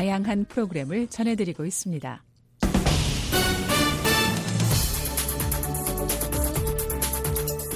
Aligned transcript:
다양한 0.00 0.46
프로그램을 0.46 1.08
전해드리고 1.08 1.66
있습니다. 1.66 2.22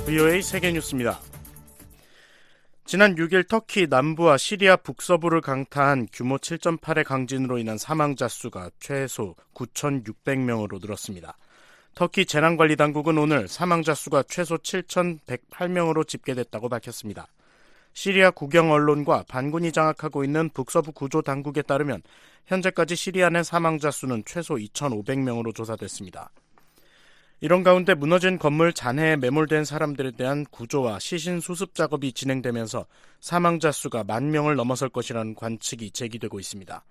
VOA 0.07 0.41
세계뉴스입니다. 0.41 1.21
지난 2.87 3.15
6일 3.17 3.47
터키 3.47 3.89
남부와 3.89 4.39
시리아 4.39 4.77
북서부를 4.77 5.43
강타한 5.43 6.09
규모 6.15 6.39
7.8의 6.39 7.05
강진으로 7.05 7.59
인한 7.59 7.77
사망자 7.77 8.27
수가 8.27 8.71
최소 8.81 9.35
9,600명으로 9.53 10.81
늘었습니다. 10.81 11.37
터키 11.95 12.25
재난관리당국은 12.25 13.19
오늘 13.19 13.49
사망자 13.49 13.93
수가 13.93 14.23
최소 14.23 14.57
7,108명으로 14.57 16.09
집계됐다고 16.09 16.71
밝혔습니다. 16.71 17.27
시리아 17.95 18.33
국영 18.33 18.73
언론과 18.73 19.25
반군이 19.29 19.73
장악하고 19.73 20.25
있는 20.25 20.51
북서부 20.51 20.93
구조 20.93 21.23
당국에 21.23 21.63
따르면 21.63 22.03
현재까지 22.47 22.97
시리아 22.97 23.31
내 23.31 23.43
사망자 23.43 23.91
수는 23.91 24.25
최소 24.27 24.57
2,500명으로 24.57 25.55
조사됐습니다. 25.55 26.31
이런 27.41 27.63
가운데 27.63 27.95
무너진 27.95 28.39
건물 28.39 28.73
잔해에 28.73 29.17
매몰된 29.17 29.65
사람들에 29.65 30.13
대한 30.13 30.45
구조와 30.51 30.99
시신 30.99 31.41
수습 31.41 31.75
작업이 31.75 32.13
진행되면서 32.13 32.87
사망자 33.21 33.71
수가 33.71 34.03
만 34.05 34.31
명을 34.31 34.57
넘어설 34.57 34.89
것이라는 34.89 35.35
관측이 35.35 35.93
제기되고 35.93 36.41
있습니다. 36.41 36.85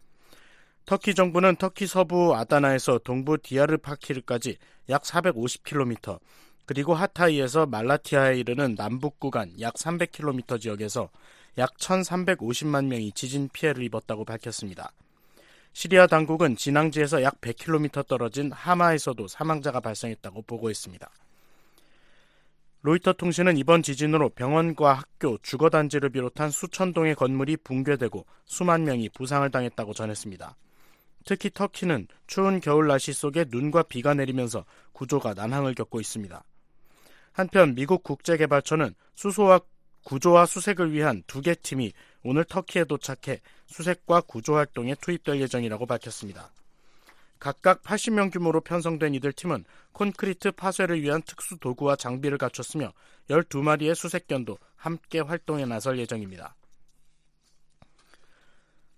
터키 0.85 1.15
정부는 1.15 1.55
터키 1.57 1.87
서부 1.87 2.35
아다나에서 2.35 2.99
동부 2.99 3.37
디아르파키르까지 3.41 4.57
약 4.89 5.03
450km, 5.03 6.19
그리고 6.65 6.93
하타이에서 6.93 7.65
말라티아에 7.65 8.37
이르는 8.37 8.75
남북 8.75 9.19
구간 9.19 9.53
약 9.59 9.73
300km 9.73 10.61
지역에서 10.61 11.09
약 11.57 11.75
1,350만 11.77 12.85
명이 12.85 13.11
지진 13.11 13.49
피해를 13.51 13.83
입었다고 13.83 14.25
밝혔습니다. 14.25 14.91
시리아 15.73 16.07
당국은 16.07 16.55
진앙지에서 16.55 17.23
약 17.23 17.41
100km 17.41 18.07
떨어진 18.07 18.51
하마에서도 18.51 19.27
사망자가 19.27 19.79
발생했다고 19.79 20.43
보고했습니다. 20.43 21.09
로이터 22.81 23.13
통신은 23.13 23.57
이번 23.57 23.81
지진으로 23.81 24.29
병원과 24.29 24.93
학교, 24.93 25.37
주거단지를 25.37 26.09
비롯한 26.09 26.51
수천 26.51 26.93
동의 26.93 27.15
건물이 27.15 27.57
붕괴되고 27.57 28.25
수만 28.45 28.83
명이 28.83 29.09
부상을 29.09 29.49
당했다고 29.49 29.93
전했습니다. 29.93 30.55
특히 31.25 31.49
터키는 31.49 32.07
추운 32.27 32.59
겨울 32.59 32.87
날씨 32.87 33.13
속에 33.13 33.45
눈과 33.49 33.83
비가 33.83 34.13
내리면서 34.13 34.65
구조가 34.91 35.33
난항을 35.33 35.75
겪고 35.75 36.01
있습니다. 36.01 36.43
한편 37.33 37.75
미국 37.75 38.03
국제개발처는 38.03 38.95
수소와 39.15 39.59
구조와 40.03 40.45
수색을 40.45 40.91
위한 40.91 41.23
두 41.27 41.41
개 41.41 41.55
팀이 41.55 41.93
오늘 42.23 42.45
터키에 42.45 42.85
도착해 42.85 43.41
수색과 43.67 44.21
구조 44.21 44.55
활동에 44.55 44.95
투입될 44.95 45.41
예정이라고 45.41 45.85
밝혔습니다. 45.85 46.51
각각 47.39 47.83
80명 47.83 48.31
규모로 48.31 48.61
편성된 48.61 49.15
이들 49.15 49.33
팀은 49.33 49.65
콘크리트 49.91 50.51
파쇄를 50.51 51.01
위한 51.01 51.21
특수 51.23 51.57
도구와 51.57 51.97
장비를 51.97 52.37
갖췄으며 52.37 52.93
12마리의 53.29 53.95
수색견도 53.95 54.57
함께 54.77 55.19
활동에 55.19 55.65
나설 55.65 55.99
예정입니다. 55.99 56.55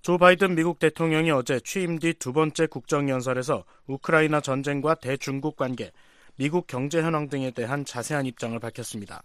조 0.03 0.19
바이든 0.19 0.53
미국 0.53 0.77
대통령이 0.77 1.31
어제 1.31 1.59
취임 1.61 1.97
뒤 1.97 2.13
두 2.13 2.31
번째 2.31 2.67
국정연설에서 2.67 3.65
우크라이나 3.87 4.39
전쟁과 4.41 4.95
대중국 4.95 5.55
관계, 5.55 5.91
미국 6.37 6.67
경제 6.67 7.01
현황 7.01 7.29
등에 7.29 7.51
대한 7.51 7.85
자세한 7.85 8.25
입장을 8.25 8.57
밝혔습니다. 8.59 9.23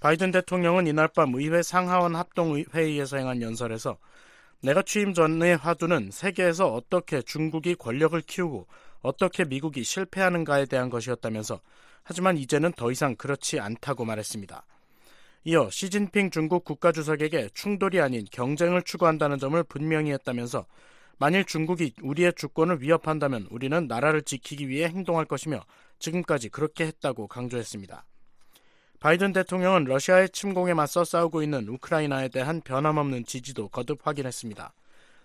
바이든 0.00 0.30
대통령은 0.30 0.86
이날 0.86 1.08
밤 1.08 1.34
의회 1.34 1.62
상하원 1.62 2.14
합동회의에서 2.14 3.16
행한 3.16 3.40
연설에서 3.40 3.96
내가 4.60 4.82
취임 4.82 5.14
전의 5.14 5.56
화두는 5.56 6.10
세계에서 6.10 6.72
어떻게 6.72 7.22
중국이 7.22 7.74
권력을 7.74 8.20
키우고 8.20 8.66
어떻게 9.00 9.44
미국이 9.44 9.84
실패하는가에 9.84 10.66
대한 10.66 10.90
것이었다면서 10.90 11.60
하지만 12.02 12.36
이제는 12.36 12.72
더 12.72 12.90
이상 12.90 13.14
그렇지 13.16 13.60
않다고 13.60 14.04
말했습니다. 14.04 14.64
이어 15.44 15.68
시진핑 15.70 16.30
중국 16.30 16.64
국가주석에게 16.64 17.50
충돌이 17.54 18.00
아닌 18.00 18.24
경쟁을 18.30 18.82
추구한다는 18.82 19.38
점을 19.38 19.62
분명히 19.64 20.12
했다면서 20.12 20.66
만일 21.18 21.44
중국이 21.44 21.92
우리의 22.02 22.32
주권을 22.34 22.82
위협한다면 22.82 23.46
우리는 23.50 23.86
나라를 23.86 24.22
지키기 24.22 24.68
위해 24.68 24.88
행동할 24.88 25.24
것이며 25.26 25.60
지금까지 25.98 26.48
그렇게 26.48 26.86
했다고 26.86 27.28
강조했습니다. 27.28 28.04
바이든 29.00 29.32
대통령은 29.32 29.84
러시아의 29.84 30.30
침공에 30.30 30.72
맞서 30.72 31.04
싸우고 31.04 31.42
있는 31.42 31.68
우크라이나에 31.68 32.28
대한 32.28 32.60
변함없는 32.62 33.26
지지도 33.26 33.68
거듭 33.68 34.06
확인했습니다. 34.06 34.72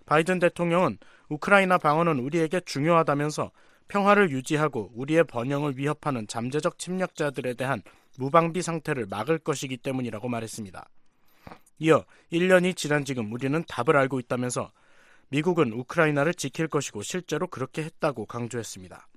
바이든 0.05 0.39
대통령은 0.39 0.97
우크라이나 1.29 1.77
방어는 1.77 2.19
우리에게 2.19 2.59
중요하다면서 2.61 3.51
평화를 3.87 4.31
유지하고 4.31 4.91
우리의 4.95 5.23
번영을 5.23 5.77
위협하는 5.77 6.27
잠재적 6.27 6.77
침략자들에 6.77 7.53
대한 7.53 7.81
무방비 8.17 8.61
상태를 8.61 9.05
막을 9.05 9.39
것이기 9.39 9.77
때문이라고 9.77 10.27
말했습니다. 10.27 10.89
이어 11.79 12.03
1년이 12.31 12.75
지난 12.75 13.05
지금 13.05 13.31
우리는 13.31 13.63
답을 13.67 13.95
알고 13.95 14.19
있다면서 14.19 14.71
미국은 15.29 15.71
우크라이나를 15.71 16.33
지킬 16.33 16.67
것이고 16.67 17.01
실제로 17.03 17.47
그렇게 17.47 17.83
했다고 17.83 18.25
강조했습니다. 18.25 19.07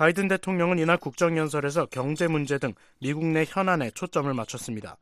바이든 0.00 0.28
대통령은 0.28 0.78
이날 0.78 0.96
국정연설에서 0.96 1.84
경제 1.90 2.26
문제 2.26 2.56
등 2.56 2.72
미국 3.02 3.26
내 3.26 3.44
현안에 3.46 3.90
초점을 3.90 4.32
맞췄습니다. 4.32 4.96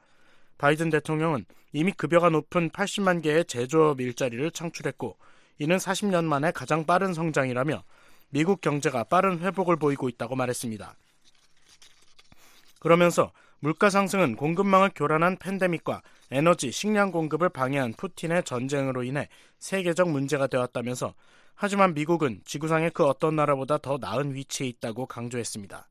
바이든 0.59 0.91
대통령은 0.91 1.45
이미 1.73 1.93
급여가 1.93 2.31
높은 2.31 2.69
80만 2.71 3.23
개의 3.23 3.45
제조업 3.45 4.01
일자리를 4.01 4.51
창출했고 4.51 5.17
이는 5.61 5.77
40년 5.77 6.25
만에 6.25 6.51
가장 6.51 6.85
빠른 6.85 7.15
성장이라며 7.15 7.85
미국 8.31 8.61
경제가 8.61 9.05
빠른 9.05 9.39
회복을 9.39 9.77
보이고 9.77 10.09
있다고 10.09 10.35
말했습니다. 10.35 10.97
그러면서 12.81 13.31
물가 13.61 13.91
상승은 13.91 14.35
공급망을 14.35 14.91
교란한 14.97 15.37
팬데믹과 15.37 16.03
에너지, 16.33 16.73
식량 16.73 17.13
공급을 17.13 17.51
방해한 17.51 17.93
푸틴의 17.93 18.43
전쟁으로 18.43 19.05
인해 19.05 19.29
세계적 19.61 20.11
문제가 20.11 20.49
되었다면서 20.49 21.15
하지만 21.61 21.93
미국은 21.93 22.41
지구상의 22.45 22.93
그 22.93 23.05
어떤 23.05 23.35
나라보다 23.35 23.79
더 23.79 23.99
나은 24.01 24.33
위치에 24.33 24.69
있다고 24.69 25.07
강조했습니다. 25.07 25.89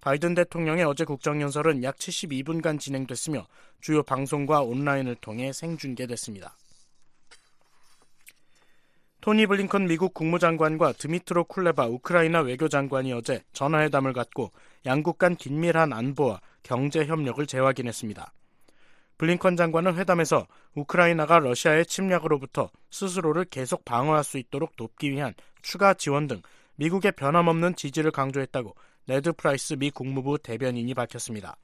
바이든 0.00 0.34
대통령의 0.34 0.84
어제 0.84 1.04
국정연설은 1.04 1.84
약 1.84 1.96
72분간 1.98 2.80
진행됐으며 2.80 3.46
주요 3.80 4.02
방송과 4.02 4.62
온라인을 4.62 5.14
통해 5.14 5.52
생중계됐습니다. 5.52 6.56
토니 9.20 9.46
블링컨 9.46 9.86
미국 9.86 10.14
국무장관과 10.14 10.94
드미트로 10.94 11.44
쿨레바 11.44 11.86
우크라이나 11.86 12.40
외교장관이 12.40 13.12
어제 13.12 13.44
전화회담을 13.52 14.12
갖고 14.12 14.50
양국 14.84 15.18
간 15.18 15.36
긴밀한 15.36 15.92
안보와 15.92 16.40
경제 16.64 17.06
협력을 17.06 17.46
재확인했습니다. 17.46 18.32
블링컨 19.18 19.56
장관은 19.56 19.96
회담에서 19.96 20.46
우크라이나가 20.74 21.40
러시아의 21.40 21.86
침략으로부터 21.86 22.70
스스로를 22.90 23.44
계속 23.44 23.84
방어할 23.84 24.22
수 24.22 24.38
있도록 24.38 24.76
돕기 24.76 25.10
위한 25.10 25.34
추가 25.60 25.92
지원 25.92 26.28
등 26.28 26.40
미국의 26.76 27.12
변함없는 27.12 27.74
지지를 27.74 28.12
강조했다고 28.12 28.74
네드 29.06 29.32
프라이스 29.32 29.74
미 29.74 29.90
국무부 29.90 30.38
대변인이 30.38 30.94
밝혔습니다. 30.94 31.56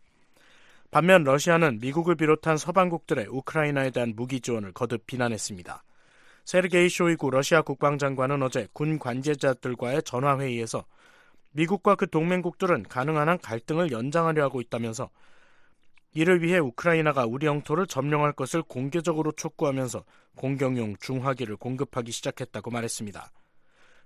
반면 0.90 1.22
러시아는 1.24 1.78
미국을 1.80 2.16
비롯한 2.16 2.56
서방국들의 2.56 3.26
우크라이나에 3.28 3.90
대한 3.90 4.14
무기 4.16 4.40
지원을 4.40 4.72
거듭 4.72 5.06
비난했습니다. 5.06 5.82
세르게이 6.44 6.88
쇼이구 6.88 7.30
러시아 7.30 7.62
국방장관은 7.62 8.42
어제 8.42 8.68
군 8.72 8.98
관계자들과의 8.98 10.02
전화 10.02 10.38
회의에서 10.38 10.84
미국과 11.52 11.94
그 11.94 12.10
동맹국들은 12.10 12.84
가능한 12.84 13.28
한 13.28 13.38
갈등을 13.38 13.92
연장하려 13.92 14.42
하고 14.42 14.60
있다면서 14.60 15.10
이를 16.14 16.42
위해 16.42 16.58
우크라이나가 16.58 17.26
우리 17.26 17.46
영토를 17.46 17.86
점령할 17.86 18.32
것을 18.32 18.62
공개적으로 18.62 19.32
촉구하면서 19.32 20.04
공격용 20.36 20.96
중화기를 21.00 21.56
공급하기 21.56 22.12
시작했다고 22.12 22.70
말했습니다. 22.70 23.30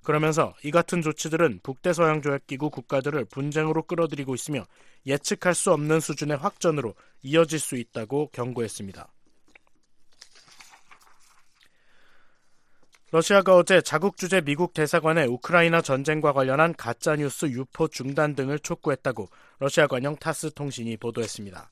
그러면서 0.02 0.54
이 0.64 0.70
같은 0.70 1.02
조치들은 1.02 1.60
북대서양조약기구 1.62 2.70
국가들을 2.70 3.26
분쟁으로 3.26 3.82
끌어들이고 3.82 4.34
있으며 4.34 4.64
예측할 5.06 5.54
수 5.54 5.72
없는 5.72 6.00
수준의 6.00 6.38
확전으로 6.38 6.94
이어질 7.22 7.58
수 7.58 7.76
있다고 7.76 8.30
경고했습니다. 8.32 9.12
러시아가 13.10 13.56
어제 13.56 13.80
자국 13.80 14.18
주재 14.18 14.42
미국 14.42 14.74
대사관에 14.74 15.24
우크라이나 15.24 15.80
전쟁과 15.80 16.34
관련한 16.34 16.74
가짜뉴스 16.74 17.46
유포 17.46 17.88
중단 17.88 18.34
등을 18.34 18.58
촉구했다고 18.58 19.30
러시아 19.60 19.86
관영 19.86 20.16
타스 20.16 20.52
통신이 20.52 20.98
보도했습니다. 20.98 21.70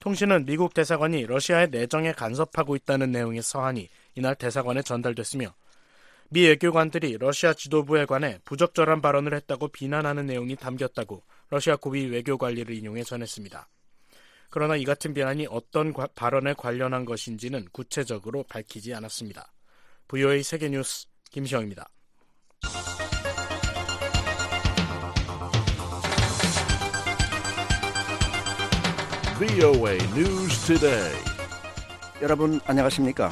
통신은 0.00 0.46
미국 0.46 0.72
대사관이 0.72 1.26
러시아의 1.26 1.68
내정에 1.70 2.12
간섭하고 2.12 2.74
있다는 2.74 3.12
내용의 3.12 3.42
서한이 3.42 3.88
이날 4.14 4.34
대사관에 4.34 4.82
전달됐으며 4.82 5.54
미 6.30 6.46
외교관들이 6.46 7.18
러시아 7.18 7.52
지도부에 7.52 8.06
관해 8.06 8.38
부적절한 8.44 9.02
발언을 9.02 9.34
했다고 9.34 9.68
비난하는 9.68 10.26
내용이 10.26 10.56
담겼다고 10.56 11.22
러시아 11.50 11.76
고위 11.76 12.06
외교 12.06 12.38
관리를 12.38 12.74
인용해 12.74 13.02
전했습니다. 13.02 13.68
그러나 14.48 14.76
이 14.76 14.84
같은 14.84 15.12
비난이 15.12 15.48
어떤 15.50 15.92
과, 15.92 16.08
발언에 16.14 16.54
관련한 16.54 17.04
것인지는 17.04 17.66
구체적으로 17.70 18.44
밝히지 18.44 18.94
않았습니다. 18.94 19.52
VOA 20.08 20.42
세계뉴스 20.42 21.08
김시영입니다. 21.30 21.88
VOA 29.40 29.96
News 30.14 30.66
Today. 30.66 31.14
여러분 32.20 32.60
안녕하십니까? 32.66 33.30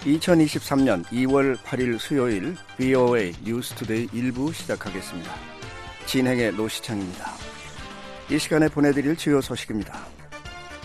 2023년 0.00 1.04
2월 1.04 1.56
8일 1.58 1.98
수요일 1.98 2.56
VOA 2.78 3.34
뉴스투데이 3.44 4.06
1부 4.06 4.54
시작하겠습니다. 4.54 5.30
진행의 6.06 6.54
노시창입니다. 6.54 7.32
이 8.30 8.38
시간에 8.38 8.70
보내드릴 8.70 9.14
주요 9.16 9.42
소식입니다. 9.42 10.06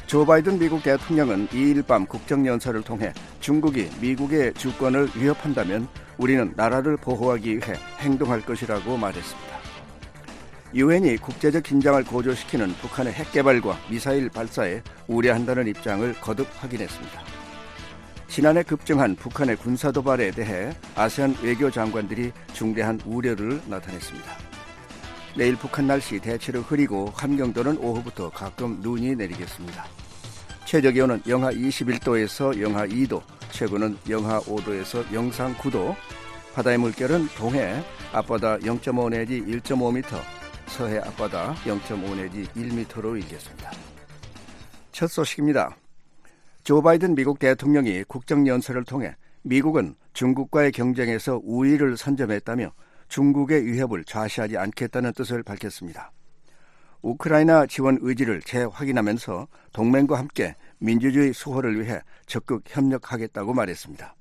조 0.06 0.26
바이든 0.26 0.60
미국 0.60 0.84
대통령은 0.84 1.48
2일 1.48 1.88
밤 1.88 2.06
국정연설을 2.06 2.82
통해 2.82 3.14
중국이 3.40 3.90
미국의 4.02 4.54
주권을 4.56 5.12
위협한다면 5.16 5.88
우리는 6.18 6.52
나라를 6.58 6.98
보호하기 6.98 7.52
위해 7.52 7.76
행동할 8.00 8.42
것이라고 8.42 8.98
말했습니다. 8.98 9.61
유엔이 10.74 11.18
국제적 11.18 11.64
긴장을 11.64 12.02
고조시키는 12.06 12.74
북한의 12.76 13.12
핵 13.14 13.32
개발과 13.34 13.78
미사일 13.90 14.30
발사에 14.30 14.82
우려한다는 15.08 15.68
입장을 15.68 16.14
거듭 16.22 16.48
확인했습니다. 16.62 17.24
지난해 18.30 18.64
급증한 18.64 19.18
북한의 19.18 19.58
군사 19.58 19.92
도발에 19.92 20.32
대해 20.32 20.74
아세안 20.96 21.36
외교 21.44 21.70
장관들이 21.70 22.32
중대한 22.54 22.98
우려를 23.06 23.62
나타냈습니다. 23.68 24.26
내일 25.36 25.58
북한 25.58 25.88
날씨 25.88 26.20
대체로 26.20 26.62
흐리고 26.62 27.12
함경도는 27.16 27.78
오후부터 27.78 28.30
가끔 28.30 28.80
눈이 28.82 29.16
내리겠습니다. 29.16 29.86
최저 30.64 30.92
기온은 30.92 31.22
영하 31.28 31.52
21도에서 31.52 32.62
영하 32.62 32.88
2도, 32.88 33.22
최고는 33.52 33.98
영하 34.10 34.40
5도에서 34.40 35.14
영상 35.14 35.54
9도, 35.56 35.94
바다의 36.54 36.78
물결은 36.78 37.28
동해 37.36 37.84
앞바다 38.14 38.60
0.5 38.60 39.10
내지 39.10 39.42
1.5m, 39.42 40.41
서해 40.72 41.00
앞바다 41.00 41.54
0.5 41.66 42.16
내지 42.16 42.46
1m로 42.54 43.22
일겠습니다. 43.22 43.72
첫 44.94 45.08
소식입니다. 45.08 45.76
조 46.64 46.82
바이든 46.82 47.14
미국 47.14 47.40
대통령이 47.40 48.06
국정연설을 48.06 48.86
통해 48.86 49.16
미국은 49.42 49.96
중국과의 50.14 50.72
경쟁에서 50.72 51.42
우위를 51.44 51.98
선점했다며 51.98 52.72
중국의 53.10 53.66
위협을 53.66 54.06
좌시하지 54.06 54.58
않겠다는 54.58 55.12
뜻을 55.12 55.44
밝혔습니다. 55.44 56.12
우크라이나 57.02 57.66
지원 57.66 57.98
의지를 58.02 58.42
재확인하면서 58.42 59.48
동맹과 59.74 60.18
함께 60.18 60.56
민주주의 60.80 61.34
수호를 61.34 61.82
위해 61.82 62.00
적극 62.28 62.64
협력하겠다고 62.66 63.54
말했습니다. 63.54 64.16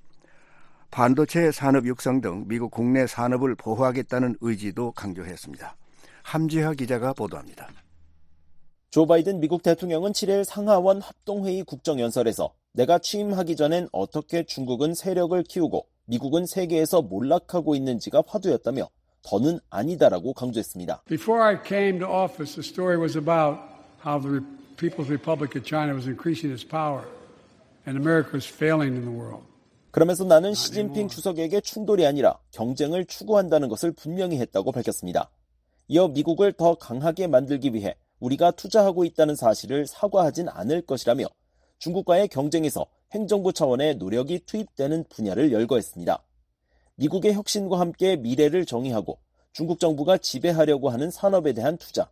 반도체 0.91 1.53
산업 1.53 1.87
육성 1.87 2.21
등 2.21 2.45
미국 2.49 2.73
국내 2.73 3.07
산업을 3.07 3.55
보호하겠다는 3.55 4.37
의지도 4.41 4.91
강조했습니다. 4.93 5.77
함지하 6.23 6.75
기자가 6.75 7.13
보도합니다. 7.13 7.69
조 8.91 9.07
바이든 9.07 9.41
미국 9.41 9.63
대통령은 9.63 10.13
7일 10.13 10.45
상하원 10.45 11.01
합동회의 11.01 11.63
국정연설에서 11.63 12.53
내가 12.73 12.99
취임하기 12.99 13.57
전엔 13.57 13.89
어떻게 13.93 14.45
중국은 14.45 14.95
세력을 14.95 15.41
키우고 15.45 15.87
미국은 16.07 16.47
세계에서 16.47 17.03
몰락하고 17.03 17.77
있는지가 17.77 18.25
화두였다며 18.27 18.89
더는 19.23 19.61
아니다라고 19.71 20.33
강조했습니다. 20.33 21.03
Before 21.09 21.43
I 21.43 21.57
came 21.65 21.99
to 22.01 22.09
office, 22.09 22.55
the 22.55 22.67
story 22.67 22.99
was 23.01 23.17
about 23.17 23.61
how 24.05 24.21
the 24.21 24.43
People's 24.77 25.11
Republic 25.11 25.57
of 25.57 25.65
China 25.65 25.95
was 25.95 26.07
increasing 26.07 26.53
its 26.53 26.67
power 26.67 27.05
and 27.87 27.99
America 27.99 28.33
was 28.33 28.49
failing 28.49 28.97
in 28.97 29.05
the 29.05 29.15
world. 29.15 29.45
그러면서 29.91 30.25
나는 30.25 30.55
시진핑 30.55 31.09
주석에게 31.09 31.61
충돌이 31.61 32.07
아니라 32.07 32.39
경쟁을 32.53 33.07
추구한다는 33.07 33.69
것을 33.69 33.93
분명히 33.93 34.39
했다고 34.39 34.73
밝혔습니다. 34.73 35.31
이어 35.93 36.07
미국을 36.07 36.53
더 36.53 36.77
강하게 36.77 37.27
만들기 37.27 37.75
위해 37.75 37.97
우리가 38.21 38.53
투자하고 38.53 39.05
있다는 39.05 39.35
사실을 39.35 39.89
사과하진 39.89 40.49
않을 40.49 40.83
것이라며 40.83 41.25
중국과의 41.79 42.29
경쟁에서 42.29 42.87
행정부 43.11 43.53
차원의 43.53 43.97
노력이 43.97 44.39
투입되는 44.47 45.07
분야를 45.09 45.51
열거했습니다. 45.51 46.23
미국의 46.95 47.35
혁신과 47.35 47.81
함께 47.81 48.15
미래를 48.15 48.67
정의하고 48.67 49.19
중국 49.53 49.81
정부가 49.81 50.17
지배하려고 50.19 50.91
하는 50.91 51.11
산업에 51.11 51.55
대한 51.55 51.77
투자, 51.77 52.09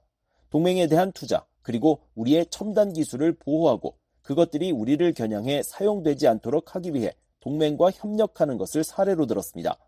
동맹에 0.51 0.89
대한 0.89 1.13
투자, 1.13 1.47
그리고 1.63 2.01
우리의 2.17 2.47
첨단 2.51 2.93
기술을 2.93 3.35
보호하고 3.35 3.97
그것들이 4.23 4.73
우리를 4.73 5.13
겨냥해 5.13 5.63
사용되지 5.63 6.27
않도록 6.27 6.75
하기 6.75 6.95
위해 6.95 7.15
동맹과 7.39 7.93
협력하는 7.93 8.59
것을 8.59 8.83
사례로 8.83 9.27
들었습니다. 9.27 9.79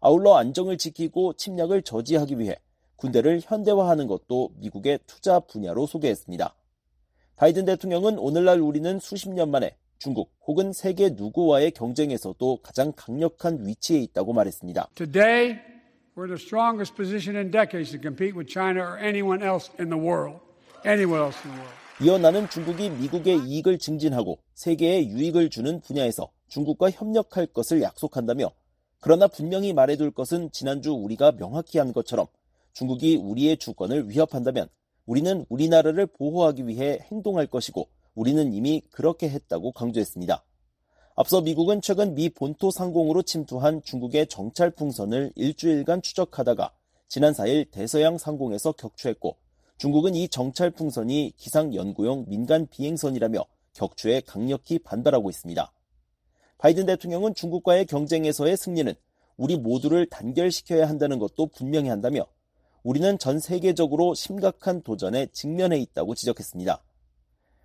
아울러 0.00 0.34
안정을 0.34 0.76
지키고 0.76 1.32
침략을 1.32 1.80
저지하기 1.80 2.38
위해 2.38 2.58
군대를 2.96 3.40
현대화하는 3.42 4.06
것도 4.06 4.50
미국의 4.56 5.00
투자 5.06 5.40
분야로 5.40 5.86
소개했습니다. 5.86 6.54
바이든 7.36 7.64
대통령은 7.64 8.18
오늘날 8.18 8.60
우리는 8.60 8.98
수십 9.00 9.28
년 9.30 9.50
만에 9.50 9.76
중국 9.98 10.30
혹은 10.46 10.72
세계 10.72 11.10
누구와의 11.10 11.72
경쟁에서도 11.72 12.58
가장 12.62 12.92
강력한 12.94 13.66
위치에 13.66 13.98
있다고 14.00 14.32
말했습니다. 14.32 14.90
Today, 14.94 15.58
we're 16.16 16.28
the 16.28 16.34
strongest 16.34 16.94
position 16.94 17.36
in 17.36 17.50
decades 17.50 17.90
to 17.90 18.00
compete 18.00 18.36
with 18.36 18.50
China 18.52 18.82
or 18.82 18.98
anyone 18.98 19.44
else 19.44 19.72
in 19.80 19.90
the 19.90 20.00
world. 20.00 20.40
Anyone 20.84 21.22
else 21.22 21.38
in 21.44 21.54
the 21.54 21.60
world. 21.60 21.84
이어 22.02 22.18
나는 22.18 22.48
중국이 22.50 22.90
미국의 22.90 23.46
이익을 23.46 23.78
증진하고 23.78 24.38
세계에 24.54 25.06
유익을 25.06 25.48
주는 25.48 25.80
분야에서 25.80 26.28
중국과 26.48 26.90
협력할 26.90 27.46
것을 27.46 27.82
약속한다며 27.82 28.50
그러나 28.98 29.28
분명히 29.28 29.72
말해둘 29.72 30.10
것은 30.10 30.50
지난주 30.50 30.92
우리가 30.92 31.32
명확히 31.32 31.78
한 31.78 31.92
것처럼 31.92 32.26
중국이 32.74 33.16
우리의 33.16 33.56
주권을 33.56 34.10
위협한다면 34.10 34.68
우리는 35.06 35.46
우리나라를 35.48 36.06
보호하기 36.06 36.66
위해 36.66 36.98
행동할 37.10 37.46
것이고 37.46 37.88
우리는 38.14 38.52
이미 38.52 38.82
그렇게 38.90 39.28
했다고 39.28 39.72
강조했습니다. 39.72 40.44
앞서 41.16 41.40
미국은 41.40 41.80
최근 41.80 42.14
미 42.14 42.28
본토 42.28 42.70
상공으로 42.72 43.22
침투한 43.22 43.82
중국의 43.82 44.26
정찰 44.26 44.70
풍선을 44.70 45.32
일주일간 45.36 46.02
추적하다가 46.02 46.72
지난 47.08 47.32
4일 47.32 47.70
대서양 47.70 48.18
상공에서 48.18 48.72
격추했고 48.72 49.36
중국은 49.78 50.16
이 50.16 50.28
정찰 50.28 50.70
풍선이 50.70 51.34
기상 51.36 51.74
연구용 51.74 52.24
민간 52.28 52.66
비행선이라며 52.66 53.44
격추에 53.74 54.22
강력히 54.22 54.80
반발하고 54.80 55.30
있습니다. 55.30 55.72
바이든 56.58 56.86
대통령은 56.86 57.34
중국과의 57.34 57.86
경쟁에서의 57.86 58.56
승리는 58.56 58.94
우리 59.36 59.56
모두를 59.56 60.06
단결시켜야 60.06 60.88
한다는 60.88 61.18
것도 61.18 61.48
분명히 61.48 61.88
한다며 61.88 62.26
우리는 62.84 63.18
전 63.18 63.40
세계적으로 63.40 64.14
심각한 64.14 64.82
도전에 64.82 65.26
직면해 65.32 65.78
있다고 65.78 66.14
지적했습니다. 66.14 66.82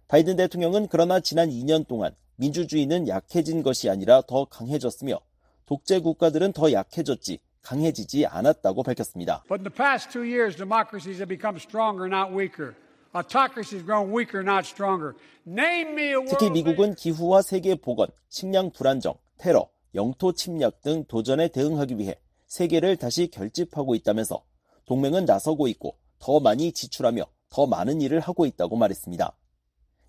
바이든 0.08 0.38
대통령은 0.38 0.88
그러나 0.90 1.20
지난 1.20 1.50
2년 1.50 1.86
동안 1.86 2.16
민주주의는 2.38 3.10
약해진 3.10 3.62
것이 3.62 3.90
아니라 3.90 4.22
더 4.22 4.46
강해졌으며 4.46 5.20
독재 5.66 6.00
국가들은 6.00 6.54
더 6.54 6.72
약해졌지 6.72 7.40
강해지지 7.62 8.26
않았다고 8.28 8.82
밝혔습니다. 8.82 9.44
But 9.50 9.60
in 9.60 9.66
the 9.66 9.76
past 9.76 10.10
two 10.10 10.24
years, 10.24 10.56
democracies 10.56 11.20
have 11.20 11.28
become 11.28 11.58
stronger, 11.60 12.08
not 12.08 12.34
weaker. 12.34 12.74
Autocracies 13.14 13.84
have 13.84 13.86
grown 13.86 14.16
weaker, 14.16 14.42
not 14.42 14.66
stronger. 14.66 15.16
Name 15.46 15.92
me 15.92 16.08
a 16.12 16.16
world. 16.16 16.30
특히 16.30 16.50
미국은 16.50 16.96
기후와 16.96 17.42
세계 17.42 17.76
보건, 17.76 18.08
식량 18.30 18.72
불안정, 18.72 19.16
테러, 19.38 19.68
영토 19.96 20.32
침략 20.32 20.82
등 20.82 21.04
도전에 21.10 21.50
대응하기 21.50 21.98
위해 21.98 22.16
세계를 22.48 22.96
다시 22.96 23.28
결집하고 23.28 23.96
있다면서 23.96 24.42
동맹은 24.90 25.26
나서고 25.26 25.68
있고 25.68 25.98
더 26.18 26.40
많이 26.40 26.72
지출하며 26.72 27.24
더 27.50 27.68
많은 27.68 28.02
일을 28.02 28.20
하고 28.20 28.48
있다고 28.48 28.76
말했습니다. 28.76 29.32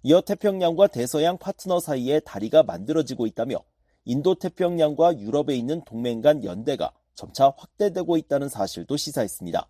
이어 0.05 0.23
태평양과 0.23 0.87
대서양 0.87 1.37
파트너 1.37 1.81
사이에 1.81 2.21
다리가 2.21 2.63
만들어지고 2.63 3.27
있다며 3.27 3.59
인도 4.07 4.37
태평양과 4.37 5.19
유럽에 5.19 5.55
있는 5.55 5.83
동맹 5.85 6.23
간 6.23 6.43
연대가 6.45 6.93
점차 7.15 7.53
확대되고 7.59 8.17
있다는 8.17 8.49
사실도 8.49 8.97
시사했습니다. 8.97 9.69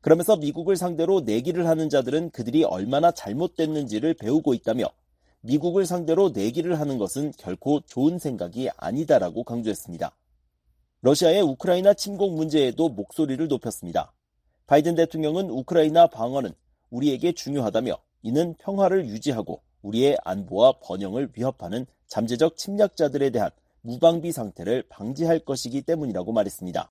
그러면서 0.00 0.36
미국을 0.36 0.76
상대로 0.76 1.20
내기를 1.20 1.68
하는 1.68 1.88
자들은 1.88 2.30
그들이 2.30 2.64
얼마나 2.64 3.12
잘못됐는지를 3.12 4.14
배우고 4.14 4.52
있다며 4.54 4.86
미국을 5.42 5.86
상대로 5.86 6.30
내기를 6.30 6.80
하는 6.80 6.98
것은 6.98 7.32
결코 7.38 7.82
좋은 7.82 8.18
생각이 8.18 8.68
아니다라고 8.78 9.44
강조했습니다. 9.44 10.10
러시아의 11.02 11.42
우크라이나 11.42 11.94
침공 11.94 12.34
문제에도 12.34 12.88
목소리를 12.88 13.46
높였습니다. 13.46 14.12
바이든 14.66 14.94
대통령은 14.94 15.50
우크라이나 15.50 16.06
방어는 16.06 16.52
우리에게 16.90 17.32
중요하다며 17.32 17.98
이는 18.22 18.54
평화를 18.58 19.06
유지하고 19.06 19.62
우리의 19.82 20.16
안보와 20.24 20.74
번영을 20.82 21.30
위협하는 21.34 21.86
잠재적 22.06 22.56
침략자들에 22.56 23.30
대한 23.30 23.50
무방비 23.82 24.32
상태를 24.32 24.84
방지할 24.88 25.40
것이기 25.40 25.82
때문이라고 25.82 26.32
말했습니다. 26.32 26.90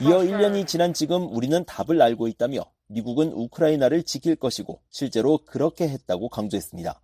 이어 0.00 0.18
prosperity. 0.18 0.32
1년이 0.32 0.66
지난 0.66 0.92
지금 0.92 1.32
우리는 1.32 1.64
답을 1.64 2.02
알고 2.02 2.26
있다며 2.26 2.64
미국은 2.88 3.30
우크라이나를 3.32 4.02
지킬 4.02 4.34
것이고 4.34 4.80
실제로 4.90 5.38
그렇게 5.46 5.88
했다고 5.88 6.28
강조했습니다. 6.28 7.00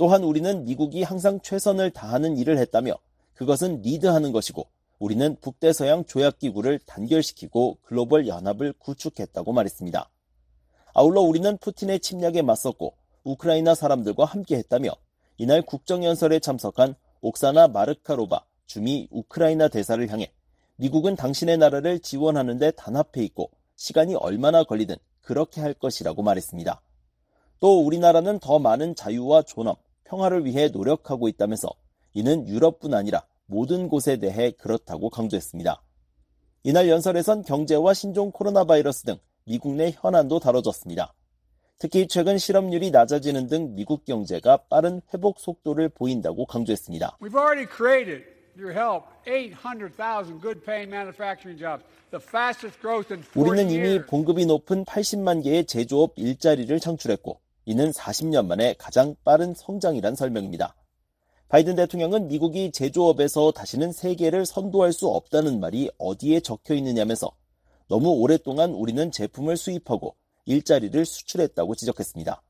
또한 0.00 0.24
우리는 0.24 0.64
미국이 0.64 1.02
항상 1.02 1.40
최선을 1.42 1.90
다하는 1.90 2.38
일을 2.38 2.56
했다며 2.56 2.94
그것은 3.34 3.82
리드하는 3.82 4.32
것이고 4.32 4.66
우리는 4.98 5.36
북대서양 5.42 6.06
조약기구를 6.06 6.78
단결시키고 6.86 7.76
글로벌 7.82 8.26
연합을 8.26 8.72
구축했다고 8.78 9.52
말했습니다. 9.52 10.08
아울러 10.94 11.20
우리는 11.20 11.58
푸틴의 11.58 12.00
침략에 12.00 12.40
맞섰고 12.40 12.94
우크라이나 13.24 13.74
사람들과 13.74 14.24
함께 14.24 14.56
했다며 14.56 14.88
이날 15.36 15.60
국정연설에 15.60 16.38
참석한 16.38 16.94
옥사나 17.20 17.68
마르카로바 17.68 18.42
주미 18.64 19.06
우크라이나 19.10 19.68
대사를 19.68 20.08
향해 20.08 20.32
미국은 20.76 21.14
당신의 21.14 21.58
나라를 21.58 22.00
지원하는데 22.00 22.70
단합해 22.70 23.22
있고 23.24 23.50
시간이 23.76 24.14
얼마나 24.14 24.64
걸리든 24.64 24.96
그렇게 25.20 25.60
할 25.60 25.74
것이라고 25.74 26.22
말했습니다. 26.22 26.80
또 27.60 27.84
우리나라는 27.84 28.38
더 28.38 28.58
많은 28.58 28.94
자유와 28.94 29.42
존엄, 29.42 29.76
평화를 30.10 30.44
위해 30.44 30.68
노력하고 30.68 31.28
있다면서 31.28 31.68
이는 32.14 32.46
유럽뿐 32.48 32.94
아니라 32.94 33.24
모든 33.46 33.88
곳에 33.88 34.16
대해 34.16 34.50
그렇다고 34.50 35.08
강조했습니다. 35.08 35.80
이날 36.64 36.88
연설에선 36.88 37.42
경제와 37.42 37.94
신종 37.94 38.32
코로나 38.32 38.64
바이러스 38.64 39.04
등 39.04 39.16
미국 39.44 39.74
내 39.74 39.92
현안도 39.94 40.40
다뤄졌습니다. 40.40 41.14
특히 41.78 42.06
최근 42.08 42.36
실업률이 42.36 42.90
낮아지는 42.90 43.46
등 43.46 43.74
미국 43.74 44.04
경제가 44.04 44.64
빠른 44.68 45.00
회복 45.14 45.38
속도를 45.38 45.88
보인다고 45.88 46.44
강조했습니다. 46.44 47.18
We've 47.22 47.38
already 47.38 47.66
created, 47.66 48.24
through 48.54 48.76
help, 48.76 49.06
800,000 49.24 50.40
good-paying 50.42 50.90
manufacturing 50.90 51.56
jobs, 51.58 51.82
the 52.10 52.20
fastest 52.20 52.78
growth 52.80 53.10
in 53.14 53.22
40 53.22 53.40
우리는 53.40 53.70
이미. 53.70 54.04
봉급이 54.04 54.44
높은 54.44 54.84
80만 54.84 55.42
개의 55.42 55.64
제조업 55.64 56.12
일자리를 56.16 56.78
창출했고 56.78 57.40
이는 57.66 57.90
40년 57.90 58.46
만에 58.46 58.74
가장 58.78 59.14
빠른 59.24 59.54
성장이란 59.54 60.14
설명입니다. 60.14 60.74
바이든 61.48 61.74
대통령은 61.76 62.28
미국이 62.28 62.70
제조업에서 62.70 63.50
다시는 63.52 63.92
세계를 63.92 64.46
선도할 64.46 64.92
수 64.92 65.08
없다는 65.08 65.58
말이 65.60 65.90
어디에 65.98 66.40
적혀 66.40 66.74
있느냐면서 66.74 67.32
너무 67.88 68.10
오랫동안 68.10 68.70
우리는 68.70 69.10
제품을 69.10 69.56
수입하고 69.56 70.14
일자리를 70.44 71.04
수출했다고 71.04 71.74
지적했습니다. 71.74 72.42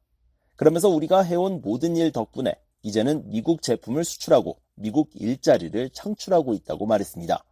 그러면서 0.56 0.90
우리가 0.90 1.22
해온 1.22 1.62
모든 1.62 1.96
일 1.96 2.12
덕분에 2.12 2.54
이제는 2.82 3.30
미국 3.30 3.62
제품을 3.62 4.04
수출하고 4.04 4.58
미국 4.74 5.10
일자리를 5.14 5.90
창출하고 5.90 6.52
있다고 6.54 6.86
말했습니다. 6.86 7.42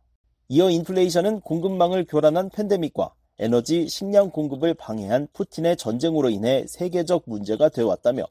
이어 0.48 0.70
인플레이션은 0.70 1.40
공급망을 1.40 2.04
교란한 2.04 2.50
팬데믹과 2.50 3.14
에너지, 3.40 3.88
식량 3.88 4.30
공급을 4.30 4.74
방해한 4.74 5.28
푸틴의 5.32 5.76
전쟁으로 5.76 6.28
인해 6.28 6.66
세계적 6.66 7.22
문제가 7.26 7.68
되어왔다며 7.68 8.24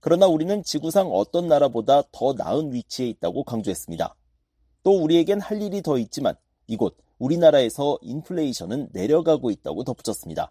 그러나 0.00 0.26
우리는 0.26 0.62
지구상 0.62 1.06
어떤 1.06 1.48
나라보다 1.48 2.02
더 2.12 2.34
나은 2.34 2.72
위치에 2.72 3.06
있다고 3.06 3.44
강조했습니다. 3.44 4.14
또 4.82 5.02
우리에겐 5.02 5.40
할 5.40 5.62
일이 5.62 5.80
더 5.80 5.96
있지만 5.96 6.34
이곳 6.66 6.96
우리나라에서 7.18 7.98
인플레이션은 8.02 8.88
내려가고 8.92 9.50
있다고 9.50 9.84
덧붙였습니다. 9.84 10.50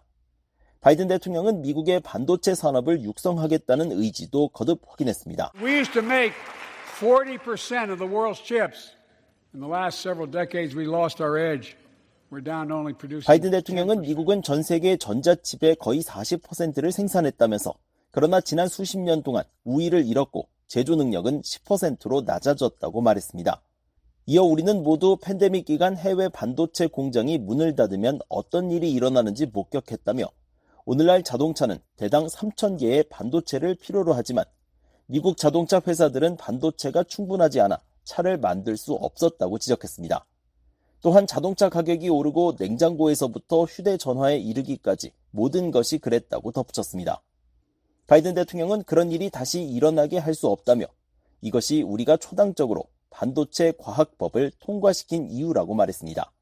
바이든 0.80 1.06
대통령은 1.06 1.62
미국의 1.62 2.00
반도체 2.00 2.54
산업을 2.54 3.02
육성하겠다는 3.02 3.92
의지도 3.92 4.48
거듭 4.48 4.80
확인했습니다. 4.84 5.52
We 5.62 5.78
used 5.78 5.92
to 5.92 6.02
make 6.02 6.32
40% 6.98 7.90
of 7.92 7.98
the 7.98 8.10
world's 8.10 8.42
chips. 8.42 8.96
In 9.54 9.60
the 9.60 9.70
last 9.70 10.00
several 10.00 10.26
decades, 10.26 10.74
we 10.74 10.86
lost 10.86 11.22
our 11.22 11.38
edge. 11.38 11.76
바이든 13.26 13.50
대통령은 13.50 14.00
미국은 14.00 14.40
전 14.40 14.62
세계 14.62 14.96
전자칩의 14.96 15.76
거의 15.76 16.00
40%를 16.00 16.90
생산했다면서 16.90 17.74
그러나 18.10 18.40
지난 18.40 18.68
수십 18.68 18.98
년 18.98 19.22
동안 19.22 19.44
우위를 19.64 20.06
잃었고 20.06 20.48
제조 20.66 20.96
능력은 20.96 21.42
10%로 21.42 22.22
낮아졌다고 22.22 23.02
말했습니다. 23.02 23.60
이어 24.24 24.44
우리는 24.44 24.82
모두 24.82 25.18
팬데믹 25.22 25.66
기간 25.66 25.94
해외 25.98 26.30
반도체 26.30 26.86
공장이 26.86 27.36
문을 27.36 27.76
닫으면 27.76 28.20
어떤 28.30 28.70
일이 28.70 28.90
일어나는지 28.92 29.44
목격했다며 29.44 30.24
오늘날 30.86 31.22
자동차는 31.22 31.80
대당 31.96 32.26
3,000개의 32.28 33.10
반도체를 33.10 33.74
필요로 33.74 34.14
하지만 34.14 34.46
미국 35.04 35.36
자동차 35.36 35.82
회사들은 35.86 36.38
반도체가 36.38 37.02
충분하지 37.02 37.60
않아 37.60 37.78
차를 38.04 38.38
만들 38.38 38.78
수 38.78 38.94
없었다고 38.94 39.58
지적했습니다. 39.58 40.24
또한 41.02 41.26
자동차 41.26 41.68
가격이 41.68 42.08
오르고 42.08 42.56
냉장고에서부터 42.58 43.64
휴대전화에 43.64 44.38
이르기까지 44.38 45.10
모든 45.32 45.72
것이 45.72 45.98
그랬다고 45.98 46.52
덧붙였습니다. 46.52 47.22
바이든 48.06 48.34
대통령은 48.34 48.84
그런 48.84 49.10
일이 49.10 49.28
다시 49.28 49.62
일어나게 49.62 50.18
할 50.18 50.34
수 50.34 50.46
없다며 50.48 50.86
이것이 51.40 51.82
우리가 51.82 52.16
초당적으로 52.16 52.84
반도체 53.10 53.72
과학법을 53.78 54.52
통과시킨 54.60 55.30
이유라고 55.30 55.74
말했습니다. 55.74 56.32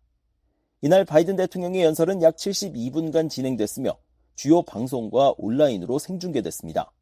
이날 0.82 1.04
바이든 1.04 1.36
대통령의 1.36 1.82
연설은 1.82 2.22
약 2.22 2.36
72분간 2.36 3.28
진행됐으며 3.30 3.96
주요 4.34 4.62
방송과 4.62 5.34
온라인으로 5.38 5.98
생중계됐습니다. 5.98 6.92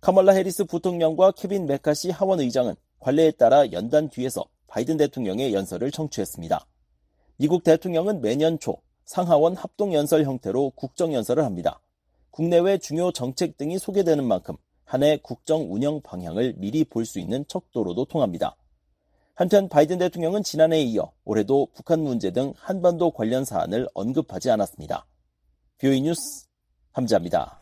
카멀라 0.00 0.32
해리스 0.32 0.64
부통령과 0.64 1.32
케빈 1.32 1.66
매카시 1.66 2.10
하원 2.10 2.40
의장은 2.40 2.74
관례에 3.00 3.32
따라 3.32 3.70
연단 3.72 4.08
뒤에서 4.08 4.44
바이든 4.68 4.96
대통령의 4.96 5.52
연설을 5.52 5.90
청취했습니다. 5.90 6.66
미국 7.40 7.64
대통령은 7.64 8.20
매년 8.20 8.58
초 8.58 8.82
상하원 9.06 9.56
합동 9.56 9.94
연설 9.94 10.24
형태로 10.24 10.72
국정 10.76 11.14
연설을 11.14 11.42
합니다. 11.42 11.80
국내외 12.30 12.76
중요 12.76 13.12
정책 13.12 13.56
등이 13.56 13.78
소개되는 13.78 14.22
만큼 14.22 14.56
한 14.84 15.02
해 15.02 15.16
국정 15.22 15.72
운영 15.72 16.02
방향을 16.02 16.56
미리 16.58 16.84
볼 16.84 17.06
수 17.06 17.18
있는 17.18 17.46
척도로도 17.48 18.04
통합니다. 18.04 18.56
한편 19.34 19.70
바이든 19.70 19.96
대통령은 19.96 20.42
지난해에 20.42 20.82
이어 20.82 21.12
올해도 21.24 21.68
북한 21.74 22.00
문제 22.00 22.30
등 22.30 22.52
한반도 22.58 23.10
관련 23.10 23.46
사안을 23.46 23.88
언급하지 23.94 24.50
않았습니다. 24.50 25.06
뷰이 25.78 26.02
뉴스 26.02 26.20
함자입니다. 26.92 27.58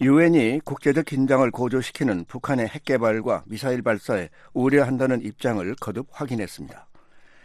유엔이 0.00 0.62
국제적 0.64 1.04
긴장을 1.04 1.48
고조시키는 1.52 2.24
북한의 2.24 2.66
핵 2.66 2.84
개발과 2.84 3.44
미사일 3.46 3.82
발사에 3.82 4.28
우려한다는 4.54 5.22
입장을 5.22 5.72
거듭 5.76 6.08
확인했습니다. 6.10 6.88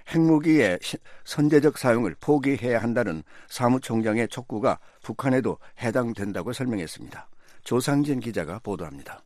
핵무기의 0.10 0.80
시- 0.82 0.98
선제적 1.26 1.78
사용을 1.78 2.16
포기해야 2.20 2.80
한다는 2.82 3.24
사무총장의 3.50 4.28
촉구가 4.28 4.80
북한에도 5.02 5.58
해당된다고 5.82 6.54
설명했습니다. 6.54 7.30
조상진 7.64 8.20
기자가 8.20 8.60
보도합니다. 8.60 9.24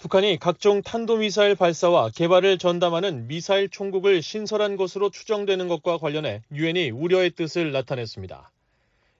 북한이 0.00 0.38
각종 0.40 0.82
탄도미사일 0.82 1.54
발사와 1.54 2.10
개발을 2.10 2.58
전담하는 2.58 3.26
미사일 3.28 3.68
총국을 3.70 4.20
신설한 4.22 4.76
것으로 4.76 5.08
추정되는 5.10 5.68
것과 5.68 5.98
관련해 5.98 6.42
유엔이 6.52 6.90
우려의 6.90 7.30
뜻을 7.30 7.72
나타냈습니다. 7.72 8.50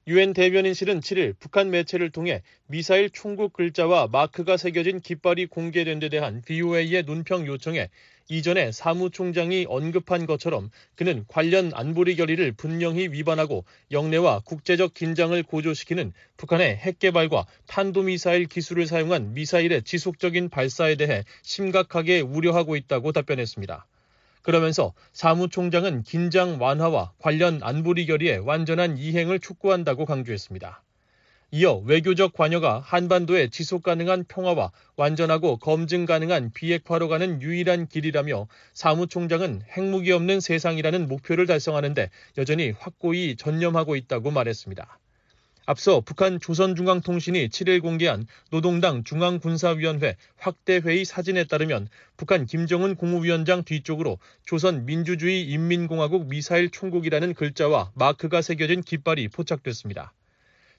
유엔 0.07 0.35
대변인실은 0.35 1.01
7일 1.01 1.35
북한 1.39 1.71
매체를 1.71 2.11
통해 2.11 2.43
미사일 2.67 3.09
총국 3.09 3.55
글자와 3.55 4.09
마크가 4.09 4.59
새겨진 4.59 5.01
깃발이 5.01 5.47
공개된 5.47 5.99
데 5.99 6.11
대한 6.11 6.43
VOA의 6.43 7.05
논평 7.05 7.47
요청에 7.47 7.89
이전에 8.29 8.71
사무총장이 8.71 9.65
언급한 9.67 10.27
것처럼 10.27 10.71
그는 10.95 11.25
관련 11.27 11.71
안보리 11.73 12.17
결의를 12.17 12.53
분명히 12.53 13.09
위반하고 13.09 13.65
영내와 13.93 14.41
국제적 14.41 14.93
긴장을 14.93 15.43
고조시키는 15.43 16.13
북한의 16.37 16.77
핵 16.77 16.99
개발과 16.99 17.47
탄도미사일 17.67 18.45
기술을 18.45 18.87
사용한 18.87 19.33
미사일의 19.33 19.85
지속적인 19.85 20.51
발사에 20.51 20.97
대해 20.97 21.25
심각하게 21.43 22.21
우려하고 22.21 22.77
있다고 22.77 23.13
답변했습니다. 23.13 23.87
그러면서 24.45 24.93
사무총장은 25.15 26.03
긴장 26.03 26.61
완화와 26.61 27.13
관련 27.19 27.61
안보리 27.63 28.05
결의의 28.05 28.39
완전한 28.41 28.99
이행을 28.99 29.41
촉구한다고 29.41 30.05
강조했습니다. 30.05 30.83
이어 31.51 31.77
외교적 31.79 32.35
관여가 32.35 32.81
한반도의 32.81 33.49
지속 33.49 33.83
가능한 33.83 34.25
평화와 34.29 34.71
완전하고 34.97 35.57
검증 35.57 36.05
가능한 36.05 36.53
비핵화로 36.53 37.09
가는 37.09 37.41
유일한 37.41 37.87
길이라며 37.87 38.47
사무총장은 38.75 39.63
핵무기 39.71 40.13
없는 40.13 40.41
세상이라는 40.41 41.09
목표를 41.09 41.47
달성하는데 41.47 42.11
여전히 42.37 42.71
확고히 42.79 43.37
전념하고 43.37 43.97
있다고 43.97 44.31
말했습니다. 44.31 44.99
앞서 45.67 46.01
북한 46.01 46.41
조선중앙통신이 46.41 47.49
7일 47.49 47.81
공개한 47.81 48.27
노동당 48.51 49.03
중앙군사위원회 49.03 50.17
확대회의 50.37 51.07
사진에 51.07 51.45
따르면 51.45 51.89
북한 52.19 52.45
김정은 52.45 52.97
국무위원장 52.97 53.65
뒤쪽으로 53.65 54.19
조선 54.45 54.85
민주주의 54.85 55.43
인민공화국 55.43 56.27
미사일 56.27 56.69
총국이라는 56.71 57.33
글자와 57.33 57.93
마크가 57.95 58.43
새겨진 58.43 58.83
깃발이 58.83 59.29
포착됐습니다. 59.29 60.13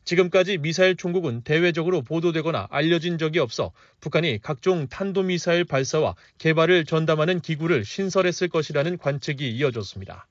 지금까지 0.03 0.59
미사일 0.59 0.95
총국은 0.95 1.41
대외적으로 1.41 2.03
보도되거나 2.03 2.67
알려진 2.69 3.17
적이 3.17 3.39
없어 3.39 3.71
북한이 4.01 4.39
각종 4.43 4.87
탄도미사일 4.87 5.65
발사와 5.65 6.15
개발을 6.37 6.85
전담하는 6.85 7.39
기구를 7.39 7.83
신설했을 7.83 8.49
것이라는 8.49 8.99
관측이 8.99 9.49
이어졌습니다. 9.49 10.27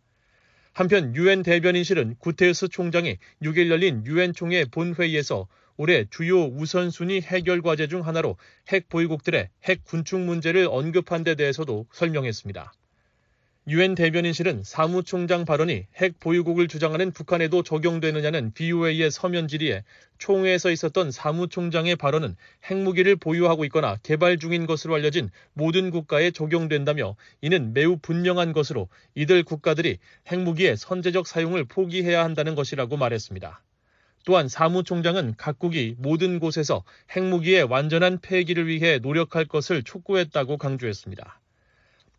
한편 0.75 1.15
유엔 1.15 1.45
대변인실은 1.45 2.17
구테우스 2.19 2.67
총장이 2.67 3.17
6일 3.43 3.71
열린 3.71 4.05
유엔 4.07 4.33
총회 4.33 4.65
본회의에서 4.65 5.47
올해 5.77 6.05
주요 6.11 6.47
우선순위 6.47 7.21
해결 7.21 7.63
과제 7.63 7.87
중 7.87 8.05
하나로 8.05 8.37
핵 8.69 8.89
보유국들의 8.89 9.51
핵 9.63 9.85
군축 9.85 10.21
문제를 10.21 10.67
언급한 10.69 11.23
데 11.23 11.37
대해서도 11.37 11.87
설명했습니다. 11.93 12.73
유엔 13.67 13.95
대변인실은 13.95 14.63
사무총장 14.63 15.47
발언이 15.47 15.87
핵 15.97 16.21
보유국을 16.21 16.69
주장하는 16.69 17.13
북한에도 17.13 17.63
적용되느냐는 17.63 18.53
BOA의 18.53 19.11
서면 19.11 19.49
질의에 19.49 19.85
총회에서 20.19 20.71
있었던 20.71 21.11
사무총장의 21.11 21.97
발언은 21.97 22.37
핵무기를 22.71 23.17
보유하고 23.17 23.65
있거나 23.65 23.97
개발 24.03 24.39
중인 24.39 24.67
것으로 24.67 24.97
알려진 24.97 25.31
모든 25.55 25.91
국가에 25.91 26.31
적용된다며 26.31 27.17
이는 27.41 27.73
매우 27.73 27.97
분명한 27.97 28.53
것으로 28.53 28.89
이들 29.15 29.45
국가들이 29.45 29.97
핵무기의 30.31 30.77
선제적 30.77 31.27
사용을 31.27 31.65
포기해야 31.65 32.23
한다는 32.23 32.55
것이라고 32.55 32.99
말했습니다. 32.99 33.63
또한 34.27 34.47
사무총장은 34.47 35.37
각국이 35.39 35.95
모든 35.97 36.39
곳에서 36.39 36.85
핵무기의 37.17 37.63
완전한 37.63 38.19
폐기를 38.21 38.67
위해 38.67 38.99
노력할 38.99 39.47
것을 39.47 39.83
촉구했다고 39.83 40.59
강조했습니다. 40.59 41.41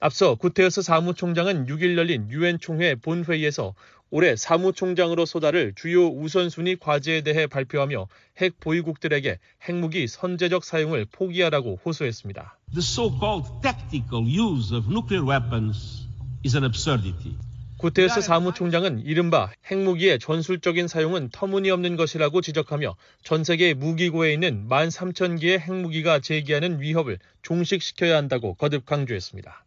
앞서 0.05 0.35
구테어스 0.35 0.83
사무총장은 0.83 1.65
6일 1.65 1.97
열린 1.97 2.29
유엔 2.29 2.59
총회 2.59 2.93
본회의에서 2.93 3.73
올해 4.11 4.35
사무총장으로서 4.35 5.39
다를 5.39 5.73
주요 5.75 6.05
우선순위 6.05 6.75
과제에 6.75 7.21
대해 7.21 7.47
발표하며 7.47 8.07
핵 8.37 8.59
보유국들에게 8.59 9.39
핵무기 9.67 10.07
선제적 10.07 10.63
사용을 10.63 11.07
포기하라고 11.11 11.79
호소했습니다. 11.83 12.55
The 12.75 12.81
so-called 12.81 13.49
tactical 13.63 14.23
use 14.27 14.77
of 14.77 14.85
nuclear 14.87 15.27
weapons 15.27 16.05
is 16.45 16.55
an 16.55 16.65
absurdity. 16.65 17.35
구테스 17.79 18.21
사무총장은 18.21 18.99
이른바 18.99 19.49
핵무기의 19.71 20.19
전술적인 20.19 20.87
사용은 20.87 21.29
터무니없는 21.31 21.95
것이라고 21.95 22.41
지적하며 22.41 22.95
전 23.23 23.43
세계 23.43 23.73
무기고에 23.73 24.33
있는 24.33 24.67
13,000개의 24.69 25.61
핵무기가 25.61 26.19
제기하는 26.19 26.79
위협을 26.79 27.17
종식시켜야 27.41 28.17
한다고 28.17 28.53
거듭 28.53 28.85
강조했습니다. 28.85 29.64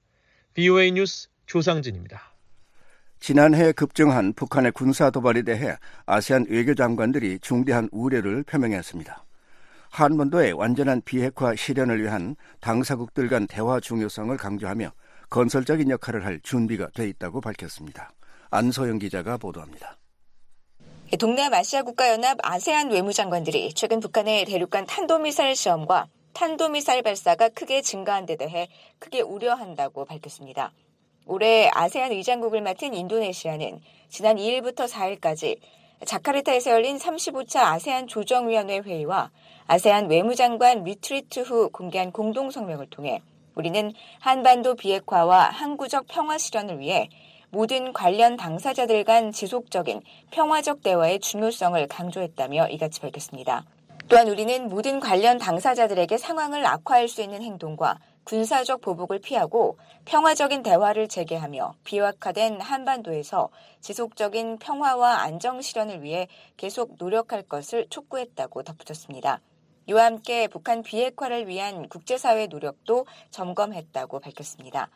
BOA 0.58 0.90
뉴스 0.90 1.28
조상진입니다. 1.46 2.20
지난해 3.20 3.70
급증한 3.70 4.32
북한의 4.32 4.72
군사 4.72 5.08
도발에 5.08 5.42
대해 5.42 5.76
아세안 6.04 6.46
외교장관들이 6.48 7.38
중대한 7.38 7.88
우려를 7.92 8.42
표명했습니다. 8.42 9.24
한반도의 9.90 10.54
완전한 10.54 11.00
비핵화 11.04 11.54
실현을 11.54 12.02
위한 12.02 12.34
당사국들 12.58 13.28
간 13.28 13.46
대화 13.46 13.78
중요성을 13.78 14.36
강조하며 14.36 14.90
건설적인 15.30 15.90
역할을 15.90 16.24
할 16.24 16.40
준비가 16.42 16.88
돼 16.92 17.08
있다고 17.08 17.40
밝혔습니다. 17.40 18.10
안소영 18.50 18.98
기자가 18.98 19.36
보도합니다. 19.36 19.96
동남아시아 21.20 21.84
국가연합 21.84 22.36
아세안 22.42 22.90
외무장관들이 22.90 23.74
최근 23.74 24.00
북한의 24.00 24.44
대륙간 24.46 24.86
탄도미사일 24.86 25.54
시험과 25.54 26.08
탄도미사일 26.38 27.02
발사가 27.02 27.48
크게 27.48 27.82
증가한 27.82 28.24
데 28.24 28.36
대해 28.36 28.68
크게 29.00 29.22
우려한다고 29.22 30.04
밝혔습니다. 30.04 30.70
올해 31.26 31.68
아세안 31.74 32.12
의장국을 32.12 32.60
맡은 32.60 32.94
인도네시아는 32.94 33.80
지난 34.08 34.36
2일부터 34.36 34.88
4일까지 34.88 35.58
자카르타에서 36.04 36.70
열린 36.70 36.96
35차 36.96 37.56
아세안 37.56 38.06
조정위원회 38.06 38.78
회의와 38.78 39.32
아세안 39.66 40.08
외무장관 40.08 40.84
retreat 40.84 41.40
후 41.40 41.70
공개한 41.70 42.12
공동성명을 42.12 42.86
통해 42.88 43.20
우리는 43.56 43.92
한반도 44.20 44.76
비핵화와 44.76 45.50
항구적 45.50 46.06
평화 46.06 46.38
실현을 46.38 46.78
위해 46.78 47.08
모든 47.50 47.92
관련 47.92 48.36
당사자들 48.36 49.02
간 49.02 49.32
지속적인 49.32 50.02
평화적 50.30 50.84
대화의 50.84 51.18
중요성을 51.18 51.84
강조했다며 51.88 52.68
이같이 52.68 53.00
밝혔습니다. 53.00 53.64
또한 54.08 54.26
우리는 54.28 54.70
모든 54.70 55.00
관련 55.00 55.36
당사자들에게 55.36 56.16
상황을 56.16 56.64
악화할 56.64 57.08
수 57.08 57.20
있는 57.20 57.42
행동과 57.42 57.98
군사적 58.24 58.80
보복을 58.80 59.18
피하고 59.18 59.76
평화적인 60.06 60.62
대화를 60.62 61.08
재개하며 61.08 61.74
비확화된 61.84 62.58
한반도에서 62.62 63.50
지속적인 63.82 64.60
평화와 64.60 65.20
안정 65.20 65.60
실현을 65.60 66.02
위해 66.02 66.26
계속 66.56 66.96
노력할 66.98 67.42
것을 67.42 67.86
촉구했다고 67.90 68.62
덧붙였습니다. 68.62 69.40
이와 69.88 70.06
함께 70.06 70.48
북한 70.48 70.82
비핵화를 70.82 71.46
위한 71.46 71.86
국제사회 71.90 72.46
노력도 72.46 73.04
점검했다고 73.30 74.20
밝혔습니다. 74.20 74.88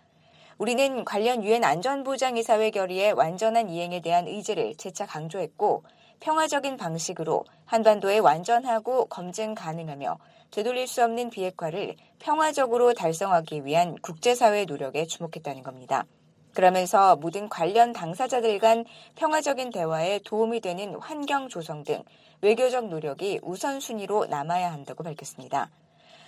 우리는 0.56 1.04
관련 1.04 1.44
유엔 1.44 1.64
안전보장이사회 1.64 2.70
결의의 2.70 3.12
완전한 3.12 3.68
이행에 3.68 4.00
대한 4.00 4.26
의지를 4.26 4.74
재차 4.76 5.04
강조했고 5.04 5.84
평화적인 6.22 6.76
방식으로 6.76 7.44
한반도에 7.64 8.20
완전하고 8.20 9.06
검증 9.06 9.56
가능하며 9.56 10.18
되돌릴 10.52 10.86
수 10.86 11.02
없는 11.02 11.30
비핵화를 11.30 11.96
평화적으로 12.20 12.94
달성하기 12.94 13.64
위한 13.64 13.96
국제사회의 14.02 14.66
노력에 14.66 15.04
주목했다는 15.04 15.64
겁니다. 15.64 16.04
그러면서 16.54 17.16
모든 17.16 17.48
관련 17.48 17.92
당사자들 17.92 18.60
간 18.60 18.84
평화적인 19.16 19.70
대화에 19.70 20.20
도움이 20.24 20.60
되는 20.60 20.94
환경 21.00 21.48
조성 21.48 21.82
등 21.82 22.04
외교적 22.40 22.86
노력이 22.86 23.40
우선순위로 23.42 24.26
남아야 24.26 24.72
한다고 24.72 25.02
밝혔습니다. 25.02 25.70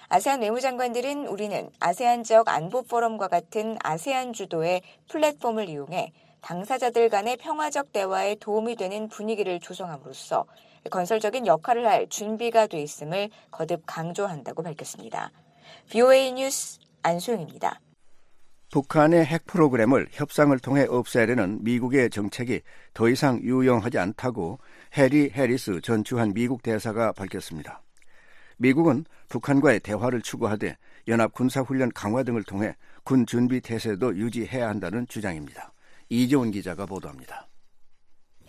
아세안 0.09 0.43
외무장관들은 0.43 1.29
우리는 1.29 1.71
아세안 1.79 2.25
지역 2.25 2.49
안보 2.49 2.83
포럼과 2.83 3.29
같은 3.29 3.77
아세안 3.83 4.33
주도의 4.33 4.83
플랫폼을 5.09 5.69
이용해 5.69 6.13
당사자들 6.45 7.09
간의 7.09 7.39
평화적 7.39 7.91
대화에 7.91 8.35
도움이 8.35 8.77
되는 8.77 9.09
분위기를 9.09 9.61
조성함으로써 9.61 10.45
건설적인 10.91 11.47
역할을 11.47 11.87
할 11.87 12.07
준비가 12.11 12.67
돼 12.67 12.83
있음을 12.83 13.31
거듭 13.51 13.85
강조한다고 13.87 14.63
밝혔습니다. 14.63 15.31
BOA 15.91 16.33
뉴스 16.33 16.79
안소영입니다. 17.03 17.81
북한의 18.71 19.25
핵 19.25 19.47
프로그램을 19.47 20.09
협상을 20.11 20.59
통해 20.59 20.85
없애려는 20.87 21.65
미국의 21.65 22.11
정책이 22.11 22.61
더 22.93 23.09
이상 23.09 23.41
유용하지 23.41 23.99
않다고 23.99 24.59
해리 24.99 25.31
해리스 25.31 25.81
전 25.81 26.05
주한 26.05 26.35
미국 26.35 26.63
대사가 26.63 27.13
밝혔습니다. 27.13 27.81
미국은 28.59 29.07
북한과의 29.31 29.81
대화를 29.81 30.21
추구하되 30.21 30.77
연합 31.09 31.33
군사훈련 31.33 31.91
강화 31.95 32.23
등을 32.23 32.43
통해 32.45 32.75
군 33.03 33.25
준비 33.25 33.63
태세도 33.63 34.17
유지해야 34.17 34.69
한다는 34.69 35.07
주장입니다. 35.09 35.74
이재원 36.09 36.51
기자가 36.51 36.87
보도합니다. 36.87 37.49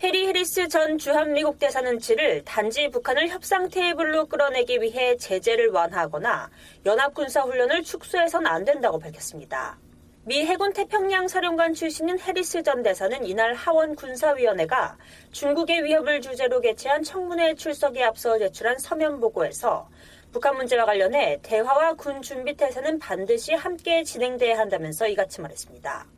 해리 0.02 0.26
해리스 0.26 0.68
전 0.68 0.98
주한미국 0.98 1.58
대사는 1.58 1.96
7일 1.96 2.44
단지 2.44 2.88
북한을 2.90 3.28
협상 3.28 3.70
테이블로 3.70 4.26
끌어내기 4.26 4.82
위해 4.82 5.16
제재를 5.16 5.70
완화하거나 5.70 6.50
연합군사훈련을 6.84 7.82
축소해선 7.82 8.46
안 8.46 8.64
된다고 8.64 8.98
밝혔습니다. 8.98 9.78
미 10.24 10.44
해군 10.44 10.72
태평양 10.72 11.28
사령관 11.28 11.72
출신인 11.72 12.18
해리스 12.18 12.62
전 12.62 12.82
대사는 12.82 13.24
이날 13.24 13.54
하원 13.54 13.94
군사위원회가 13.94 14.98
중국의 15.30 15.84
위협을 15.84 16.20
주제로 16.20 16.60
개최한 16.60 17.02
청문회 17.02 17.54
출석에 17.54 18.02
앞서 18.02 18.36
제출한 18.38 18.76
서면 18.76 19.18
보고에서 19.18 19.88
북한 20.32 20.56
문제와 20.56 20.84
관련해 20.84 21.38
대화와 21.42 21.94
군 21.94 22.20
준비 22.20 22.54
태세는 22.54 22.98
반드시 22.98 23.54
함께 23.54 24.02
진행돼야 24.02 24.58
한다면서 24.58 25.06
이같이 25.06 25.40
말했습니다. 25.40 26.15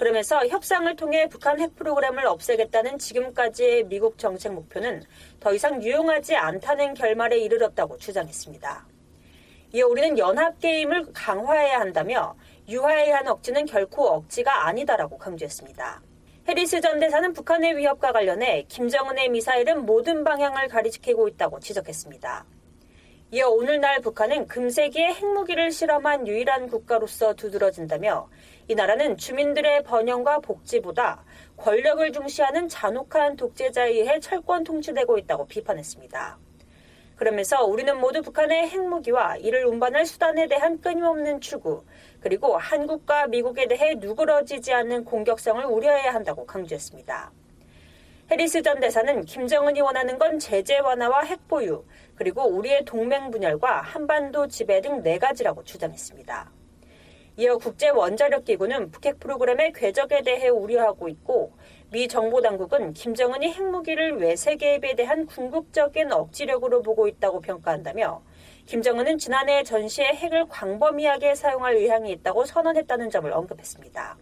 그러면서 0.00 0.46
협상을 0.46 0.96
통해 0.96 1.28
북한 1.28 1.60
핵 1.60 1.76
프로그램을 1.76 2.26
없애겠다는 2.26 2.96
지금까지의 2.96 3.84
미국 3.84 4.16
정책 4.16 4.54
목표는 4.54 5.02
더 5.40 5.52
이상 5.52 5.82
유용하지 5.82 6.36
않다는 6.36 6.94
결말에 6.94 7.38
이르렀다고 7.38 7.98
주장했습니다. 7.98 8.86
이어 9.74 9.86
우리는 9.86 10.16
연합 10.16 10.58
게임을 10.58 11.12
강화해야 11.12 11.80
한다며 11.80 12.34
유화에 12.66 13.08
의한 13.08 13.28
억지는 13.28 13.66
결코 13.66 14.06
억지가 14.06 14.68
아니다라고 14.68 15.18
강조했습니다. 15.18 16.00
해리스 16.48 16.80
전 16.80 16.98
대사는 16.98 17.34
북한의 17.34 17.76
위협과 17.76 18.12
관련해 18.12 18.64
김정은의 18.70 19.28
미사일은 19.28 19.84
모든 19.84 20.24
방향을 20.24 20.68
가리키고 20.68 21.28
있다고 21.28 21.60
지적했습니다. 21.60 22.46
이어 23.32 23.48
오늘날 23.48 24.00
북한은 24.00 24.48
금세기에 24.48 25.12
핵무기를 25.12 25.70
실험한 25.70 26.26
유일한 26.26 26.68
국가로서 26.68 27.34
두드러진다며 27.34 28.28
이 28.70 28.74
나라는 28.76 29.16
주민들의 29.16 29.82
번영과 29.82 30.38
복지보다 30.38 31.24
권력을 31.56 32.12
중시하는 32.12 32.68
잔혹한 32.68 33.34
독재자에 33.34 33.90
의해 33.90 34.20
철권 34.20 34.62
통치되고 34.62 35.18
있다고 35.18 35.48
비판했습니다. 35.48 36.38
그러면서 37.16 37.64
우리는 37.64 37.98
모두 37.98 38.22
북한의 38.22 38.68
핵무기와 38.68 39.38
이를 39.38 39.66
운반할 39.66 40.06
수단에 40.06 40.46
대한 40.46 40.80
끊임없는 40.80 41.40
추구, 41.40 41.82
그리고 42.20 42.56
한국과 42.56 43.26
미국에 43.26 43.66
대해 43.66 43.96
누그러지지 43.96 44.72
않는 44.72 45.04
공격성을 45.04 45.64
우려해야 45.64 46.14
한다고 46.14 46.46
강조했습니다. 46.46 47.32
해리스 48.30 48.62
전 48.62 48.78
대사는 48.78 49.24
김정은이 49.24 49.80
원하는 49.80 50.16
건 50.16 50.38
제재 50.38 50.78
완화와 50.78 51.22
핵 51.22 51.48
보유, 51.48 51.84
그리고 52.14 52.46
우리의 52.46 52.84
동맹 52.84 53.32
분열과 53.32 53.80
한반도 53.80 54.46
지배 54.46 54.80
등 54.80 55.02
네 55.02 55.18
가지라고 55.18 55.64
주장했습니다. 55.64 56.59
이어 57.40 57.56
국제 57.56 57.88
원자력 57.88 58.44
기구는 58.44 58.90
북핵 58.90 59.18
프로그램의 59.18 59.72
궤적에 59.72 60.20
대해 60.20 60.50
우려하고 60.50 61.08
있고 61.08 61.54
미 61.90 62.06
정보 62.06 62.42
당국은 62.42 62.92
김정은이 62.92 63.54
핵무기를 63.54 64.18
외세 64.18 64.56
개입에 64.56 64.94
대한 64.94 65.24
궁극적인 65.24 66.12
억지력으로 66.12 66.82
보고 66.82 67.08
있다고 67.08 67.40
평가한다며 67.40 68.20
김정은은 68.66 69.16
지난해 69.16 69.62
전시에 69.62 70.08
핵을 70.08 70.48
광범위하게 70.50 71.34
사용할 71.34 71.76
의향이 71.76 72.12
있다고 72.12 72.44
선언했다는 72.44 73.08
점을 73.08 73.32
언급했습니다. 73.32 74.18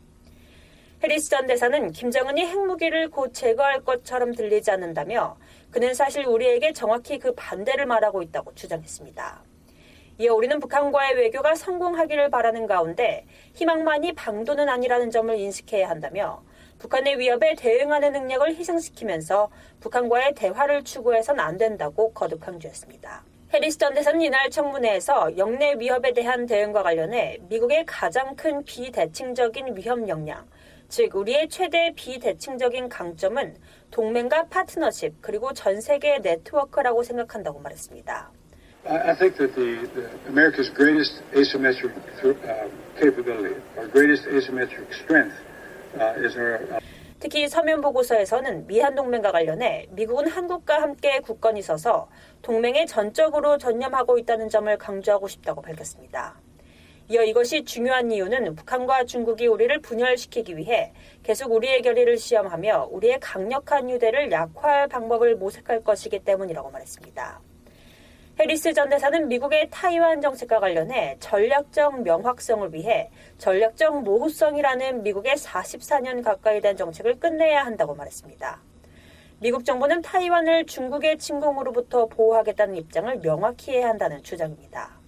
해리스 1.03 1.31
전 1.31 1.49
대사는 1.49 1.91
김정은이 1.91 2.47
핵무기를 2.47 3.11
곧 3.11 3.35
제거할 3.35 3.83
것처럼 3.83 4.33
들리지 4.33 4.71
않는다며 4.71 5.37
그는 5.73 5.93
사실 5.93 6.25
우리에게 6.25 6.73
정확히 6.73 7.19
그 7.19 7.35
반대를 7.35 7.85
말하고 7.87 8.23
있다고 8.23 8.55
주장했습니다. 8.55 9.43
이어 10.21 10.35
우리는 10.35 10.59
북한과의 10.59 11.15
외교가 11.15 11.55
성공하기를 11.55 12.29
바라는 12.31 12.67
가운데 12.67 13.25
희망만이 13.55 14.15
방도는 14.15 14.69
아니라는 14.69 15.13
점을 15.13 15.33
인식해야 15.39 15.89
한다며 15.89 16.43
북한의 16.81 17.21
위협에 17.21 17.55
대응하는 17.55 18.13
능력을 18.13 18.57
희생시키면서 18.57 19.49
북한과의 19.79 20.35
대화를 20.35 20.83
추구해선 20.83 21.39
안 21.39 21.57
된다고 21.57 22.13
거듭 22.15 22.41
강조했습니다. 22.41 23.23
해리스 23.55 23.79
전 23.79 23.95
대사는 23.95 24.21
이날 24.21 24.51
청문회에서 24.51 25.39
영내 25.39 25.77
위협에 25.79 26.13
대한 26.13 26.47
대응과 26.47 26.83
관련해 26.83 27.39
미국의 27.43 27.87
가장 27.87 28.35
큰 28.35 28.65
비대칭적인 28.65 29.77
위협 29.77 30.09
역량, 30.09 30.49
즉 30.89 31.15
우리의 31.15 31.49
최대 31.49 31.93
비대칭적인 31.95 32.89
강점은 32.89 33.57
동맹과 33.93 34.49
파트너십 34.49 35.23
그리고 35.23 35.53
전 35.53 35.81
세계 35.81 36.19
네트워크라고 36.19 37.05
생각한다고 37.05 37.61
말했습니다. 37.61 38.33
I 38.91 39.15
think 39.15 39.37
that 39.37 39.55
the, 39.55 39.87
the 39.95 40.09
America's 40.29 40.71
greatest 40.71 41.21
asymmetric 41.33 41.93
uh, 42.25 42.69
capability, 42.99 43.55
or 43.77 43.87
greatest 43.89 44.25
asymmetric 44.27 44.89
strength, 44.95 45.37
uh, 46.01 46.15
is 46.17 46.37
our. 46.37 46.57
Uh... 46.57 46.81
특히 47.21 47.49
서면 47.49 47.83
보고서에서는 47.83 48.67
미한 48.67 48.95
동맹과 48.95 49.33
관련해 49.33 49.89
미국은 49.91 50.29
한국과 50.29 50.81
함께 50.81 51.19
굳건히 51.19 51.61
서서 51.61 52.09
동맹에 52.41 52.87
전적으로 52.87 53.59
전념하고 53.59 54.19
있다는 54.19 54.49
점을 54.49 54.75
강조하고 54.79 55.29
싶다고 55.29 55.61
밝혔습니다. 55.61 56.37
이어 57.09 57.25
이것이 57.25 57.65
중요한 57.65 58.11
이유는 58.11 58.55
북한과 58.55 59.05
중국이 59.05 59.49
우리를 59.49 59.81
분열시키기 59.81 60.57
위해 60.57 60.93
계속 61.23 61.53
우리의 61.53 61.83
결의를 61.83 62.17
시험하며 62.17 62.89
우리의 62.93 63.19
강력한 63.21 63.91
유대를 63.91 64.31
약화할 64.31 64.89
방법을 64.89 65.37
모색할 65.37 65.83
것이기 65.83 66.21
때문이라고 66.21 66.71
말했습니다. 66.71 67.48
해리스 68.41 68.73
전 68.73 68.89
대사는 68.89 69.27
미국의 69.27 69.69
타이완 69.69 70.21
정책과 70.21 70.61
관련해 70.61 71.17
전략적 71.19 72.03
명확성을 72.03 72.73
위해 72.73 73.11
전략적 73.39 74.05
모호성이라는 74.05 75.03
미국의 75.03 75.35
44년 75.35 76.23
가까이 76.23 76.61
된 76.61 76.77
정책을 76.77 77.19
끝내야 77.19 77.67
한다고 77.67 77.97
말했습니다. 77.97 78.63
미국 79.41 79.65
정부는 79.65 80.03
타이완을 80.03 80.67
중국의 80.67 81.19
침공으로부터 81.19 82.07
보호하겠다는 82.07 82.77
입장을 82.77 83.19
명확히 83.23 83.73
해야 83.73 83.89
한다는 83.89 84.23
주장입니다. 84.23 84.99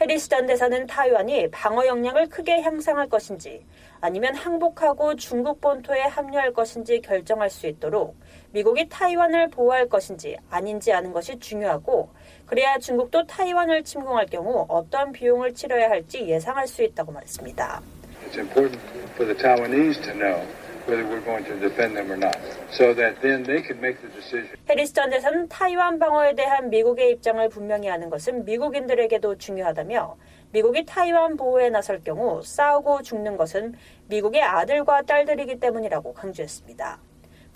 해리스 0.00 0.28
전 0.28 0.46
대사는 0.46 0.86
타이완이 0.86 1.50
방어 1.52 1.86
역량을 1.86 2.28
크게 2.28 2.62
향상할 2.62 3.08
것인지 3.08 3.64
아니면 4.00 4.34
항복하고 4.34 5.14
중국 5.14 5.60
본토에 5.60 6.02
합류할 6.02 6.52
것인지 6.52 7.00
결정할 7.00 7.48
수 7.48 7.68
있도록 7.68 8.16
미국이 8.50 8.88
타이완을 8.88 9.50
보호할 9.50 9.88
것인지 9.88 10.36
아닌지 10.50 10.92
아는 10.92 11.12
것이 11.12 11.38
중요하고 11.38 12.10
그래야 12.54 12.78
중국도 12.78 13.26
타이완을 13.26 13.82
침공할 13.82 14.26
경우 14.26 14.64
어떤 14.68 15.10
비용을 15.10 15.54
치러야 15.54 15.90
할지 15.90 16.24
예상할 16.24 16.68
수 16.68 16.84
있다고 16.84 17.10
말했습니다. 17.10 17.82
It's 18.28 18.38
important 18.38 18.80
for 19.14 19.26
the 19.26 19.34
Taiwanese 19.34 20.00
to 20.04 20.12
know 20.14 20.46
whether 20.86 21.02
we're 21.02 21.24
going 21.24 21.44
to 21.46 21.58
defend 21.58 21.96
them 21.96 22.12
or 22.12 22.16
not. 22.16 22.38
So 22.70 22.94
that 22.94 23.20
then 23.22 23.42
they 23.42 23.60
can 23.60 23.78
make 23.82 23.98
the 23.98 24.08
decision. 24.14 24.54
해리스 24.70 24.92
전 24.92 25.10
대사는 25.10 25.48
타이완 25.48 25.98
방어에 25.98 26.36
대한 26.36 26.70
미국의 26.70 27.10
입장을 27.14 27.48
분명히 27.48 27.88
하는 27.88 28.08
것은 28.08 28.44
미국인들에게도 28.44 29.36
중요하다며 29.36 30.16
미국이 30.52 30.84
타이완 30.84 31.36
보호에 31.36 31.70
나설 31.70 32.04
경우 32.04 32.40
싸우고 32.40 33.02
죽는 33.02 33.36
것은 33.36 33.74
미국의 34.06 34.40
아들과 34.44 35.02
딸들이기 35.02 35.58
때문이라고 35.58 36.14
강조했습니다. 36.14 37.00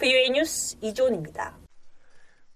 VOA 0.00 0.30
뉴스 0.30 0.76
이존입니다. 0.80 1.54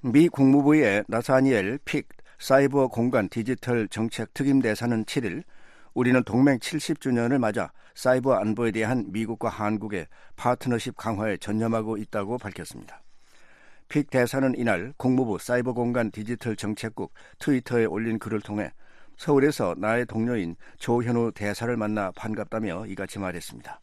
미 0.02 0.28
국무부의 0.28 1.04
나사니엘 1.06 1.78
픽 1.84 2.08
사이버 2.42 2.88
공간 2.88 3.28
디지털 3.28 3.86
정책 3.86 4.34
특임 4.34 4.60
대사는 4.60 5.04
7일 5.04 5.44
우리는 5.94 6.24
동맹 6.24 6.58
70주년을 6.58 7.38
맞아 7.38 7.70
사이버 7.94 8.34
안보에 8.34 8.72
대한 8.72 9.12
미국과 9.12 9.48
한국의 9.48 10.08
파트너십 10.34 10.96
강화에 10.96 11.36
전념하고 11.36 11.98
있다고 11.98 12.38
밝혔습니다. 12.38 13.00
픽 13.86 14.10
대사는 14.10 14.54
이날 14.56 14.92
국무부 14.96 15.38
사이버 15.38 15.72
공간 15.72 16.10
디지털 16.10 16.56
정책국 16.56 17.14
트위터에 17.38 17.84
올린 17.84 18.18
글을 18.18 18.40
통해 18.40 18.72
서울에서 19.18 19.76
나의 19.78 20.04
동료인 20.06 20.56
조현우 20.78 21.30
대사를 21.36 21.76
만나 21.76 22.10
반갑다며 22.10 22.86
이같이 22.86 23.20
말했습니다. 23.20 23.80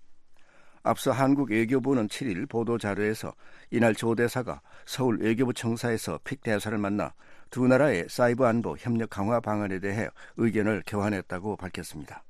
앞서 0.83 1.11
한국 1.11 1.51
외교부는 1.51 2.09
7일 2.09 2.49
보도 2.49 2.77
자료에서 2.77 3.33
이날 3.71 3.95
조 3.95 4.15
대사가 4.15 4.59
서울 4.85 5.21
외교부 5.21 5.53
청사에서 5.53 6.19
픽 6.25 6.41
대사를 6.41 6.77
만나 6.77 7.13
두 7.49 7.67
나라의 7.67 8.05
사이버 8.09 8.45
안보 8.45 8.75
협력 8.77 9.09
강화 9.09 9.39
방안에 9.39 9.79
대해 9.79 10.07
의견을 10.37 10.83
교환했다고 10.85 11.55
밝혔습니다. 11.57 12.23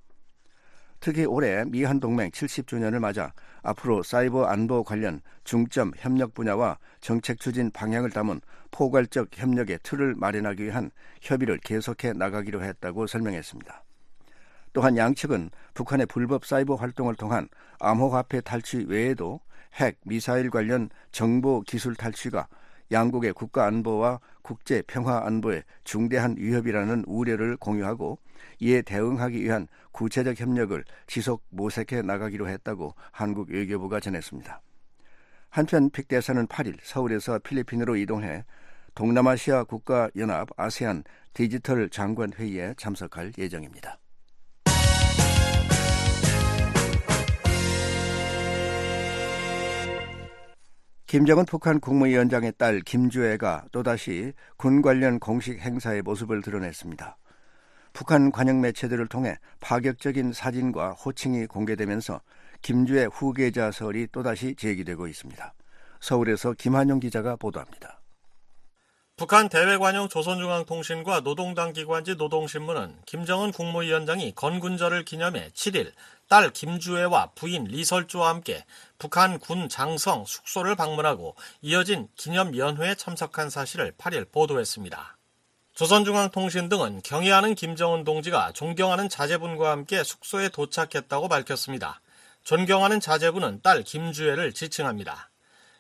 특히 1.02 1.26
올해 1.26 1.64
미한 1.66 2.00
동맹 2.00 2.30
70주년을 2.30 3.00
맞아 3.00 3.34
앞으로 3.62 4.04
사이버 4.04 4.46
안보 4.46 4.84
관련 4.84 5.22
중점 5.44 5.92
협력 5.98 6.34
분야와 6.34 6.78
정책 7.00 7.40
추진 7.40 7.72
방향을 7.72 8.10
담은 8.10 8.42
포괄적 8.72 9.30
협력의 9.34 9.80
틀을 9.84 10.16
마련하기 10.16 10.64
위한 10.64 10.92
협의를 11.22 11.60
계속해 11.60 12.14
나가기로 12.14 12.64
했다고 12.64 13.08
설명했습니다. 13.08 13.84
또한 14.74 14.98
양측은 14.98 15.50
북한의 15.74 16.06
불법 16.06 16.46
사이버 16.46 16.76
활동을 16.76 17.16
통한 17.16 17.48
암호화폐 17.80 18.42
탈취 18.42 18.86
외에도 18.88 19.40
핵, 19.76 20.00
미사일 20.06 20.50
관련 20.50 20.90
정보 21.12 21.62
기술 21.62 21.96
탈취가 21.96 22.48
양국의 22.92 23.34
국가 23.34 23.66
안보와 23.66 24.20
국제 24.42 24.82
평화 24.88 25.26
안보에 25.26 25.64
중대한 25.84 26.36
위협이라는 26.38 27.04
우려를 27.08 27.58
공유하고 27.58 28.20
이에 28.60 28.82
대응하기 28.82 29.44
위한 29.44 29.68
구체적 29.92 30.40
협력을 30.40 30.84
지속 31.08 31.44
모색해 31.50 32.02
나가기로 32.02 32.48
했다고 32.50 32.96
한국 33.12 33.50
외교부가 33.50 34.00
전했습니다. 34.00 34.62
한편 35.50 35.90
픽 35.90 36.08
대사는 36.08 36.46
8일 36.48 36.78
서울에서 36.84 37.40
필리핀으로 37.40 37.96
이동해 37.96 38.44
동남아시아 38.96 39.64
국가연합 39.64 40.50
아세안 40.58 41.04
디지털 41.34 41.90
장관 41.90 42.34
회의에 42.34 42.74
참석할 42.78 43.34
예정입니다. 43.38 43.98
김정은 51.10 51.46
북한 51.46 51.80
국무위원장의 51.80 52.54
딸 52.60 52.82
김주애가 52.82 53.66
또다시 53.72 54.32
군 54.58 54.84
관련 54.84 55.20
공식 55.20 55.58
행사의 55.60 56.04
모습을 56.04 56.44
드러냈습니다. 56.44 57.18
북한 57.94 58.32
관영 58.32 58.62
매체들을 58.62 59.08
통해 59.08 59.36
파격적인 59.60 60.34
사진과 60.34 60.92
호칭이 60.92 61.48
공개되면서 61.48 62.22
김주애 62.62 63.08
후계자설이 63.12 64.10
또다시 64.12 64.54
제기되고 64.54 65.08
있습니다. 65.08 65.54
서울에서 66.00 66.54
김한용 66.54 67.00
기자가 67.00 67.38
보도합니다. 67.38 68.00
북한 69.18 69.50
대외관용 69.50 70.10
조선중앙통신과 70.10 71.22
노동당 71.22 71.74
기관지 71.74 72.16
노동신문은 72.18 73.00
김정은 73.08 73.52
국무위원장이 73.52 74.34
건군절을 74.36 75.06
기념해 75.06 75.50
7일 75.50 75.92
딸 76.30 76.52
김주애와 76.52 77.32
부인 77.36 77.66
리설주와 77.66 78.30
함께 78.30 78.64
북한 79.00 79.40
군 79.40 79.68
장성 79.68 80.26
숙소를 80.26 80.76
방문하고 80.76 81.36
이어진 81.62 82.08
기념 82.16 82.56
연회에 82.56 82.96
참석한 82.96 83.50
사실을 83.50 83.92
8일 83.98 84.32
보도했습니다. 84.32 85.18
조선중앙통신 85.74 86.70
등은 86.70 87.02
경의하는 87.04 87.56
김정은 87.56 88.04
동지가 88.04 88.52
존경하는 88.52 89.10
자제분과 89.10 89.72
함께 89.72 90.04
숙소에 90.04 90.50
도착했다고 90.50 91.30
밝혔습니다. 91.30 92.00
존경하는 92.44 93.00
자제분은 93.00 93.62
딸 93.64 93.84
김주애를 93.84 94.54
지칭합니다. 94.54 95.32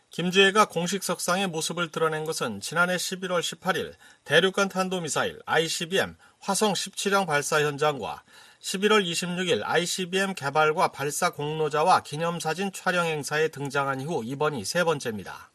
김주애가 0.09 0.65
공식 0.65 1.03
석상의 1.03 1.47
모습을 1.47 1.91
드러낸 1.91 2.25
것은 2.25 2.61
지난해 2.61 2.95
11월 2.95 3.41
18일 3.41 3.93
대륙간 4.23 4.69
탄도미사일 4.69 5.39
ICBM 5.45 6.17
화성 6.39 6.73
17형 6.73 7.27
발사 7.27 7.61
현장과 7.61 8.23
11월 8.61 9.05
26일 9.05 9.61
ICBM 9.63 10.33
개발과 10.33 10.89
발사 10.89 11.29
공로자와 11.29 12.03
기념사진 12.03 12.71
촬영 12.73 13.05
행사에 13.05 13.47
등장한 13.47 14.01
이후 14.01 14.21
이번이 14.25 14.65
세 14.65 14.83
번째입니다. 14.83 15.49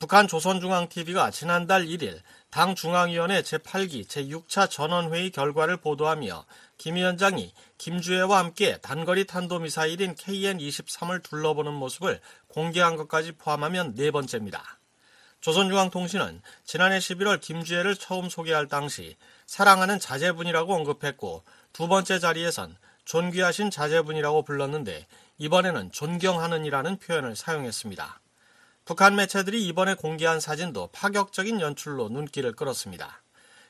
북한 0.00 0.26
조선중앙TV가 0.26 1.30
지난달 1.30 1.86
1일 1.86 2.20
당 2.50 2.74
중앙위원회 2.74 3.42
제8기 3.42 4.06
제6차 4.06 4.70
전원회의 4.70 5.30
결과를 5.30 5.76
보도하며 5.76 6.44
김 6.78 6.96
위원장이 6.96 7.52
김주애와 7.78 8.38
함께 8.38 8.78
단거리 8.78 9.24
탄도미사일인 9.26 10.14
KN-23을 10.14 11.22
둘러보는 11.22 11.72
모습을 11.72 12.20
공개한 12.48 12.96
것까지 12.96 13.32
포함하면 13.32 13.94
네 13.94 14.10
번째입니다. 14.10 14.78
조선중앙통신은 15.40 16.42
지난해 16.64 16.98
11월 16.98 17.40
김주애를 17.40 17.94
처음 17.94 18.28
소개할 18.28 18.66
당시 18.66 19.16
사랑하는 19.46 20.00
자제분이라고 20.00 20.74
언급했고 20.74 21.44
두 21.78 21.86
번째 21.86 22.18
자리에선 22.18 22.76
존귀하신 23.04 23.70
자제분이라고 23.70 24.42
불렀는데 24.42 25.06
이번에는 25.38 25.92
존경하는이라는 25.92 26.98
표현을 26.98 27.36
사용했습니다. 27.36 28.20
북한 28.84 29.14
매체들이 29.14 29.64
이번에 29.68 29.94
공개한 29.94 30.40
사진도 30.40 30.88
파격적인 30.88 31.60
연출로 31.60 32.08
눈길을 32.08 32.56
끌었습니다. 32.56 33.22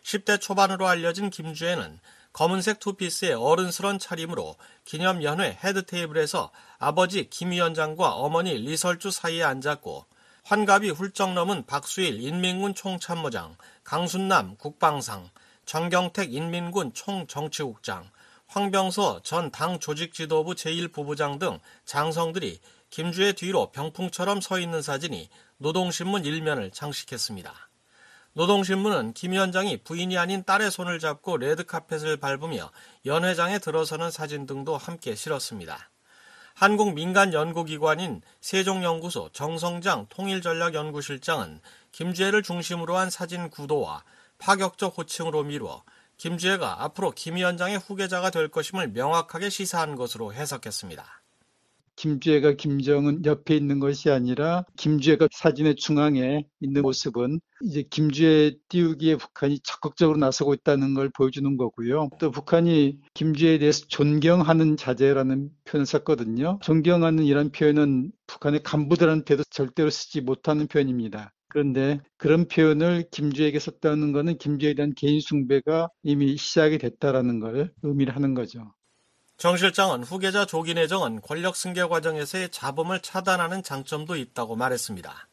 10대 0.05 0.41
초반으로 0.41 0.89
알려진 0.89 1.29
김주애는 1.29 2.01
검은색 2.33 2.81
투피스의 2.81 3.35
어른스런 3.35 3.99
차림으로 3.99 4.57
기념연회 4.87 5.59
헤드테이블에서 5.63 6.51
아버지 6.79 7.29
김 7.29 7.51
위원장과 7.51 8.15
어머니 8.15 8.55
리설주 8.55 9.11
사이에 9.11 9.43
앉았고 9.43 10.07
환갑이 10.45 10.89
훌쩍 10.93 11.35
넘은 11.35 11.67
박수일 11.67 12.23
인민군 12.23 12.75
총참모장, 12.75 13.59
강순남 13.85 14.57
국방상, 14.57 15.29
정경택 15.69 16.33
인민군 16.33 16.95
총정치국장, 16.95 18.09
황병서 18.47 19.21
전 19.23 19.51
당 19.51 19.79
조직지도부 19.79 20.55
제1부부장 20.55 21.39
등 21.39 21.59
장성들이 21.85 22.59
김주의 22.89 23.35
뒤로 23.35 23.71
병풍처럼 23.73 24.41
서 24.41 24.59
있는 24.59 24.81
사진이 24.81 25.29
노동신문 25.59 26.25
일면을 26.25 26.71
장식했습니다. 26.71 27.53
노동신문은 28.33 29.13
김 29.13 29.33
위원장이 29.33 29.83
부인이 29.83 30.17
아닌 30.17 30.43
딸의 30.43 30.71
손을 30.71 31.01
잡고 31.01 31.37
레드카펫을 31.37 32.17
밟으며 32.17 32.71
연회장에 33.05 33.59
들어서는 33.59 34.11
사진 34.11 34.47
등도 34.47 34.79
함께 34.79 35.15
실었습니다. 35.15 35.91
한국 36.55 36.95
민간 36.95 37.35
연구기관인 37.35 38.23
세종연구소 38.41 39.29
정성장 39.35 40.07
통일전략연구실장은 40.09 41.61
김주애를 41.93 42.43
중심으로 42.43 42.97
한 42.97 43.11
사진 43.11 43.51
구도와 43.51 44.03
파격적 44.39 44.97
호칭으로 44.97 45.45
미루어 45.45 45.83
김주애가 46.17 46.83
앞으로 46.85 47.13
김 47.13 47.37
위원장의 47.37 47.79
후계자가 47.79 48.31
될 48.31 48.49
것임을 48.49 48.89
명확하게 48.89 49.51
시사한 49.51 49.95
것으로 49.95 50.33
해석했습니다. 50.33 51.05
김주애가 51.99 52.53
김정은 52.53 53.25
옆에 53.25 53.57
있는 53.57 53.81
것이 53.81 54.09
아니라 54.09 54.65
김주애가 54.77 55.29
사진의 55.33 55.75
중앙에 55.75 56.45
있는 56.61 56.83
모습은 56.83 57.41
이제 57.65 57.83
김주애 57.91 58.57
띄우기에 58.69 59.17
북한이 59.17 59.59
적극적으로 59.65 60.17
나서고 60.17 60.55
있다는 60.55 60.95
걸 60.95 61.11
보여주는 61.11 61.57
거고요. 61.57 62.11
또 62.21 62.31
북한이 62.31 63.01
김주애에 63.15 63.59
대해서 63.59 63.85
존경하는 63.89 64.77
자제라는 64.77 65.51
표현을 65.65 65.87
썼거든요. 65.87 66.61
존경하는 66.63 67.25
이런 67.25 67.51
표현은 67.51 68.13
북한의 68.29 68.63
간부들한테도 68.63 69.43
절대로 69.51 69.91
쓰지 69.91 70.21
못하는 70.21 70.69
표현입니다. 70.69 71.33
그런데 71.49 72.01
그런 72.17 72.47
표현을 72.47 73.09
김주애에게 73.11 73.59
썼다는 73.59 74.13
것은 74.13 74.39
김주애에 74.39 74.75
대한 74.75 74.93
개인 74.95 75.21
숭배가 75.21 75.89
이미 76.03 76.37
시작이 76.37 76.79
됐다라는 76.79 77.41
걸 77.41 77.73
의미를 77.83 78.15
하는 78.15 78.35
거죠. 78.35 78.75
정 79.39 79.57
실장은 79.57 80.03
후계자 80.03 80.45
조기 80.45 80.75
내 80.75 80.87
정은 80.87 81.21
권력 81.23 81.57
승계 81.57 81.85
과정에서의 81.85 82.51
잡음을 82.51 83.01
차단하는 83.01 83.63
장점도 83.63 84.17
있다고 84.17 84.57
말했습니다. 84.57 85.29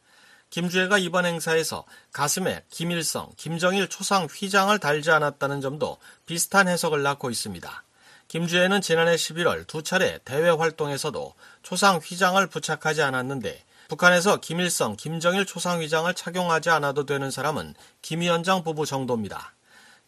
김주애가 0.50 0.98
이번 0.98 1.26
행사에서 1.26 1.84
가슴에 2.12 2.62
김일성, 2.70 3.32
김정일 3.36 3.88
초상 3.88 4.26
휘장을 4.30 4.78
달지 4.78 5.10
않았다는 5.10 5.60
점도 5.60 5.98
비슷한 6.24 6.68
해석을 6.68 7.02
낳고 7.02 7.30
있습니다. 7.30 7.84
김주애는 8.28 8.80
지난해 8.80 9.16
11월 9.16 9.66
두 9.66 9.82
차례 9.82 10.18
대외 10.24 10.50
활동에서도 10.50 11.34
초상 11.62 11.98
휘장을 11.98 12.44
부착하지 12.46 13.02
않았는데 13.02 13.65
북한에서 13.88 14.38
김일성, 14.38 14.96
김정일 14.96 15.46
초상 15.46 15.80
휘장을 15.80 16.12
착용하지 16.12 16.70
않아도 16.70 17.06
되는 17.06 17.30
사람은 17.30 17.74
김 18.02 18.20
위원장 18.20 18.64
부부 18.64 18.86
정도입니다. 18.86 19.54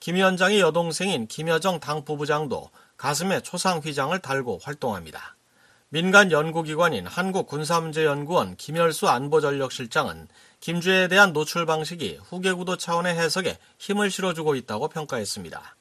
김 0.00 0.16
위원장의 0.16 0.60
여동생인 0.60 1.26
김여정 1.26 1.80
당 1.80 2.04
부부장도 2.04 2.70
가슴에 2.96 3.40
초상 3.40 3.78
휘장을 3.78 4.18
달고 4.18 4.60
활동합니다. 4.62 5.36
민간 5.90 6.30
연구기관인 6.30 7.06
한국군사문제연구원 7.06 8.56
김열수 8.56 9.08
안보전력실장은 9.08 10.28
김주애에 10.60 11.08
대한 11.08 11.32
노출 11.32 11.64
방식이 11.64 12.18
후계구도 12.24 12.76
차원의 12.76 13.14
해석에 13.14 13.58
힘을 13.78 14.10
실어주고 14.10 14.54
있다고 14.56 14.88
평가했습니다. 14.88 15.77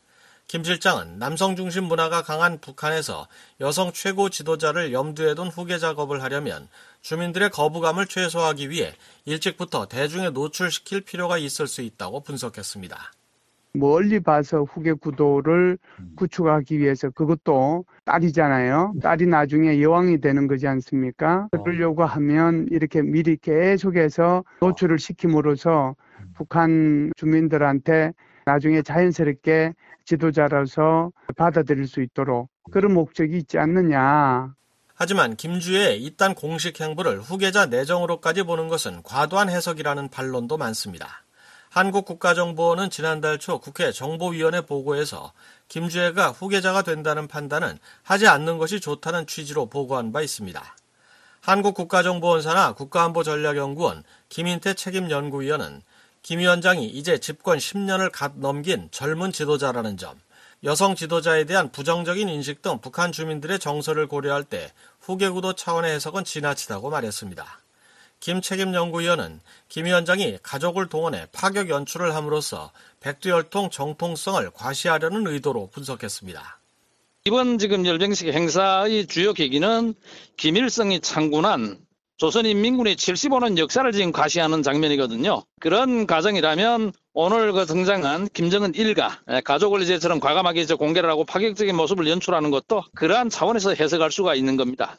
김 0.48 0.64
실장은 0.64 1.20
남성 1.20 1.58
중심 1.58 1.84
문화가 1.84 2.22
강한 2.22 2.60
북한에서 2.62 3.28
여성 3.60 3.92
최고 3.92 4.30
지도자를 4.30 4.94
염두에 4.94 5.36
둔 5.36 5.50
후계 5.50 5.78
작업을 5.78 6.24
하려면 6.24 6.70
주민들의 7.02 7.50
거부감을 7.50 8.06
최소화하기 8.06 8.70
위해 8.70 8.94
일찍부터 9.26 9.88
대중에 9.88 10.30
노출시킬 10.30 11.02
필요가 11.02 11.38
있을 11.38 11.68
수 11.68 11.82
있다고 11.82 12.22
분석했습니다. 12.22 12.98
멀리 13.74 14.22
봐서 14.22 14.64
후계 14.64 14.94
구도를 14.94 15.78
구축하기 16.16 16.80
위해서 16.80 17.10
그것도 17.10 17.84
딸이잖아요. 18.06 18.94
딸이 19.04 19.28
나중에 19.28 19.82
여왕이 19.82 20.22
되는 20.22 20.48
거지 20.48 20.66
않습니까? 20.66 21.50
그러려고 21.52 22.06
하면 22.06 22.68
이렇게 22.72 23.02
미리 23.02 23.36
계속해서 23.36 24.46
노출을 24.62 24.98
시킴으로써 24.98 25.96
북한 26.36 27.12
주민들한테 27.18 28.14
나중에 28.46 28.82
자연스럽게 28.82 29.74
지도자로서 30.08 31.12
받아들일 31.36 31.88
수 31.88 32.02
있도록 32.02 32.50
그런 32.72 32.94
목적이 32.94 33.38
있지 33.38 33.60
않느냐. 33.60 34.54
하지만 34.96 35.36
김주의 35.36 36.02
이딴 36.04 36.34
공식 36.34 36.82
행보를 36.82 37.22
후계자 37.22 37.68
내정으로까지 37.68 38.44
보는 38.44 38.68
것은 38.68 39.04
과도한 39.04 39.50
해석이라는 39.50 40.10
반론도 40.10 40.58
많습니다. 40.58 41.24
한국국가정보원은 41.70 42.90
지난달 42.90 43.38
초 43.38 43.60
국회 43.60 43.92
정보위원회 43.92 44.62
보고에서 44.62 45.34
김주애가 45.68 46.32
후계자가 46.32 46.82
된다는 46.82 47.28
판단은 47.28 47.78
하지 48.02 48.28
않는 48.28 48.58
것이 48.58 48.80
좋다는 48.80 49.28
취지로 49.28 49.68
보고한 49.68 50.12
바 50.12 50.22
있습니다. 50.22 50.64
한국국가정보원 51.42 52.42
산하 52.42 52.74
국가안보전략연구원 52.74 54.04
김인태 54.30 54.74
책임연구위원은 54.74 55.82
김 56.28 56.40
위원장이 56.40 56.88
이제 56.88 57.20
집권 57.20 57.58
10년을 57.58 58.12
갓 58.12 58.34
넘긴 58.36 58.90
젊은 58.92 59.32
지도자라는 59.32 59.96
점, 59.96 60.20
여성 60.66 60.94
지도자에 60.94 61.46
대한 61.46 61.72
부정적인 61.72 62.28
인식 62.28 62.62
등 62.62 62.82
북한 62.82 63.14
주민들의 63.14 63.60
정서를 63.60 64.10
고려할 64.10 64.44
때 64.44 64.74
후계구도 65.00 65.54
차원의 65.54 65.96
해석은 65.96 66.26
지나치다고 66.26 66.90
말했습니다. 66.90 67.62
김 68.20 68.42
책임 68.42 68.74
연구위원은 68.74 69.40
김 69.70 69.86
위원장이 69.86 70.40
가족을 70.44 70.90
동원해 70.90 71.28
파격 71.32 71.70
연출을 71.70 72.14
함으로써 72.14 72.74
백두혈통 73.00 73.70
정통성을 73.70 74.52
과시하려는 74.52 75.28
의도로 75.28 75.70
분석했습니다. 75.72 76.60
이번 77.24 77.58
지금 77.58 77.86
열병식 77.86 78.28
행사의 78.34 79.08
주요 79.08 79.32
계기는 79.32 79.94
김일성이 80.36 81.00
창군한 81.00 81.87
조선인민군의 82.18 82.96
75년 82.96 83.58
역사를 83.60 83.92
지금 83.92 84.12
과시하는 84.12 84.64
장면이거든요. 84.64 85.44
그런 85.60 86.08
과정이라면 86.08 86.92
오늘 87.14 87.54
그 87.54 87.66
등장한 87.66 88.30
김정은 88.34 88.74
일가 88.74 89.20
예, 89.30 89.42
가족을 89.42 89.82
이제처럼 89.84 90.20
과감하게 90.20 90.62
이제 90.62 90.74
공개를 90.74 91.10
하고 91.10 91.26
파격적인 91.26 91.76
모습을 91.76 92.08
연출하는 92.08 92.50
것도 92.50 92.84
그러한 92.96 93.30
차원에서 93.30 93.76
해석할 93.76 94.12
수가 94.12 94.34
있는 94.34 94.58
겁니다. 94.58 94.98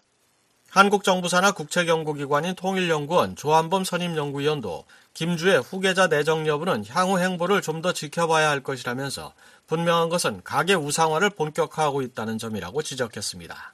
한국 0.70 1.02
정부 1.02 1.28
산하 1.28 1.52
국책연구기관인 1.52 2.54
통일연구원 2.54 3.36
조한범 3.36 3.84
선임연구위원도 3.84 4.84
김주의 5.14 5.58
후계자 5.60 6.06
내정 6.06 6.46
여부는 6.46 6.84
향후 6.88 7.18
행보를 7.18 7.62
좀 7.62 7.80
더 7.82 7.92
지켜봐야 7.92 8.50
할 8.50 8.60
것이라면서 8.62 9.32
분명한 9.66 10.08
것은 10.08 10.42
가계 10.44 10.74
우상화를 10.74 11.30
본격화하고 11.30 12.02
있다는 12.02 12.38
점이라고 12.38 12.82
지적했습니다. 12.82 13.72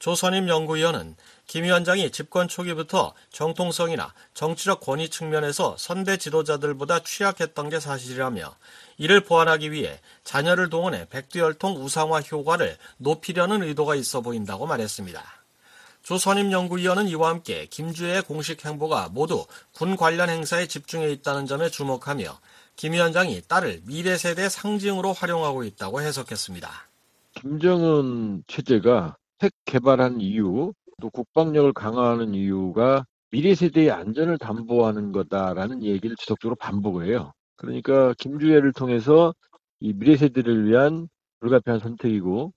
조선임 0.00 0.48
연구위원은 0.48 1.14
김 1.46 1.64
위원장이 1.64 2.10
집권 2.10 2.48
초기부터 2.48 3.12
정통성이나 3.32 4.14
정치적 4.32 4.80
권위 4.80 5.10
측면에서 5.10 5.76
선대 5.78 6.16
지도자들보다 6.16 7.00
취약했던 7.00 7.68
게 7.68 7.80
사실이라며 7.80 8.56
이를 8.96 9.20
보완하기 9.20 9.70
위해 9.72 10.00
자녀를 10.24 10.70
동원해 10.70 11.06
백두혈통 11.10 11.84
우상화 11.84 12.20
효과를 12.20 12.78
높이려는 12.96 13.62
의도가 13.62 13.94
있어 13.94 14.22
보인다고 14.22 14.66
말했습니다. 14.66 15.22
조선임 16.02 16.50
연구위원은 16.50 17.06
이와 17.08 17.28
함께 17.28 17.66
김주혜의 17.66 18.22
공식 18.22 18.64
행보가 18.64 19.10
모두 19.12 19.44
군 19.72 19.96
관련 19.96 20.30
행사에 20.30 20.66
집중해 20.66 21.10
있다는 21.10 21.44
점에 21.44 21.68
주목하며 21.68 22.40
김 22.74 22.94
위원장이 22.94 23.42
딸을 23.46 23.82
미래 23.84 24.16
세대 24.16 24.48
상징으로 24.48 25.12
활용하고 25.12 25.62
있다고 25.64 26.00
해석했습니다. 26.00 26.70
김정은 27.34 28.44
체제가 28.46 29.16
핵 29.42 29.52
개발한 29.64 30.20
이유, 30.20 30.72
또 31.00 31.10
국방력을 31.10 31.72
강화하는 31.72 32.34
이유가 32.34 33.04
미래 33.30 33.54
세대의 33.54 33.90
안전을 33.90 34.38
담보하는 34.38 35.12
거다라는 35.12 35.82
얘기를 35.82 36.16
지속적으로 36.16 36.56
반복을 36.56 37.06
해요. 37.06 37.32
그러니까 37.56 38.14
김주애를 38.18 38.72
통해서 38.72 39.34
이 39.80 39.92
미래 39.92 40.16
세대를 40.16 40.66
위한 40.66 41.08
불가피한 41.40 41.80
선택이고 41.80 42.52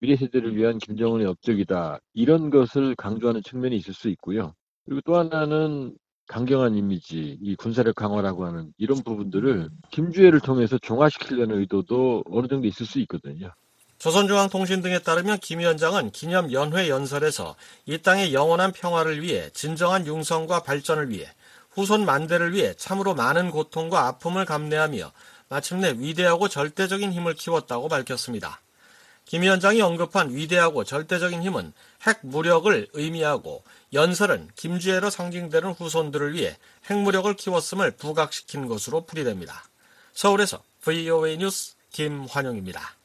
미래 0.00 0.16
세대를 0.16 0.56
위한 0.56 0.78
김정은의 0.78 1.26
업적이다. 1.26 1.98
이런 2.14 2.50
것을 2.50 2.94
강조하는 2.96 3.42
측면이 3.42 3.76
있을 3.76 3.94
수 3.94 4.08
있고요. 4.10 4.54
그리고 4.84 5.00
또 5.04 5.16
하나는 5.16 5.96
강경한 6.28 6.76
이미지, 6.76 7.38
이 7.40 7.56
군사력 7.56 7.94
강화라고 7.94 8.44
하는 8.44 8.72
이런 8.76 9.02
부분들을 9.02 9.70
김주애를 9.90 10.40
통해서 10.40 10.78
종화시키려는 10.78 11.58
의도도 11.58 12.24
어느 12.26 12.46
정도 12.48 12.66
있을 12.66 12.84
수 12.84 13.00
있거든요. 13.00 13.50
조선중앙통신 13.98 14.80
등에 14.80 15.00
따르면 15.00 15.38
김 15.40 15.58
위원장은 15.58 16.12
기념 16.12 16.52
연회 16.52 16.88
연설에서 16.88 17.56
이 17.84 17.98
땅의 17.98 18.32
영원한 18.32 18.72
평화를 18.72 19.22
위해 19.22 19.50
진정한 19.50 20.06
융성과 20.06 20.62
발전을 20.62 21.10
위해 21.10 21.28
후손 21.72 22.04
만대를 22.04 22.54
위해 22.54 22.74
참으로 22.74 23.14
많은 23.14 23.50
고통과 23.50 24.06
아픔을 24.06 24.44
감내하며 24.44 25.12
마침내 25.48 25.94
위대하고 25.96 26.48
절대적인 26.48 27.12
힘을 27.12 27.34
키웠다고 27.34 27.88
밝혔습니다. 27.88 28.60
김 29.24 29.42
위원장이 29.42 29.82
언급한 29.82 30.34
위대하고 30.34 30.84
절대적인 30.84 31.42
힘은 31.42 31.72
핵 32.06 32.20
무력을 32.22 32.88
의미하고 32.92 33.62
연설은 33.92 34.48
김주애로 34.54 35.10
상징되는 35.10 35.72
후손들을 35.72 36.34
위해 36.34 36.56
핵 36.86 36.96
무력을 36.98 37.34
키웠음을 37.34 37.90
부각시킨 37.92 38.68
것으로 38.68 39.02
풀이됩니다. 39.02 39.68
서울에서 40.14 40.62
VOA 40.82 41.36
뉴스 41.36 41.74
김환용입니다. 41.90 42.97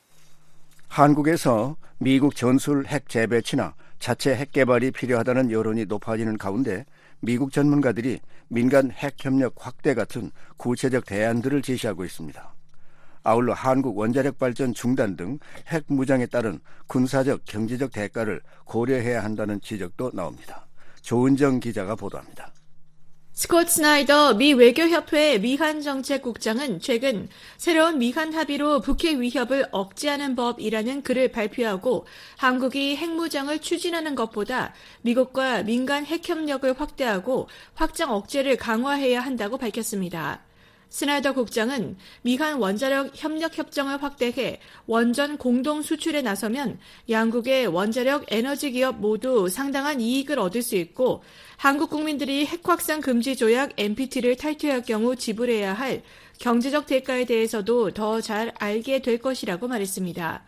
한국에서 0.93 1.75
미국 1.97 2.35
전술 2.35 2.85
핵 2.85 3.09
재배치나 3.09 3.73
자체 3.97 4.35
핵 4.35 4.51
개발이 4.51 4.91
필요하다는 4.91 5.49
여론이 5.49 5.85
높아지는 5.85 6.37
가운데 6.37 6.85
미국 7.19 7.51
전문가들이 7.51 8.19
민간 8.47 8.91
핵 8.91 9.15
협력 9.17 9.55
확대 9.57 9.95
같은 9.95 10.29
구체적 10.57 11.05
대안들을 11.07 11.63
제시하고 11.63 12.05
있습니다. 12.05 12.53
아울러 13.23 13.53
한국 13.53 13.97
원자력 13.97 14.37
발전 14.37 14.71
중단 14.75 15.15
등 15.15 15.39
핵 15.71 15.85
무장에 15.87 16.27
따른 16.27 16.59
군사적 16.85 17.41
경제적 17.45 17.91
대가를 17.91 18.43
고려해야 18.65 19.23
한다는 19.23 19.59
지적도 19.61 20.11
나옵니다. 20.13 20.67
조은정 21.01 21.59
기자가 21.59 21.95
보도합니다. 21.95 22.53
스콧 23.35 23.67
스나이더 23.67 24.35
미 24.35 24.53
외교협회 24.53 25.39
미한 25.39 25.81
정책국장은 25.81 26.79
최근 26.79 27.27
새로운 27.57 27.97
미한 27.97 28.31
합의로 28.31 28.81
북핵 28.81 29.17
위협을 29.17 29.65
억제하는 29.71 30.35
법이라는 30.35 31.01
글을 31.01 31.31
발표하고 31.31 32.05
한국이 32.37 32.95
핵무장을 32.95 33.57
추진하는 33.57 34.13
것보다 34.13 34.75
미국과 35.01 35.63
민간 35.63 36.05
핵협력을 36.05 36.79
확대하고 36.79 37.49
확장 37.73 38.11
억제를 38.13 38.55
강화해야 38.57 39.19
한다고 39.19 39.57
밝혔습니다. 39.57 40.41
스나이더 40.93 41.33
국장은 41.33 41.97
미한 42.21 42.59
원자력 42.59 43.13
협력 43.15 43.57
협정을 43.57 44.03
확대해 44.03 44.59
원전 44.85 45.39
공동 45.39 45.81
수출에 45.81 46.21
나서면 46.21 46.77
양국의 47.09 47.65
원자력 47.65 48.25
에너지 48.27 48.69
기업 48.69 48.99
모두 48.99 49.49
상당한 49.49 49.99
이익을 49.99 50.37
얻을 50.37 50.61
수 50.61 50.75
있고 50.75 51.23
한국 51.57 51.89
국민들이 51.89 52.45
핵 52.45 52.61
확산 52.69 53.01
금지 53.01 53.35
조약 53.35 53.71
NPT를 53.75 54.35
탈퇴할 54.35 54.83
경우 54.83 55.15
지불해야 55.15 55.73
할 55.73 56.03
경제적 56.37 56.85
대가에 56.85 57.25
대해서도 57.25 57.89
더 57.91 58.21
잘 58.21 58.53
알게 58.59 59.01
될 59.01 59.17
것이라고 59.17 59.67
말했습니다. 59.67 60.43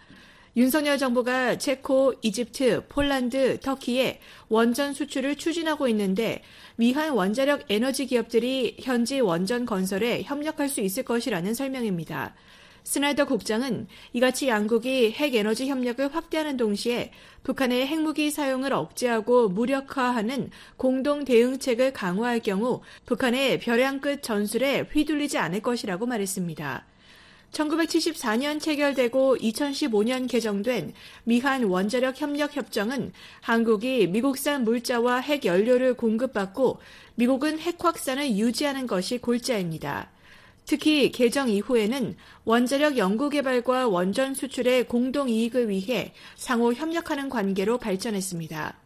윤석열 0.57 0.97
정부가 0.97 1.57
체코, 1.57 2.13
이집트, 2.21 2.87
폴란드, 2.87 3.59
터키에 3.59 4.21
원전 4.47 4.93
수출을 4.93 5.35
추진하고 5.35 5.89
있는데 5.89 6.43
미한 6.77 7.11
원자력 7.11 7.65
에너지 7.69 8.05
기업들이 8.05 8.77
현지 8.79 9.19
원전 9.19 9.65
건설에 9.65 10.23
협력할 10.23 10.69
수 10.69 10.79
있을 10.79 11.03
것이라는 11.03 11.53
설명입니다. 11.53 12.35
스나이더 12.85 13.25
국장은 13.25 13.87
이같이 14.13 14.47
양국이 14.47 15.11
핵 15.11 15.35
에너지 15.35 15.67
협력을 15.67 16.07
확대하는 16.15 16.55
동시에 16.55 17.11
북한의 17.43 17.87
핵무기 17.87 18.31
사용을 18.31 18.71
억제하고 18.71 19.49
무력화하는 19.49 20.51
공동 20.77 21.25
대응책을 21.25 21.91
강화할 21.91 22.39
경우 22.39 22.81
북한의 23.05 23.59
벼랑 23.59 23.99
끝 23.99 24.23
전술에 24.23 24.81
휘둘리지 24.93 25.37
않을 25.37 25.61
것이라고 25.61 26.05
말했습니다. 26.05 26.85
1974년 27.55 28.59
체결되고 28.59 29.37
2015년 29.37 30.29
개정된 30.29 30.93
미한 31.23 31.63
원자력 31.63 32.19
협력 32.19 32.55
협정은 32.55 33.13
한국이 33.41 34.07
미국산 34.07 34.63
물자와 34.63 35.19
핵 35.19 35.45
연료를 35.45 35.95
공급받고 35.95 36.79
미국은 37.15 37.59
핵 37.59 37.83
확산을 37.83 38.31
유지하는 38.37 38.87
것이 38.87 39.19
골자입니다. 39.19 40.09
특히 40.65 41.11
개정 41.11 41.47
이후에는 41.47 42.17
원자력 42.43 42.97
연구 42.97 43.29
개발과 43.29 43.87
원전 43.87 44.33
수출의 44.33 44.87
공동 44.87 45.29
이익을 45.29 45.69
위해 45.69 46.13
상호 46.35 46.73
협력하는 46.73 47.29
관계로 47.29 47.77
발전했습니다. 47.77 48.84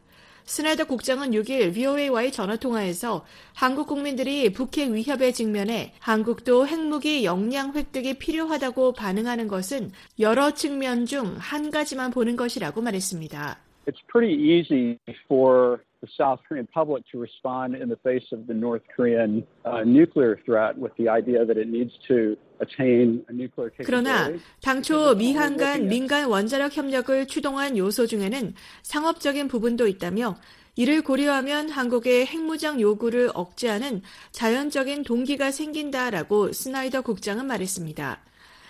스나이더 0.50 0.86
국장은 0.86 1.30
6일 1.30 1.76
VOA와의 1.76 2.32
전화통화에서 2.32 3.24
한국 3.54 3.86
국민들이 3.86 4.52
북핵 4.52 4.90
위협에 4.90 5.32
직면해 5.32 5.94
한국도 6.00 6.66
핵무기 6.66 7.24
역량 7.24 7.76
획득이 7.76 8.16
필요하다고 8.18 8.94
반응하는 8.94 9.48
것은 9.48 9.92
여러 10.20 10.52
측면 10.52 11.06
중 11.06 11.38
한 11.38 11.70
가지만 11.70 12.10
보는 12.10 12.36
것이라고 12.36 12.82
말했습니다. 12.82 13.58
It's 13.86 14.02
pretty 14.12 14.34
easy 14.34 14.98
for 15.26 15.78
the 16.02 16.08
South 16.18 16.40
Korean 16.48 16.68
public 16.74 17.04
to 17.12 17.20
respond 17.20 17.76
in 17.76 17.90
the 17.90 17.98
face 17.98 18.26
of 18.32 18.48
the 18.48 18.54
North 18.54 18.84
Korean 18.96 19.44
uh, 19.66 19.84
nuclear 19.84 20.40
threat 20.46 20.78
with 20.78 20.96
the 20.98 21.10
idea 21.10 21.46
that 21.46 21.58
it 21.58 21.68
needs 21.68 21.92
to 22.08 22.38
attain 22.60 23.24
a 23.28 23.34
nuclear 23.34 23.70
capability. 23.70 23.86
그러나 23.86 24.32
당초 24.62 25.16
미한 25.16 25.58
간 25.58 25.88
민간 25.88 26.28
원자력 26.28 26.76
협력을 26.76 27.28
추동한 27.28 27.78
요소 27.78 28.08
중에는 28.08 28.54
상업적인 28.84 29.48
부분도 29.48 29.88
있다며 29.88 30.38
이를 30.76 31.02
고려하면 31.02 31.70
한국의 31.70 32.26
핵무장 32.26 32.80
요구를 32.80 33.32
억제하는 33.34 34.02
자연적인 34.32 35.04
동기가 35.04 35.52
생긴다라고 35.52 36.54
스나이더 36.54 37.02
국장은 37.02 37.46
말했습니다. 37.48 38.22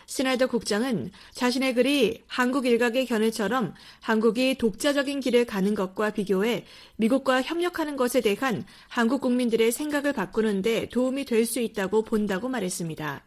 스나이더 0.09 0.47
국장은 0.47 1.11
자신의 1.33 1.75
글이 1.75 2.23
한국 2.25 2.65
일각의 2.65 3.05
견해처럼 3.05 3.75
한국이 4.01 4.55
독자적인 4.57 5.19
길을 5.19 5.45
가는 5.45 5.75
것과 5.75 6.09
비교해 6.09 6.65
미국과 6.95 7.43
협력하는 7.43 7.95
것에 7.95 8.19
대한 8.19 8.65
한국 8.87 9.21
국민들의 9.21 9.71
생각을 9.71 10.13
바꾸는데 10.13 10.89
도움이 10.89 11.25
될 11.25 11.45
수 11.45 11.59
있다고 11.59 12.01
본다고 12.03 12.49
말했습니다. 12.49 13.23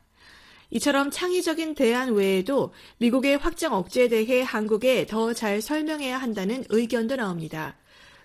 이처럼 0.70 1.10
창의적인 1.12 1.76
대안 1.76 2.14
외에도 2.14 2.72
미국의 2.98 3.36
확장 3.36 3.74
억제에 3.74 4.08
대해 4.08 4.42
한국에 4.42 5.06
더 5.06 5.32
잘 5.34 5.62
설명해야 5.62 6.18
한다는 6.18 6.64
의견도 6.68 7.14
나옵니다. 7.14 7.76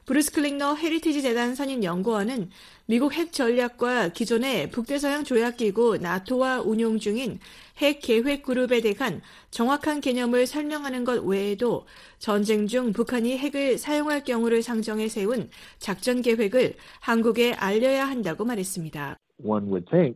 브루스 0.07 0.31
클링너 0.31 0.75
헤리티지 0.75 1.21
재단 1.21 1.53
선임 1.53 1.83
연구원은 1.83 2.49
미국 2.85 3.11
핵 3.11 3.33
전략과 3.33 4.13
기존의 4.13 4.71
북대서양 4.71 5.25
조약기구 5.25 5.97
나토와 5.97 6.61
운용 6.61 6.97
중인 6.97 7.39
핵 7.79 7.99
계획 7.99 8.43
그룹에 8.43 8.79
대한 8.79 9.19
정확한 9.51 9.99
개념을 9.99 10.47
설명하는 10.47 11.03
것 11.03 11.21
외에도 11.25 11.85
전쟁 12.19 12.67
중 12.67 12.93
북한이 12.93 13.37
핵을 13.37 13.77
사용할 13.77 14.23
경우를 14.23 14.61
상정해 14.61 15.09
세운 15.09 15.49
작전 15.77 16.21
계획을 16.21 16.75
한국에 17.01 17.51
알려야 17.51 18.07
한다고 18.07 18.45
말했습니다. 18.45 19.17
One 19.43 19.65
would 19.67 19.89
think 19.89 20.15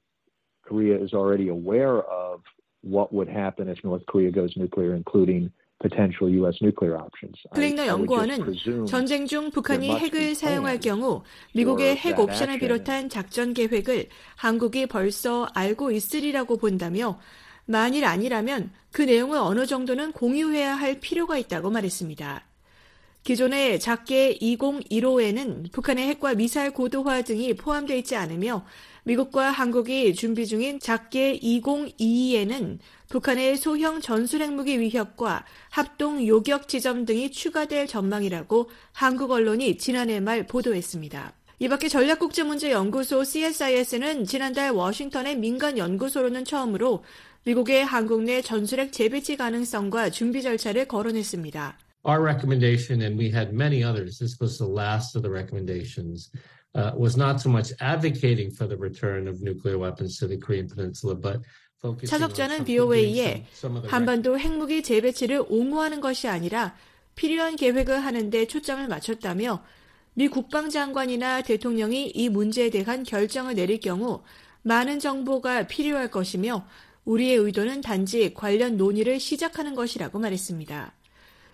Korea 0.66 1.04
is 1.04 1.14
already 1.14 1.50
aware 1.50 2.00
of 2.08 2.40
what 2.82 3.14
would 3.14 3.30
happen 3.30 3.68
if 3.68 3.84
North 3.84 4.06
Korea 4.06 4.32
goes 4.32 4.56
nuclear, 4.56 4.96
including 4.96 5.52
클링너 7.54 7.88
연구원은 7.88 8.86
전쟁 8.86 9.26
중 9.26 9.50
북한이 9.50 9.90
핵을 9.90 10.36
사용할 10.36 10.80
경우 10.80 11.24
미국의 11.54 11.96
핵 11.96 12.20
옵션을 12.20 12.60
비롯한 12.60 13.10
작전 13.10 13.54
계획을 13.54 14.08
한국이 14.36 14.86
벌써 14.86 15.48
알고 15.54 15.92
있으리라고 15.92 16.58
본다며 16.58 17.20
만일 17.66 18.06
아니라면 18.06 18.72
그 18.92 19.02
내용을 19.02 19.38
어느 19.38 19.66
정도는 19.66 20.12
공유해야 20.12 20.76
할 20.76 21.00
필요가 21.00 21.38
있다고 21.38 21.70
말했습니다. 21.70 22.46
기존의 23.24 23.80
작게 23.80 24.40
2015에는 24.40 25.72
북한의 25.72 26.08
핵과 26.08 26.34
미사일 26.34 26.72
고도화 26.72 27.22
등이 27.22 27.54
포함되어 27.54 27.98
있지 27.98 28.16
않으며 28.16 28.66
미국과 29.04 29.52
한국이 29.52 30.14
준비 30.14 30.46
중인 30.46 30.80
작게 30.80 31.40
2022에는 31.40 32.80
북한의 33.12 33.58
소형 33.58 34.00
전술핵무기 34.00 34.80
위협과 34.80 35.46
합동 35.70 36.26
요격 36.26 36.70
지점 36.70 37.06
등이 37.06 37.32
추가될 37.32 37.86
전망이라고 37.86 38.70
한국 38.94 39.32
언론이 39.32 39.78
지난해 39.78 40.22
말 40.22 40.48
보도했습니다. 40.48 41.34
이 41.60 41.68
밖에 41.68 41.90
전략국제문제연구소 41.90 43.26
CSIS는 43.26 44.24
지난달 44.24 44.72
워싱턴의 44.72 45.36
민간 45.36 45.78
연구소로는 45.78 46.46
처음으로 46.46 47.04
미국의 47.44 47.84
한국 47.84 48.24
내 48.24 48.42
전술핵 48.42 48.94
재배치 48.94 49.36
가능성과 49.36 50.10
준비 50.12 50.42
절차를 50.42 50.86
거론했습니다. 50.88 51.78
Our 52.08 52.24
recommendation, 52.24 53.02
and 53.02 53.22
we 53.22 53.30
had 53.30 53.54
many 53.54 53.84
others, 53.84 54.20
this 54.20 54.38
was 54.40 54.58
the 54.58 54.72
last 54.72 55.18
of 55.18 55.22
the 55.22 55.30
recommendations, 55.30 56.32
uh, 56.76 56.92
was 56.96 57.18
not 57.18 57.42
so 57.42 57.50
much 57.50 57.74
advocating 57.80 58.50
for 58.52 58.68
the 58.68 58.78
return 58.78 59.28
of 59.28 59.42
nuclear 59.42 59.78
weapons 59.78 60.18
to 60.20 60.28
the 60.28 60.38
Korean 60.38 60.68
Peninsula, 60.68 61.16
but 61.16 61.42
차석자는 62.06 62.64
BOA에 62.64 63.44
한반도 63.88 64.38
핵무기 64.38 64.84
재배치를 64.84 65.46
옹호하는 65.50 66.00
것이 66.00 66.28
아니라 66.28 66.76
필요한 67.16 67.56
계획을 67.56 68.00
하는데 68.06 68.46
초점을 68.46 68.88
맞췄다며 68.88 69.64
미 70.14 70.28
국방장관이나 70.28 71.42
대통령이 71.42 72.12
이 72.14 72.30
문제에 72.30 72.70
대한 72.70 73.02
결정을 73.02 73.56
내릴 73.56 73.80
경우 73.80 74.22
많은 74.62 75.00
정보가 75.00 75.68
필요할 75.68 76.12
것이며 76.12 76.68
우리의 77.06 77.38
의도는 77.38 77.82
단지 77.82 78.34
관련 78.36 78.78
논의를 78.78 79.20
시작하는 79.20 79.74
것이라고 79.74 80.20
말했습니다. 80.20 80.94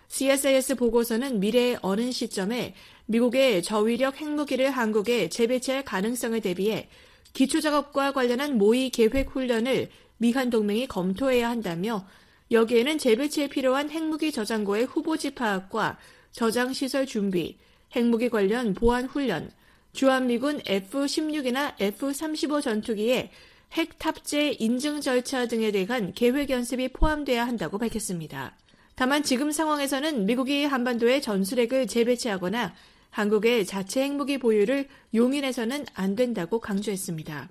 CSIS 0.07 0.75
보고서는 0.75 1.39
미래의 1.39 1.79
어느 1.81 2.11
시점에 2.11 2.73
미국의 3.05 3.63
저위력 3.63 4.19
핵무기를 4.19 4.71
한국에 4.71 5.29
재배치할 5.29 5.83
가능성을 5.83 6.39
대비해 6.41 6.89
기초작업과 7.33 8.13
관련한 8.13 8.57
모의 8.57 8.89
계획 8.89 9.29
훈련을 9.29 9.89
미한 10.17 10.49
동맹이 10.49 10.87
검토해야 10.87 11.49
한다며 11.49 12.07
여기에는 12.51 12.97
재배치에 12.97 13.47
필요한 13.49 13.89
핵무기 13.89 14.31
저장고의 14.31 14.85
후보지 14.85 15.31
파악과 15.35 15.97
저장 16.31 16.73
시설 16.73 17.05
준비, 17.05 17.57
핵무기 17.95 18.29
관련 18.29 18.73
보안 18.73 19.05
훈련, 19.05 19.51
주한미군 19.93 20.61
F-16이나 20.65 21.73
F-35 21.79 22.61
전투기의 22.61 23.31
핵 23.73 23.99
탑재 23.99 24.55
인증 24.59 25.01
절차 25.01 25.47
등에 25.47 25.71
대한 25.71 26.13
계획 26.13 26.49
연습이 26.49 26.87
포함돼야 26.89 27.45
한다고 27.45 27.77
밝혔습니다. 27.77 28.55
다만 28.97 29.21
지금 29.21 29.51
상황에서는 29.51 30.25
미국이 30.25 30.65
한반도에 30.65 31.21
전술핵을 31.21 31.85
재배치하거나 31.85 32.73
한국의 33.11 33.67
자체 33.67 34.01
핵무기 34.01 34.39
보유를 34.39 34.87
용인해서는 35.13 35.85
안 35.93 36.15
된다고 36.15 36.59
강조했습니다. 36.59 37.47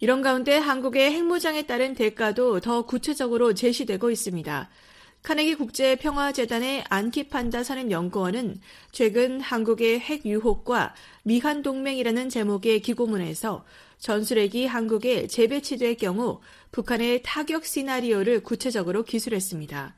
이런 0.00 0.20
가운데 0.20 0.58
한국의 0.58 1.10
핵무장에 1.10 1.62
따른 1.62 1.94
대가도 1.94 2.60
더 2.60 2.84
구체적으로 2.84 3.54
제시되고 3.54 4.10
있습니다. 4.10 4.68
카네기 5.22 5.54
국제평화재단의 5.54 6.84
안키판다 6.90 7.64
산업연구원은 7.64 8.60
최근 8.92 9.40
한국의 9.40 10.00
핵 10.00 10.26
유혹과 10.26 10.94
미한 11.22 11.62
동맹이라는 11.62 12.28
제목의 12.28 12.82
기고문에서 12.82 13.64
전술핵이 14.00 14.66
한국에 14.66 15.28
재배치될 15.28 15.96
경우 15.96 16.40
북한의 16.72 17.22
타격 17.24 17.64
시나리오를 17.64 18.42
구체적으로 18.42 19.02
기술했습니다. 19.04 19.94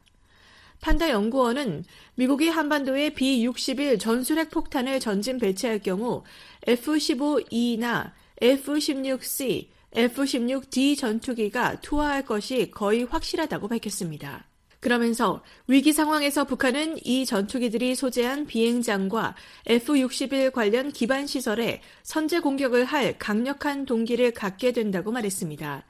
판다 0.82 1.10
연구원은 1.10 1.84
미국이 2.16 2.48
한반도에 2.48 3.10
B-61 3.10 4.00
전술핵 4.00 4.50
폭탄을 4.50 4.98
전진 4.98 5.38
배치할 5.38 5.78
경우 5.78 6.24
F-15E나 6.66 8.10
F-16C, 8.40 9.68
F-16D 9.92 10.98
전투기가 10.98 11.80
투하할 11.80 12.24
것이 12.24 12.72
거의 12.72 13.04
확실하다고 13.04 13.68
밝혔습니다. 13.68 14.44
그러면서 14.80 15.44
위기 15.68 15.92
상황에서 15.92 16.42
북한은 16.42 16.96
이 17.04 17.24
전투기들이 17.26 17.94
소재한 17.94 18.46
비행장과 18.46 19.36
B-61 19.66 20.50
관련 20.50 20.90
기반 20.90 21.28
시설에 21.28 21.80
선제 22.02 22.40
공격을 22.40 22.86
할 22.86 23.16
강력한 23.20 23.86
동기를 23.86 24.32
갖게 24.32 24.72
된다고 24.72 25.12
말했습니다. 25.12 25.84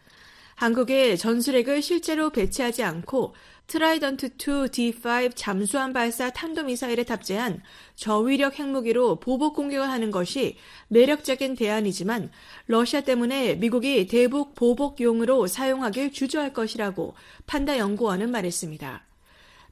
한국의 0.55 1.19
전술핵을 1.19 1.83
실제로 1.83 2.31
배치하지 2.31 2.83
않고 2.83 3.35
트라이던트2 3.67 4.69
D5 4.69 5.33
잠수함 5.35 5.93
발사 5.93 6.31
탄도미사일에 6.31 7.05
탑재한 7.05 7.63
저위력 7.95 8.59
핵무기로 8.59 9.17
보복 9.17 9.55
공격을 9.55 9.89
하는 9.89 10.11
것이 10.11 10.57
매력적인 10.89 11.55
대안이지만 11.55 12.31
러시아 12.67 13.01
때문에 13.01 13.55
미국이 13.55 14.07
대북 14.07 14.55
보복용으로 14.55 15.47
사용하길 15.47 16.13
주저할 16.13 16.53
것이라고 16.53 17.15
판다 17.47 17.79
연구원은 17.79 18.31
말했습니다. 18.31 19.05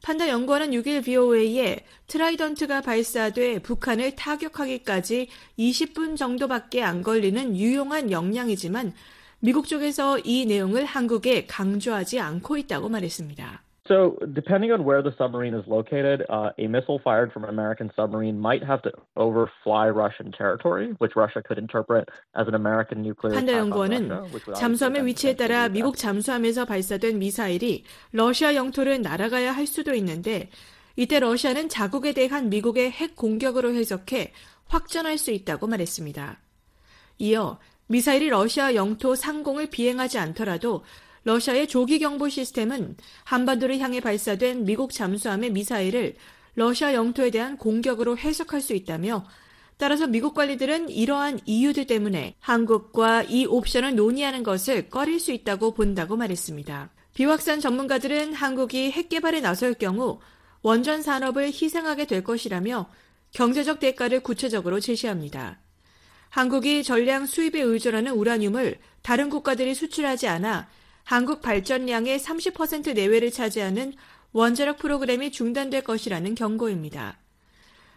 판다 0.02 0.28
연구원은 0.30 0.70
6일 0.70 1.04
VOA에 1.04 1.84
트라이던트가 2.06 2.80
발사돼 2.80 3.58
북한을 3.58 4.16
타격하기까지 4.16 5.28
20분 5.58 6.16
정도밖에 6.16 6.82
안 6.82 7.02
걸리는 7.02 7.54
유용한 7.54 8.10
역량이지만 8.10 8.94
미국 9.40 9.66
쪽에서 9.66 10.18
이 10.18 10.46
내용을 10.46 10.84
한국에 10.84 11.46
강조하지 11.46 12.20
않고 12.20 12.58
있다고 12.58 12.88
말했습니다. 12.88 13.62
So, 13.90 14.14
depending 14.34 14.70
on 14.70 14.84
where 14.84 15.02
the 15.02 15.10
submarine 15.18 15.52
is 15.52 15.66
located, 15.66 16.22
uh, 16.30 16.52
a 16.58 16.68
missile 16.68 17.00
fired 17.02 17.32
from 17.32 17.42
an 17.42 17.50
American 17.50 17.90
submarine 17.96 18.38
might 18.38 18.62
have 18.62 18.82
to 18.82 18.92
overfly 19.16 19.90
Russian 19.90 20.30
territory, 20.30 20.94
which 21.00 21.16
Russia 21.16 21.42
could 21.42 21.58
interpret 21.58 22.06
as 22.38 22.46
an 22.46 22.54
American 22.54 23.02
nuclear 23.02 23.34
판다 23.34 23.58
연구원은 23.58 24.08
잠수함의 24.54 25.06
위치에 25.06 25.34
따라 25.34 25.68
미국 25.68 25.96
잠수함에서 25.96 26.66
발사된 26.66 27.18
미사일이 27.18 27.82
러시아 28.12 28.54
영토를 28.54 29.02
날아가야 29.02 29.50
할 29.50 29.66
수도 29.66 29.92
있는데 29.94 30.50
이때 30.94 31.18
러시아는 31.18 31.68
자국에 31.68 32.12
대한 32.12 32.48
미국의 32.48 32.92
핵 32.92 33.16
공격으로 33.16 33.72
해석해 33.72 34.32
확전할 34.68 35.18
수 35.18 35.32
있다고 35.32 35.66
말했습니다. 35.66 36.38
이어 37.18 37.58
미사일이 37.90 38.28
러시아 38.28 38.76
영토 38.76 39.16
상공을 39.16 39.66
비행하지 39.66 40.16
않더라도 40.18 40.84
러시아의 41.24 41.66
조기 41.66 41.98
경보 41.98 42.28
시스템은 42.28 42.96
한반도를 43.24 43.80
향해 43.80 43.98
발사된 43.98 44.64
미국 44.64 44.92
잠수함의 44.92 45.50
미사일을 45.50 46.14
러시아 46.54 46.94
영토에 46.94 47.30
대한 47.30 47.56
공격으로 47.56 48.16
해석할 48.16 48.60
수 48.60 48.74
있다며 48.74 49.26
따라서 49.76 50.06
미국 50.06 50.34
관리들은 50.34 50.88
이러한 50.90 51.40
이유들 51.46 51.88
때문에 51.88 52.36
한국과 52.38 53.24
이 53.24 53.44
옵션을 53.46 53.96
논의하는 53.96 54.44
것을 54.44 54.88
꺼릴 54.88 55.18
수 55.18 55.32
있다고 55.32 55.74
본다고 55.74 56.16
말했습니다. 56.16 56.90
비확산 57.14 57.58
전문가들은 57.58 58.34
한국이 58.34 58.92
핵 58.92 59.08
개발에 59.08 59.40
나설 59.40 59.74
경우 59.74 60.20
원전 60.62 61.02
산업을 61.02 61.46
희생하게 61.46 62.06
될 62.06 62.22
것이라며 62.22 62.88
경제적 63.32 63.80
대가를 63.80 64.20
구체적으로 64.20 64.78
제시합니다. 64.78 65.58
한국이 66.30 66.82
전량 66.82 67.26
수입에 67.26 67.60
의존하는 67.60 68.12
우라늄을 68.12 68.76
다른 69.02 69.28
국가들이 69.28 69.74
수출하지 69.74 70.28
않아 70.28 70.68
한국 71.04 71.42
발전량의 71.42 72.18
30% 72.18 72.94
내외를 72.94 73.30
차지하는 73.30 73.92
원자력 74.32 74.78
프로그램이 74.78 75.32
중단될 75.32 75.82
것이라는 75.82 76.34
경고입니다. 76.36 77.18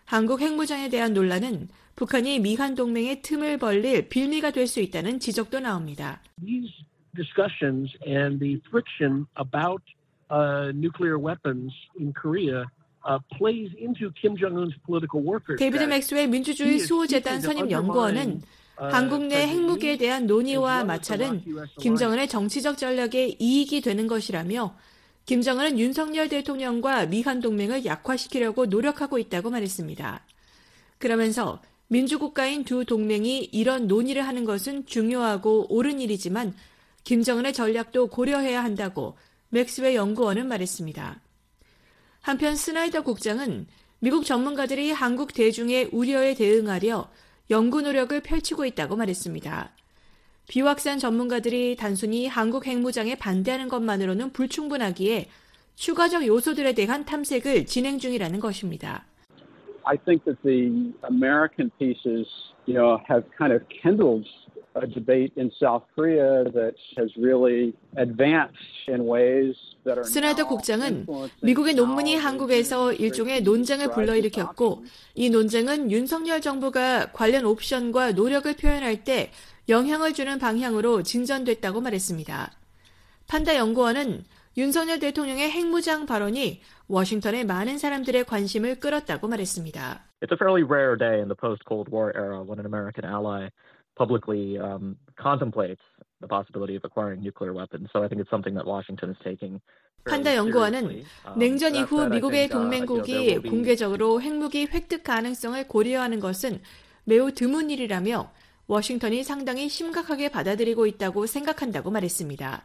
한국 0.05 0.41
핵무장에 0.41 0.89
대한 0.89 1.13
논란은 1.13 1.69
북한이 1.95 2.39
미한 2.39 2.73
동맹의 2.73 3.21
틈을 3.21 3.59
벌릴 3.59 4.09
빌미가 4.09 4.51
될 4.51 4.67
수 4.67 4.81
있다는 4.81 5.19
지적도 5.19 5.59
나옵니다. 5.59 6.21
Discussions 7.15 7.95
and 8.07 8.39
the 8.39 8.59
friction 8.69 9.27
about 9.37 9.83
uh, 10.31 10.73
nuclear 10.73 11.19
weapons 11.19 11.71
in 11.99 12.11
Korea 12.11 12.65
데이비드 15.57 15.83
맥스웰 15.83 16.27
민주주의 16.27 16.79
수호재단 16.79 17.41
선임 17.41 17.69
연구원은 17.69 18.41
한국 18.75 19.25
내 19.25 19.47
핵무기에 19.47 19.97
대한 19.97 20.25
논의와 20.25 20.83
마찰은 20.83 21.43
김정은의 21.79 22.27
정치적 22.27 22.77
전략에 22.77 23.35
이익이 23.39 23.81
되는 23.81 24.07
것이라며 24.07 24.75
김정은은 25.25 25.79
윤석열 25.79 26.27
대통령과 26.27 27.05
미한 27.05 27.39
동맹을 27.39 27.85
약화시키려고 27.85 28.65
노력하고 28.65 29.19
있다고 29.19 29.51
말했습니다. 29.51 30.25
그러면서 30.97 31.61
민주국가인 31.87 32.63
두 32.63 32.85
동맹이 32.85 33.49
이런 33.51 33.87
논의를 33.87 34.25
하는 34.25 34.45
것은 34.45 34.85
중요하고 34.85 35.73
옳은 35.73 35.99
일이지만 36.01 36.53
김정은의 37.03 37.53
전략도 37.53 38.07
고려해야 38.07 38.63
한다고 38.63 39.17
맥스웰 39.49 39.95
연구원은 39.95 40.47
말했습니다. 40.47 41.22
한편 42.23 42.55
스나이더 42.55 43.01
국장은 43.01 43.67
미국 43.99 44.23
전문가들이 44.23 44.91
한국 44.91 45.33
대중의 45.33 45.89
우려에 45.91 46.35
대응하려 46.35 47.09
연구 47.51 47.81
노력을 47.81 48.17
펼치고 48.21 48.63
있다고 48.63 48.95
말했습니다. 48.95 49.71
비확산 50.47 50.99
전문가들이 50.99 51.75
단순히 51.75 52.27
한국 52.27 52.65
핵무장에 52.65 53.15
반대하는 53.15 53.67
것만으로는 53.67 54.31
불충분하기에 54.31 55.25
추가적 55.75 56.25
요소들에 56.25 56.71
대한 56.71 57.03
탐색을 57.03 57.65
진행 57.65 57.99
중이라는 57.99 58.39
것입니다. 58.39 59.03
I 59.83 59.97
think 59.97 60.23
that 60.23 60.41
the 60.43 60.93
American 61.11 61.69
pieces, 61.77 62.25
you 62.65 62.73
know, 62.73 63.01
have 63.09 63.25
kind 63.37 63.51
of 63.53 63.67
kindled 63.67 64.25
a 64.75 64.87
debate 64.87 65.33
in 65.35 65.51
South 65.59 65.83
Korea 65.93 66.45
that 66.53 66.75
has 66.97 67.11
really 67.17 67.73
advanced 67.97 68.87
in 68.87 69.03
ways 69.03 69.57
스나이더 70.05 70.47
국장은 70.47 71.05
미국의 71.41 71.75
논문이 71.75 72.15
한국에서 72.15 72.93
일종의 72.93 73.43
논쟁을 73.43 73.91
불러일으켰고 73.91 74.85
이 75.15 75.29
논쟁은 75.29 75.91
윤석열 75.91 76.41
정부가 76.41 77.11
관련 77.11 77.45
옵션과 77.45 78.13
노력을 78.13 78.53
표현할 78.55 79.03
때 79.03 79.31
영향을 79.69 80.13
주는 80.13 80.39
방향으로 80.39 81.03
진전됐다고 81.03 81.81
말했습니다. 81.81 82.51
판다 83.27 83.55
연구원은 83.55 84.23
윤석열 84.55 84.99
대통령의 84.99 85.49
핵무장 85.49 86.05
발언이 86.05 86.61
워싱턴의 86.87 87.45
많은 87.45 87.77
사람들의 87.77 88.25
관심을 88.25 88.79
끌었다고 88.79 89.27
말했습니다. 89.27 90.05
It's 90.21 90.31
a 90.31 90.37
fairly 90.37 90.63
rare 90.63 90.95
day 90.97 91.19
in 91.19 91.27
the 91.27 91.35
post-Cold 91.35 91.89
War 91.91 92.13
era 92.15 92.41
when 92.43 92.59
an 92.59 92.65
American 92.65 93.03
ally 93.03 93.49
publicly 93.95 94.57
um, 94.59 94.95
contemplates 95.17 95.81
the 96.23 96.27
possibility 96.27 96.75
of 96.75 96.83
acquiring 96.87 97.21
nuclear 97.21 97.53
weapons. 97.53 97.91
So 97.91 98.01
I 98.03 98.07
think 98.07 98.23
it's 98.23 98.31
something 98.31 98.55
that 98.55 98.65
Washington 98.65 99.11
is 99.11 99.19
taking. 99.23 99.59
판다 100.05 100.35
연구원은 100.35 101.03
냉전 101.37 101.75
이후 101.75 102.09
미국의 102.09 102.49
동맹국이 102.49 103.37
공개적으로 103.39 104.21
핵무기 104.21 104.67
획득 104.67 105.03
가능성을 105.03 105.67
고려하는 105.67 106.19
것은 106.19 106.59
매우 107.05 107.31
드문 107.31 107.69
일이라며 107.69 108.31
워싱턴이 108.67 109.23
상당히 109.23 109.69
심각하게 109.69 110.29
받아들이고 110.29 110.87
있다고 110.87 111.25
생각한다고 111.25 111.89
말했습니다. 111.91 112.63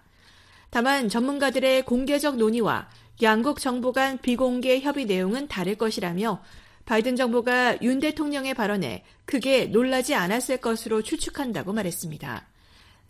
다만 0.71 1.09
전문가들의 1.09 1.85
공개적 1.85 2.37
논의와 2.37 2.89
양국 3.23 3.61
정부 3.61 3.93
간 3.93 4.19
비공개 4.19 4.81
협의 4.81 5.07
내용은 5.07 5.49
다를 5.49 5.77
것이라며 5.77 6.43
바이든 6.87 7.17
정부가 7.17 7.81
윤 7.83 8.01
대통령의 8.01 8.55
발언에 8.55 9.05
크게 9.27 9.67
놀라지 9.67 10.15
않았을 10.15 10.59
것으로 10.59 11.03
추측한다고 11.03 11.73
말했습니다. 11.73 12.47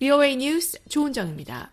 VOA 0.01 0.37
뉴스 0.37 0.79
조은정입니다. 0.89 1.73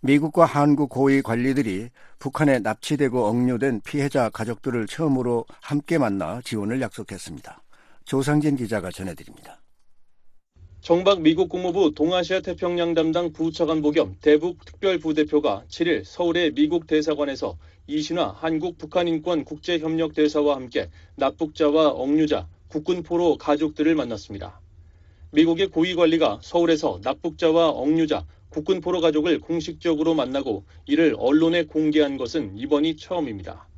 미국과 0.00 0.44
한국 0.44 0.88
고위 0.90 1.22
관리들이 1.22 1.88
북한에 2.20 2.60
납치되고 2.60 3.26
억류된 3.26 3.80
피해자 3.80 4.30
가족들을 4.30 4.86
처음으로 4.86 5.44
함께 5.60 5.98
만나 5.98 6.40
지원을 6.44 6.80
약속했습니다. 6.80 7.62
조상진 8.04 8.54
기자가 8.54 8.92
전해드립니다. 8.92 9.60
정박 10.80 11.22
미국 11.22 11.48
국무부 11.48 11.92
동아시아 11.92 12.40
태평양 12.40 12.94
담당 12.94 13.32
부차관 13.32 13.82
보 13.82 13.90
겸 13.90 14.14
대북 14.20 14.64
특별부대표가 14.64 15.64
7일 15.68 16.04
서울의 16.04 16.52
미국 16.54 16.86
대사관에서 16.86 17.58
이신화 17.88 18.36
한국 18.38 18.78
북한인권 18.78 19.44
국제협력 19.44 20.14
대사와 20.14 20.54
함께 20.54 20.88
납북자와 21.16 21.88
억류자, 21.88 22.46
국군포로 22.68 23.38
가족들을 23.38 23.96
만났습니다. 23.96 24.60
미국의 25.36 25.66
고위 25.66 25.94
관리가 25.94 26.40
서울에서 26.42 27.00
납북자와 27.02 27.68
억류자, 27.68 28.24
국군 28.48 28.80
포로 28.80 29.02
가족을 29.02 29.38
공식적으로 29.38 30.14
만나고 30.14 30.64
이를 30.86 31.14
언론에 31.18 31.64
공개한 31.64 32.16
것은 32.16 32.56
이번이 32.56 32.96
처음입니다. 32.96 33.68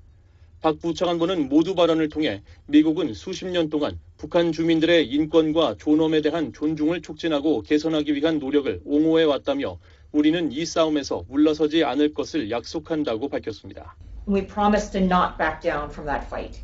박 0.60 0.78
부차관보는 0.78 1.48
모두 1.48 1.74
발언을 1.74 2.10
통해 2.10 2.44
미국은 2.66 3.12
수십 3.12 3.44
년 3.46 3.70
동안 3.70 3.98
북한 4.16 4.52
주민들의 4.52 5.08
인권과 5.08 5.78
존엄에 5.80 6.20
대한 6.20 6.52
존중을 6.52 7.02
촉진하고 7.02 7.62
개선하기 7.62 8.14
위한 8.14 8.38
노력을 8.38 8.80
옹호해 8.84 9.24
왔다며 9.24 9.80
우리는 10.12 10.52
이 10.52 10.64
싸움에서 10.64 11.24
물러서지 11.26 11.82
않을 11.82 12.14
것을 12.14 12.52
약속한다고 12.52 13.28
밝혔습니다. 13.28 13.96
We 14.28 14.46
promise 14.46 14.92
to 14.92 15.00
not 15.00 15.36
back 15.36 15.58
down 15.60 15.90
from 15.90 16.06
that 16.06 16.24
fight. 16.26 16.60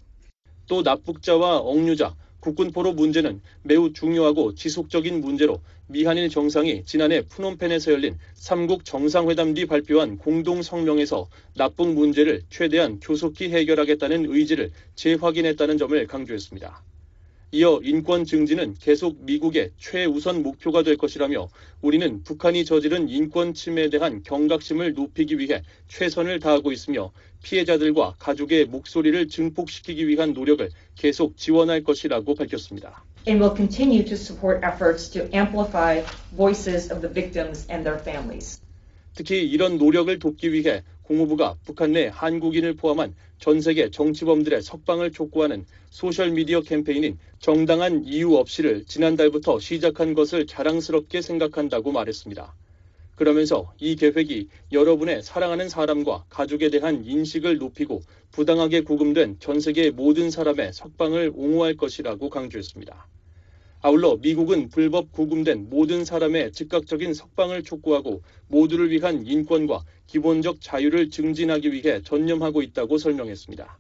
또 0.69 0.83
납북자와 0.83 1.59
억류자, 1.59 2.15
국군포로 2.45 2.93
문제는 2.93 3.41
매우 3.63 3.95
중요하고 3.95 4.55
지속적인 4.55 5.23
문제로 5.23 5.63
미한일 5.87 6.29
정상이 6.29 6.85
지난해 6.85 7.23
푸놈펜에서 7.23 7.93
열린 7.93 8.19
3국 8.35 8.85
정상회담 8.85 9.55
뒤 9.55 9.65
발표한 9.65 10.19
공동 10.19 10.61
성명에서 10.61 11.27
납북 11.57 11.95
문제를 11.95 12.43
최대한 12.51 13.01
조속히 13.01 13.49
해결하겠다는 13.49 14.27
의지를 14.29 14.73
재확인했다는 14.95 15.79
점을 15.79 16.07
강조했습니다. 16.07 16.85
이어 17.53 17.81
인권 17.85 18.25
증진은 18.25 18.75
계속 18.81 19.25
미국의 19.25 19.71
최우선 19.79 20.43
목표가 20.43 20.83
될 20.83 20.97
것이라며 20.97 21.49
우리는 21.83 22.25
북한이 22.25 22.65
저지른 22.65 23.09
인권 23.09 23.55
침해에 23.55 23.91
대한 23.91 24.25
경각심을 24.25 24.95
높이기 24.95 25.39
위해 25.39 25.63
최선을 25.87 26.41
다하고 26.41 26.73
있으며 26.73 27.13
피해자들과 27.45 28.17
가족의 28.19 28.65
목소리를 28.65 29.29
증폭시키기 29.29 30.09
위한 30.09 30.33
노력을 30.33 30.69
계속 30.97 31.37
지원할 31.37 31.83
것이라고 31.83 32.35
밝혔습니다. 32.35 33.05
And 33.27 33.43
will 33.43 33.57
continue 33.57 34.05
to 34.05 34.15
support 34.15 34.61
efforts 34.67 35.11
to 35.13 35.29
amplify 35.35 36.03
voices 36.37 36.93
of 36.93 37.01
the 37.01 37.13
victims 37.13 37.67
and 37.71 37.85
their 37.85 37.99
families. 37.99 38.61
특히 39.15 39.49
이런 39.49 39.79
노력을 39.79 40.19
돕기 40.19 40.53
위해 40.53 40.83
공무부가 41.03 41.57
북한 41.65 41.93
내 41.93 42.11
한국인을 42.13 42.75
포함한 42.75 43.15
전 43.39 43.61
세계 43.61 43.91
정치범들의 43.91 44.63
석방을 44.63 45.13
촉구하는 45.13 45.67
소셜 45.91 46.31
미디어 46.31 46.63
캠페인인 46.63 47.19
정당한 47.39 48.05
이유 48.05 48.37
없이를 48.37 48.85
지난달부터 48.87 49.61
시작한 49.61 50.15
것을 50.15 50.47
자랑스럽게 50.47 51.23
생각한다고 51.23 51.93
말했습니다. 51.93 52.55
그러면서 53.15 53.73
이 53.79 53.95
계획이 53.97 54.49
여러분의 54.73 55.23
사랑하는 55.23 55.69
사람과 55.69 56.25
가족에 56.29 56.69
대한 56.71 57.05
인식을 57.05 57.59
높이고 57.59 58.03
부당하게 58.33 58.81
구금된 58.81 59.37
전 59.39 59.61
세계 59.61 59.91
모든 59.91 60.31
사람의 60.31 60.73
석방을 60.73 61.33
옹호할 61.35 61.77
것이라고 61.77 62.29
강조했습니다. 62.29 63.09
아울러 63.83 64.17
미국은 64.17 64.71
불법 64.71 65.13
구금된 65.13 65.69
모든 65.69 66.05
사람의 66.05 66.53
즉각적인 66.53 67.13
석방을 67.13 67.63
촉구하고 67.63 68.23
모두를 68.49 68.91
위한 68.91 69.27
인권과 69.27 69.85
기본적 70.07 70.61
자유를 70.61 71.11
증진하기 71.11 71.71
위해 71.73 72.01
전념하고 72.03 72.63
있다고 72.63 72.97
설명했습니다. 72.99 73.79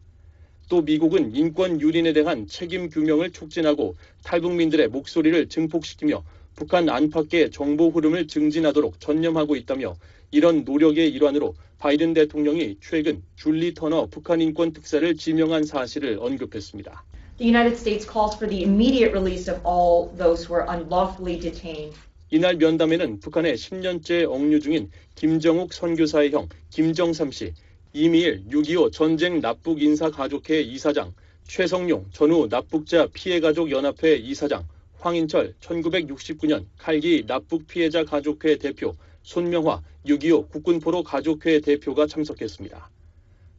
또 0.68 0.82
미국은 0.82 1.34
인권 1.34 1.80
유린에 1.80 2.12
대한 2.12 2.46
책임 2.46 2.88
규명을 2.88 3.32
촉진하고 3.32 3.96
탈북민들의 4.24 4.88
목소리를 4.88 5.48
증폭시키며 5.48 6.22
북한 6.54 6.88
안팎의 6.88 7.50
정보 7.50 7.90
흐름을 7.90 8.28
증진하도록 8.28 9.00
전념하고 9.00 9.56
있다며 9.56 9.96
이런 10.30 10.64
노력의 10.64 11.10
일환으로 11.10 11.54
바이든 11.78 12.14
대통령이 12.14 12.76
최근 12.80 13.22
줄리 13.36 13.74
터너 13.74 14.06
북한 14.10 14.40
인권 14.40 14.72
특사를 14.72 15.16
지명한 15.16 15.64
사실을 15.64 16.18
언급했습니다. 16.20 17.04
The 17.38 17.50
United 17.50 17.76
States 17.76 18.06
calls 18.06 18.36
for 18.36 18.48
the 18.48 18.64
immediate 18.64 19.12
release 19.12 19.52
of 19.52 19.60
all 19.66 20.08
those 20.16 20.46
who 20.46 20.54
are 20.54 20.66
unlawfully 20.68 21.38
detained. 21.38 21.96
이날 22.30 22.56
면담에는 22.56 23.20
북한의 23.20 23.56
10년째 23.56 24.30
억류 24.30 24.60
중인 24.60 24.90
김정욱 25.14 25.72
선교사의 25.72 26.32
형 26.32 26.48
김정삼 26.70 27.32
씨, 27.32 27.52
이미일 27.92 28.44
6.25 28.50 28.92
전쟁 28.92 29.40
납북 29.40 29.82
인사 29.82 30.10
가족회 30.10 30.60
이사장, 30.60 31.12
최성용 31.46 32.06
전후 32.12 32.48
납북자 32.48 33.08
피해 33.12 33.40
가족 33.40 33.70
연합회 33.70 34.16
이사장, 34.16 34.66
황인철 35.04 35.52
1969년 35.60 36.64
칼기 36.78 37.24
납북 37.26 37.66
피해자 37.66 38.06
가족회 38.06 38.56
대표, 38.56 38.96
손명화 39.22 39.82
6.25 40.06 40.48
국군포로 40.48 41.02
가족회 41.02 41.60
대표가 41.60 42.06
참석했습니다. 42.06 42.90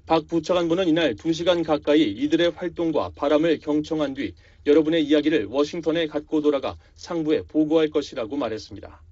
박 0.07 0.25
부차관보는 0.25 0.87
이날 0.87 1.13
2시간 1.13 1.63
가까이 1.63 2.01
이들의 2.01 2.49
활동과 2.49 3.11
바람을 3.15 3.59
경청한 3.59 4.15
뒤 4.15 4.33
여러분의 4.65 5.03
이야기를 5.03 5.45
워싱턴에 5.45 6.07
갖고 6.07 6.41
돌아가 6.41 6.77
상부에 6.95 7.43
보고할 7.43 7.91
것이라고 7.91 8.37
말했습니다. 8.37 9.03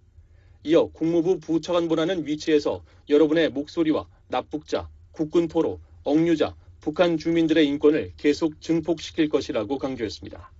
이어 0.63 0.87
국무부 0.87 1.39
부차관보라는 1.39 2.25
위치에서 2.25 2.83
여러분의 3.09 3.49
목소리와 3.49 4.07
납북자, 4.29 4.89
국군 5.11 5.47
포로, 5.47 5.79
억류자, 6.03 6.55
북한 6.81 7.15
주민들의 7.15 7.67
인권을 7.67 8.13
계속 8.17 8.59
증폭시킬 8.59 9.29
것이라고 9.29 9.77
강조했습니다. 9.77 10.51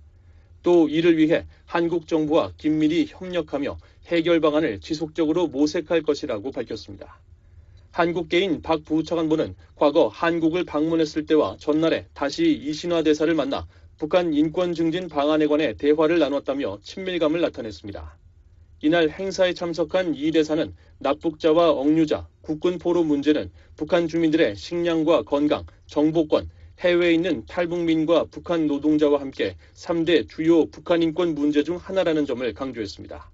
또 0.64 0.88
이를 0.88 1.18
위해 1.18 1.46
한국 1.66 2.08
정부와 2.08 2.52
긴밀히 2.56 3.04
협력하며 3.06 3.78
해결 4.06 4.40
방안을 4.40 4.80
지속적으로 4.80 5.46
모색할 5.46 6.02
것이라고 6.02 6.50
밝혔습니다. 6.50 7.20
한국계인 7.92 8.62
박 8.62 8.82
부차관보는 8.82 9.54
과거 9.76 10.08
한국을 10.08 10.64
방문했을 10.64 11.26
때와 11.26 11.58
전날에 11.60 12.06
다시 12.14 12.50
이신화 12.50 13.02
대사를 13.02 13.32
만나 13.34 13.68
북한 13.98 14.32
인권 14.32 14.74
증진 14.74 15.08
방안에 15.08 15.46
관해 15.46 15.74
대화를 15.74 16.18
나눴다며 16.18 16.78
친밀감을 16.82 17.42
나타냈습니다. 17.42 18.18
이날 18.80 19.10
행사에 19.10 19.52
참석한 19.52 20.14
이 20.14 20.30
대사는 20.30 20.74
납북자와 20.98 21.70
억류자, 21.72 22.26
국군 22.40 22.78
포로 22.78 23.04
문제는 23.04 23.52
북한 23.76 24.08
주민들의 24.08 24.56
식량과 24.56 25.22
건강, 25.24 25.64
정보권, 25.86 26.48
해외에 26.84 27.14
있는 27.14 27.46
탈북민과 27.46 28.26
북한 28.30 28.66
노동자와 28.66 29.18
함께 29.18 29.56
3대 29.72 30.28
주요 30.28 30.66
북한 30.66 31.02
인권 31.02 31.34
문제 31.34 31.64
중 31.64 31.78
하나라는 31.78 32.26
점을 32.26 32.52
강조했습니다. 32.52 33.30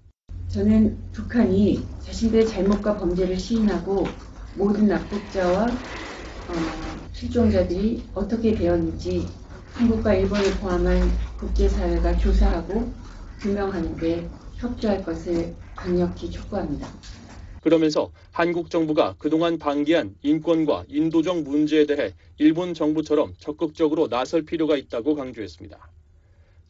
저는 0.46 0.96
북한이 1.10 1.82
자신들의 2.00 2.46
잘못과 2.46 2.96
범죄를 2.98 3.36
시인하고 3.36 4.06
모든 4.54 4.86
납북자와 4.86 5.64
어, 5.64 6.54
실종자들이 7.12 8.04
어떻게 8.14 8.54
되었는지 8.54 9.26
한국과 9.74 10.14
일본을 10.14 10.54
포함한 10.60 11.10
국제사회가 11.40 12.18
조사하고 12.18 12.92
규명하는 13.40 13.98
데 13.98 14.30
협조할 14.58 15.02
것을 15.02 15.56
강력히 15.74 16.30
촉구합니다. 16.30 16.88
그러면서 17.60 18.10
한국 18.32 18.70
정부가 18.70 19.14
그동안 19.18 19.58
방기한 19.58 20.14
인권과 20.22 20.86
인도적 20.88 21.42
문제에 21.42 21.86
대해 21.86 22.14
일본 22.38 22.74
정부처럼 22.74 23.34
적극적으로 23.38 24.08
나설 24.08 24.42
필요가 24.42 24.76
있다고 24.76 25.14
강조했습니다. 25.14 25.90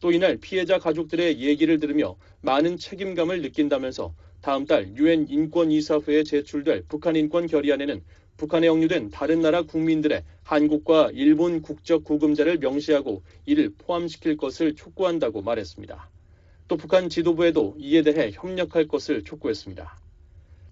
또 0.01 0.11
이날 0.11 0.37
피해자 0.37 0.79
가족들의 0.79 1.39
얘기를 1.39 1.79
들으며 1.79 2.15
많은 2.41 2.77
책임감을 2.77 3.41
느낀다면서 3.41 4.13
다음 4.41 4.65
달 4.65 4.97
유엔 4.97 5.27
인권이사회에 5.29 6.23
제출될 6.23 6.85
북한 6.87 7.15
인권 7.15 7.47
결의안에는 7.47 8.01
북한에 8.37 8.67
억류된 8.67 9.11
다른 9.11 9.41
나라 9.41 9.61
국민들의 9.61 10.23
한국과 10.43 11.11
일본 11.13 11.61
국적 11.61 12.03
구금자를 12.03 12.57
명시하고 12.57 13.21
이를 13.45 13.71
포함시킬 13.77 14.37
것을 14.37 14.73
촉구한다고 14.73 15.43
말했습니다. 15.43 16.09
또 16.67 16.77
북한 16.77 17.07
지도부에도 17.07 17.75
이에 17.77 18.01
대해 18.01 18.31
협력할 18.33 18.87
것을 18.87 19.23
촉구했습니다. 19.23 19.95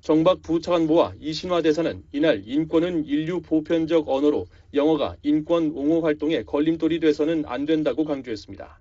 정박 0.02 0.41
부차관보와 0.41 1.14
이신화 1.20 1.62
대사는 1.62 2.04
이날 2.14 2.41
인권은 2.45 3.06
인류 3.06 3.41
보편적 3.41 4.08
언어로 4.08 4.47
영어가 4.74 5.16
인권 5.24 5.72
옹호 5.72 6.02
활동에 6.02 6.43
걸림돌이 6.43 7.00
돼서는 7.00 7.43
안 7.45 7.66
된다고 7.66 8.06
강조했습니다. 8.06 8.80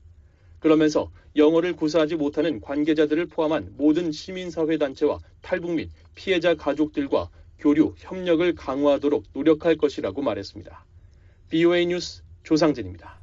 그러면서 0.60 1.10
영어를 1.36 1.74
구사하지 1.74 2.16
못하는 2.16 2.60
관계자들을 2.60 3.26
포함한 3.26 3.74
모든 3.76 4.12
시민사회단체와 4.12 5.18
탈북민, 5.42 5.90
피해자 6.14 6.54
가족들과 6.54 7.28
교류, 7.58 7.94
협력을 7.96 8.54
강화하도록 8.54 9.24
노력할 9.32 9.76
것이라고 9.76 10.22
말했습니다. 10.22 10.84
BOA 11.50 11.86
뉴스 11.86 12.22
조상진입니다. 12.44 13.18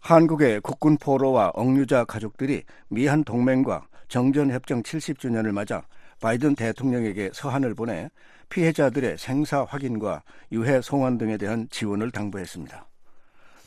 한국의 0.00 0.60
국군 0.60 0.96
포로와 0.98 1.52
억류자 1.54 2.04
가족들이 2.04 2.62
미한 2.88 3.24
동맹과 3.24 3.88
정전협정 4.08 4.82
70주년을 4.82 5.52
맞아 5.52 5.86
바이든 6.20 6.56
대통령에게 6.56 7.30
서한을 7.32 7.74
보내 7.74 8.10
피해자들의 8.48 9.18
생사 9.18 9.64
확인과 9.64 10.22
유해 10.52 10.80
송환 10.80 11.18
등에 11.18 11.36
대한 11.36 11.68
지원을 11.70 12.10
당부했습니다. 12.10 12.86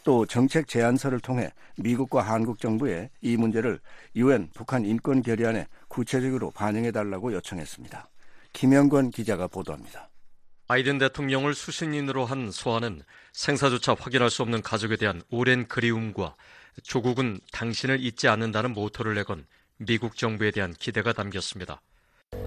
또 0.03 0.25
정책 0.25 0.67
제안서를 0.67 1.19
통해 1.19 1.51
미국과 1.77 2.23
한국 2.23 2.59
정부에 2.59 3.09
이 3.21 3.37
문제를 3.37 3.79
유엔 4.15 4.49
북한 4.53 4.83
인권 4.85 5.21
결의안에 5.21 5.67
구체적으로 5.87 6.49
반영해 6.51 6.91
달라고 6.91 7.33
요청했습니다. 7.33 8.09
김영권 8.53 9.11
기자가 9.11 9.47
보도합니다. 9.47 10.09
바이든 10.67 10.97
대통령을 10.97 11.53
수신인으로 11.53 12.25
한 12.25 12.49
소환은 12.49 13.03
생사조차 13.33 13.93
확인할 13.93 14.29
수 14.29 14.41
없는 14.41 14.61
가족에 14.61 14.95
대한 14.95 15.21
오랜 15.29 15.67
그리움과 15.67 16.35
조국은 16.83 17.39
당신을 17.51 18.03
잊지 18.03 18.27
않는다는 18.27 18.71
모토를 18.71 19.13
내건 19.15 19.45
미국 19.77 20.15
정부에 20.15 20.51
대한 20.51 20.73
기대가 20.73 21.13
담겼습니다. 21.13 21.81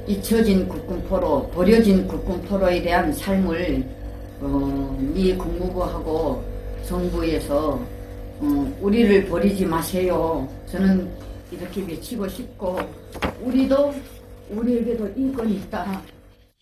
잊혀진 0.07 0.69
국군포로, 0.69 1.51
버려진 1.51 2.07
국군포로에 2.07 2.83
대한 2.83 3.13
삶을 3.13 3.85
어, 4.41 4.99
미 5.15 5.35
국무부하고 5.35 6.45
정부에서 6.87 7.81
어, 8.41 8.79
우리를 8.81 9.27
버리지 9.27 9.65
마세요. 9.65 10.49
저는 10.67 11.11
이렇게 11.51 11.83
외치고 11.83 12.29
싶고 12.29 12.79
우리도 13.41 13.95
우리에게도 14.51 15.09
인권이 15.17 15.55
있다. 15.55 16.03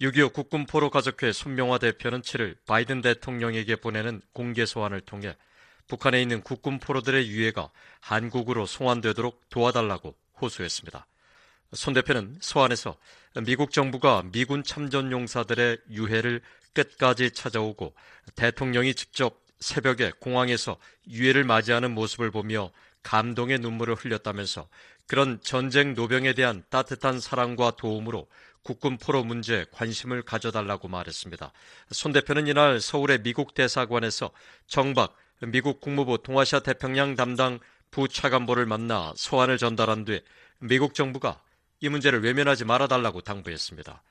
6.25 0.00 0.32
국군포로 0.32 0.90
가족회 0.90 1.32
손명화 1.32 1.78
대표는 1.78 2.22
7일 2.22 2.56
바이든 2.66 3.02
대통령에게 3.02 3.76
보내는 3.76 4.20
공개 4.32 4.66
소환을 4.66 5.00
통해 5.00 5.36
북한에 5.86 6.20
있는 6.20 6.42
국군포로들의 6.42 7.28
유해가 7.28 7.70
한국으로 8.00 8.66
송환되도록 8.66 9.48
도와달라고 9.48 10.14
호소했습니다. 10.40 11.06
손 11.74 11.94
대표는 11.94 12.36
소환에서 12.40 12.96
미국 13.44 13.72
정부가 13.72 14.24
미군 14.30 14.62
참전 14.62 15.10
용사들의 15.10 15.78
유해를 15.90 16.42
끝까지 16.74 17.30
찾아오고 17.30 17.94
대통령이 18.34 18.94
직접 18.94 19.40
새벽에 19.58 20.12
공항에서 20.18 20.76
유해를 21.08 21.44
맞이하는 21.44 21.92
모습을 21.92 22.30
보며 22.30 22.70
감동의 23.02 23.58
눈물을 23.60 23.94
흘렸다면서 23.94 24.68
그런 25.06 25.40
전쟁 25.42 25.94
노병에 25.94 26.34
대한 26.34 26.62
따뜻한 26.68 27.20
사랑과 27.20 27.72
도움으로 27.72 28.26
국군 28.62 28.96
포로 28.98 29.24
문제에 29.24 29.66
관심을 29.72 30.22
가져달라고 30.22 30.88
말했습니다. 30.88 31.52
손 31.90 32.12
대표는 32.12 32.46
이날 32.46 32.80
서울의 32.80 33.22
미국 33.22 33.54
대사관에서 33.54 34.30
정박 34.66 35.16
미국 35.40 35.80
국무부 35.80 36.22
동아시아 36.22 36.60
태평양 36.60 37.16
담당 37.16 37.58
부차관보를 37.90 38.66
만나 38.66 39.12
소환을 39.16 39.58
전달한 39.58 40.04
뒤 40.04 40.22
미국 40.58 40.94
정부가 40.94 41.40
이 41.82 41.88
문제를 41.88 42.22
외면하지 42.22 42.64
말아달라고 42.64 43.22
당부했습니다. 43.22 44.02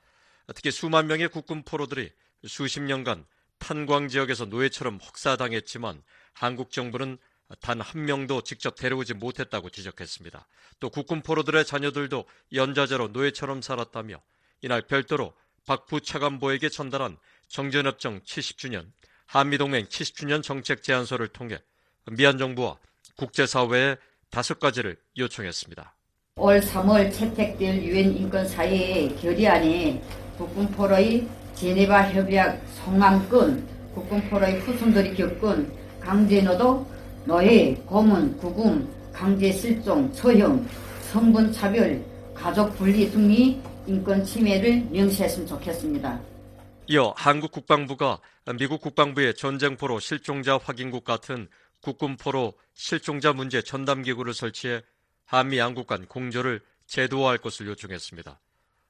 특히 0.55 0.71
수만 0.71 1.07
명의 1.07 1.29
국군 1.29 1.63
포로들이 1.63 2.11
수십 2.45 2.81
년간 2.81 3.25
탄광 3.59 4.09
지역에서 4.09 4.45
노예처럼 4.45 4.99
혹사당했지만 5.01 6.03
한국 6.33 6.71
정부는 6.71 7.17
단 7.61 7.79
한 7.79 8.05
명도 8.05 8.41
직접 8.41 8.75
데려오지 8.75 9.13
못했다고 9.13 9.69
지적했습니다. 9.69 10.47
또 10.81 10.89
국군 10.89 11.21
포로들의 11.21 11.65
자녀들도 11.65 12.25
연좌제로 12.53 13.07
노예처럼 13.07 13.61
살았다며 13.61 14.21
이날 14.61 14.81
별도로 14.81 15.33
박 15.65 15.85
부차관보에게 15.85 16.67
전달한 16.67 17.17
정전협정 17.47 18.21
70주년, 18.21 18.91
한미동맹 19.27 19.87
70주년 19.87 20.43
정책 20.43 20.83
제안서를 20.83 21.29
통해 21.29 21.61
미얀 22.11 22.37
정부와 22.37 22.77
국제사회에 23.15 23.95
다섯 24.29 24.59
가지를 24.59 24.97
요청했습니다. 25.17 25.95
올 26.37 26.61
3월 26.61 27.11
채택될 27.13 27.83
유엔 27.83 28.15
인권 28.15 28.47
사회의 28.47 29.13
결의안에 29.17 30.01
국군포로의 30.37 31.27
제네바 31.55 32.09
협약 32.13 32.59
성함권 32.67 33.67
국군포로의 33.93 34.61
후손들이 34.61 35.13
겪은 35.13 35.71
강제노동, 35.99 36.87
노예, 37.25 37.75
고문, 37.85 38.35
구금, 38.37 38.91
강제 39.13 39.51
실종, 39.51 40.11
처형, 40.13 40.65
성분 41.11 41.51
차별, 41.51 42.03
가족 42.33 42.75
분리 42.77 43.11
등의 43.11 43.61
인권 43.85 44.23
침해를 44.23 44.87
명시했으면 44.89 45.45
좋겠습니다. 45.47 46.19
이어 46.87 47.13
한국 47.17 47.51
국방부가 47.51 48.19
미국 48.57 48.81
국방부의 48.81 49.35
전쟁포로 49.35 49.99
실종자 49.99 50.57
확인국 50.57 51.03
같은 51.03 51.49
국군포로 51.81 52.53
실종자 52.73 53.33
문제 53.33 53.61
전담기구를 53.61 54.33
설치해 54.33 54.81
한미 55.37 55.59
양국 55.59 55.87
간 55.87 56.05
공조를 56.05 56.59
제도화할 56.87 57.37
것을 57.37 57.67
요청했습니다. 57.67 58.37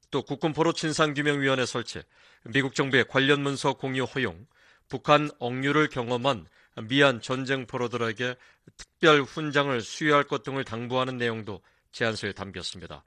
또 0.09 0.23
국군포로 0.23 0.73
진상규명위원회 0.73 1.67
설치, 1.67 2.01
미국 2.45 2.73
정부의 2.73 3.05
관련 3.07 3.43
문서 3.43 3.73
공유 3.73 4.05
허용, 4.05 4.47
북한 4.89 5.29
억류를 5.37 5.87
경험한 5.89 6.47
미얀 6.89 7.21
전쟁 7.21 7.67
포로들에게 7.67 8.35
특별 8.75 9.21
훈장을 9.21 9.79
수여할 9.81 10.23
것 10.23 10.41
등을 10.41 10.63
당부하는 10.63 11.17
내용도 11.17 11.61
제안서에 11.91 12.31
담겼습니다. 12.31 13.03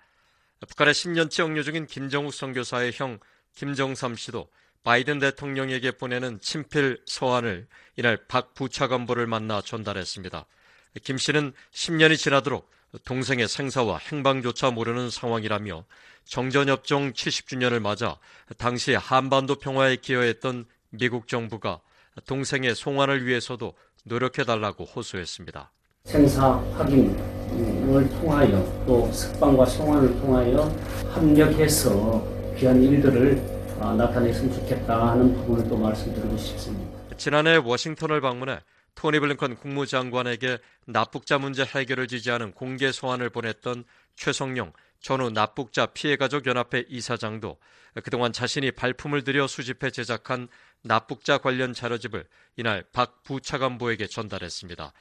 북한의 0.68 0.94
10년째 0.94 1.44
억류 1.44 1.64
중인 1.64 1.86
김정욱 1.86 2.32
선교사의 2.32 2.92
형 2.94 3.18
김정삼 3.56 4.14
씨도 4.14 4.48
바이든 4.84 5.18
대통령에게 5.18 5.92
보내는 5.92 6.40
친필 6.40 7.02
서한을 7.06 7.66
이날 7.96 8.16
박 8.28 8.54
부차관보를 8.54 9.26
만나 9.26 9.60
전달했습니다. 9.60 10.46
김 11.02 11.18
씨는 11.18 11.52
10년이 11.72 12.16
지나도록 12.16 12.72
동생의 13.04 13.48
생사와 13.48 13.98
행방조차 13.98 14.70
모르는 14.70 15.10
상황이라며 15.10 15.84
정전협정 16.24 17.12
70주년을 17.12 17.80
맞아 17.80 18.18
당시 18.56 18.94
한반도 18.94 19.56
평화에 19.56 19.96
기여했던 19.96 20.66
미국 20.90 21.28
정부가 21.28 21.80
동생의 22.26 22.74
송환을 22.74 23.26
위해서도 23.26 23.74
노력해달라고 24.04 24.84
호소했습니다. 24.84 25.70
생사 26.04 26.58
확인을 26.76 28.08
통하여 28.10 28.84
또 28.86 29.10
석방과 29.10 29.66
송환을 29.66 30.20
통하여 30.20 30.62
합력해서 31.10 32.26
귀한 32.58 32.82
일들을 32.82 33.54
아, 33.80 33.92
나타냈으면 33.94 34.52
좋겠다 34.54 35.10
하는 35.10 35.34
부분을 35.34 35.68
또 35.68 35.76
말씀드리고 35.76 36.36
싶습니다. 36.36 36.98
지난해 37.16 37.56
워싱턴을 37.56 38.20
방문해 38.20 38.60
토니 38.94 39.20
블링컨 39.20 39.56
국무장관에게 39.56 40.58
납북자 40.86 41.38
문제 41.38 41.64
해결을 41.64 42.08
지지하는 42.08 42.52
공개 42.52 42.92
소환을 42.92 43.30
보냈던 43.30 43.84
최성용 44.16 44.72
전후 45.00 45.30
납북자 45.30 45.86
피해가족 45.86 46.46
연합회 46.46 46.86
이사장도 46.88 47.58
그동안 48.02 48.32
자신이 48.32 48.72
발품을 48.72 49.22
들여 49.24 49.46
수집해 49.46 49.90
제작한 49.90 50.48
납북자 50.82 51.38
관련 51.38 51.72
자료집을 51.72 52.26
이날 52.56 52.84
박 52.92 53.22
부차관보에게 53.22 54.06
전달했습니다. 54.06 54.92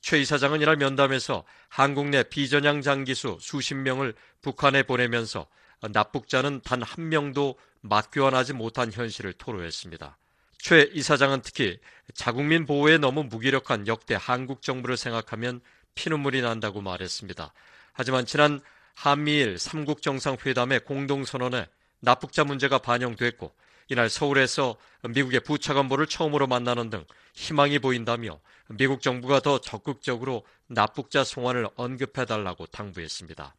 최 0.00 0.20
이사장은 0.20 0.60
이날 0.60 0.76
면담에서 0.76 1.44
한국 1.68 2.08
내 2.08 2.24
비전향 2.24 2.82
장기수 2.82 3.38
수십 3.40 3.74
명을 3.74 4.14
북한에 4.40 4.82
보내면서 4.82 5.46
납북자는 5.82 6.60
단 6.62 6.82
한 6.82 7.08
명도 7.08 7.56
맞교환하지 7.82 8.52
못한 8.54 8.92
현실을 8.92 9.32
토로했습니다. 9.34 10.18
최 10.62 10.88
이사장은 10.94 11.40
특히 11.42 11.80
자국민 12.14 12.66
보호에 12.66 12.96
너무 12.96 13.24
무기력한 13.24 13.88
역대 13.88 14.16
한국 14.16 14.62
정부를 14.62 14.96
생각하면 14.96 15.60
피눈물이 15.96 16.40
난다고 16.40 16.80
말했습니다. 16.80 17.52
하지만 17.92 18.26
지난 18.26 18.60
한미일 18.94 19.56
3국 19.56 20.02
정상회담의 20.02 20.84
공동선언에 20.84 21.66
납북자 21.98 22.44
문제가 22.44 22.78
반영됐고 22.78 23.50
이날 23.88 24.08
서울에서 24.08 24.76
미국의 25.08 25.40
부차관보를 25.40 26.06
처음으로 26.06 26.46
만나는 26.46 26.90
등 26.90 27.04
희망이 27.34 27.80
보인다며 27.80 28.38
미국 28.68 29.02
정부가 29.02 29.40
더 29.40 29.60
적극적으로 29.60 30.44
납북자 30.68 31.24
송환을 31.24 31.70
언급해달라고 31.74 32.66
당부했습니다. 32.66 33.52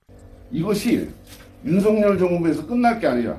이것이 0.51 1.10
윤석열 1.66 2.18
정부에서 2.18 2.66
끝날 2.66 2.97
게 2.97 3.08
아니라 3.08 3.38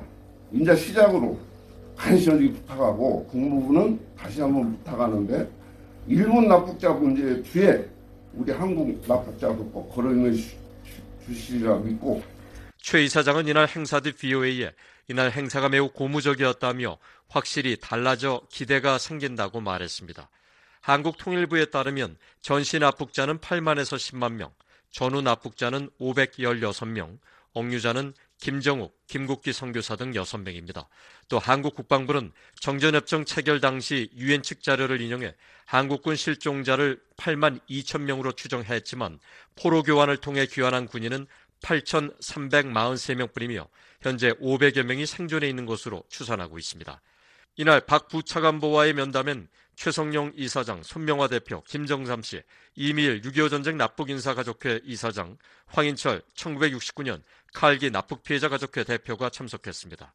이제 0.53 0.75
시작으로 0.75 1.54
간신히 1.95 2.51
부탁하고 2.51 3.25
국무부는 3.27 3.99
다시 4.17 4.41
한번 4.41 4.77
부탁하는데 4.77 5.49
일본 6.07 6.47
납북자 6.47 6.91
문제 6.91 7.41
뒤에 7.43 7.85
우리 8.33 8.51
한국 8.51 9.01
납북자도 9.07 9.69
꼭 9.71 9.89
걸어있는 9.95 10.37
주시리라 11.25 11.77
믿고 11.77 12.23
최 12.77 13.03
이사장은 13.03 13.47
이날 13.47 13.67
행사 13.67 13.99
뒤 13.99 14.11
BOA에 14.11 14.71
이날 15.07 15.31
행사가 15.31 15.69
매우 15.69 15.89
고무적이었다며 15.89 16.97
확실히 17.29 17.77
달라져 17.79 18.41
기대가 18.49 18.97
생긴다고 18.97 19.61
말했습니다. 19.61 20.29
한국통일부에 20.81 21.65
따르면 21.65 22.17
전시 22.41 22.77
납북자는 22.77 23.39
8만에서 23.39 23.97
10만 23.97 24.33
명, 24.33 24.51
전후 24.91 25.21
납북자는 25.21 25.89
516명, 25.99 27.17
억류자는 27.53 28.13
김정욱, 28.45 28.95
김국기 29.07 29.53
선교사 29.53 29.95
등 29.95 30.11
6명입니다. 30.11 30.85
또 31.29 31.39
한국 31.39 31.73
국방부는 31.73 32.31
정전협정 32.59 33.25
체결 33.25 33.59
당시 33.59 34.11
유엔 34.15 34.43
측 34.43 34.61
자료를 34.61 35.01
인용해 35.01 35.33
한국군 35.65 36.15
실종자를 36.15 37.01
8만 37.17 37.59
2천 37.67 38.01
명으로 38.01 38.33
추정했지만 38.33 39.17
포로 39.55 39.81
교환을 39.81 40.17
통해 40.17 40.45
귀환한 40.45 40.85
군인은 40.85 41.25
8,343명 41.63 43.33
뿐이며 43.33 43.67
현재 44.03 44.33
500여 44.33 44.83
명이 44.83 45.07
생존해 45.07 45.49
있는 45.49 45.65
것으로 45.65 46.03
추산하고 46.09 46.59
있습니다. 46.59 47.01
이날 47.55 47.81
박 47.81 48.09
부차관보와의 48.09 48.93
면담엔 48.93 49.47
최성용 49.75 50.33
이사장, 50.35 50.83
손명화 50.83 51.27
대표, 51.27 51.61
김정삼 51.63 52.23
씨, 52.23 52.41
이미일 52.75 53.21
6.25 53.21 53.49
전쟁 53.49 53.77
납북인사 53.77 54.33
가족회 54.33 54.81
이사장, 54.83 55.37
황인철 55.67 56.21
1969년 56.35 57.21
칼기 57.53 57.91
납북 57.91 58.23
피해자 58.23 58.49
가족회 58.49 58.83
대표가 58.83 59.29
참석했습니다. 59.29 60.13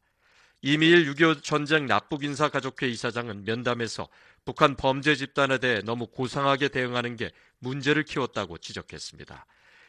이미일 0.63 1.11
6.25 1.13 1.43
전쟁 1.43 1.87
납북인사 1.87 2.49
가족회 2.49 2.87
이사장은 2.87 3.45
면담에서 3.45 4.07
북한 4.45 4.75
범죄 4.75 5.15
집단에 5.15 5.57
대해 5.57 5.81
너무 5.81 6.07
고상하게 6.07 6.69
대응하는 6.69 7.15
게 7.15 7.31
문제를 7.59 8.03
키웠다고 8.03 8.57
지적했습니다. 8.59 9.45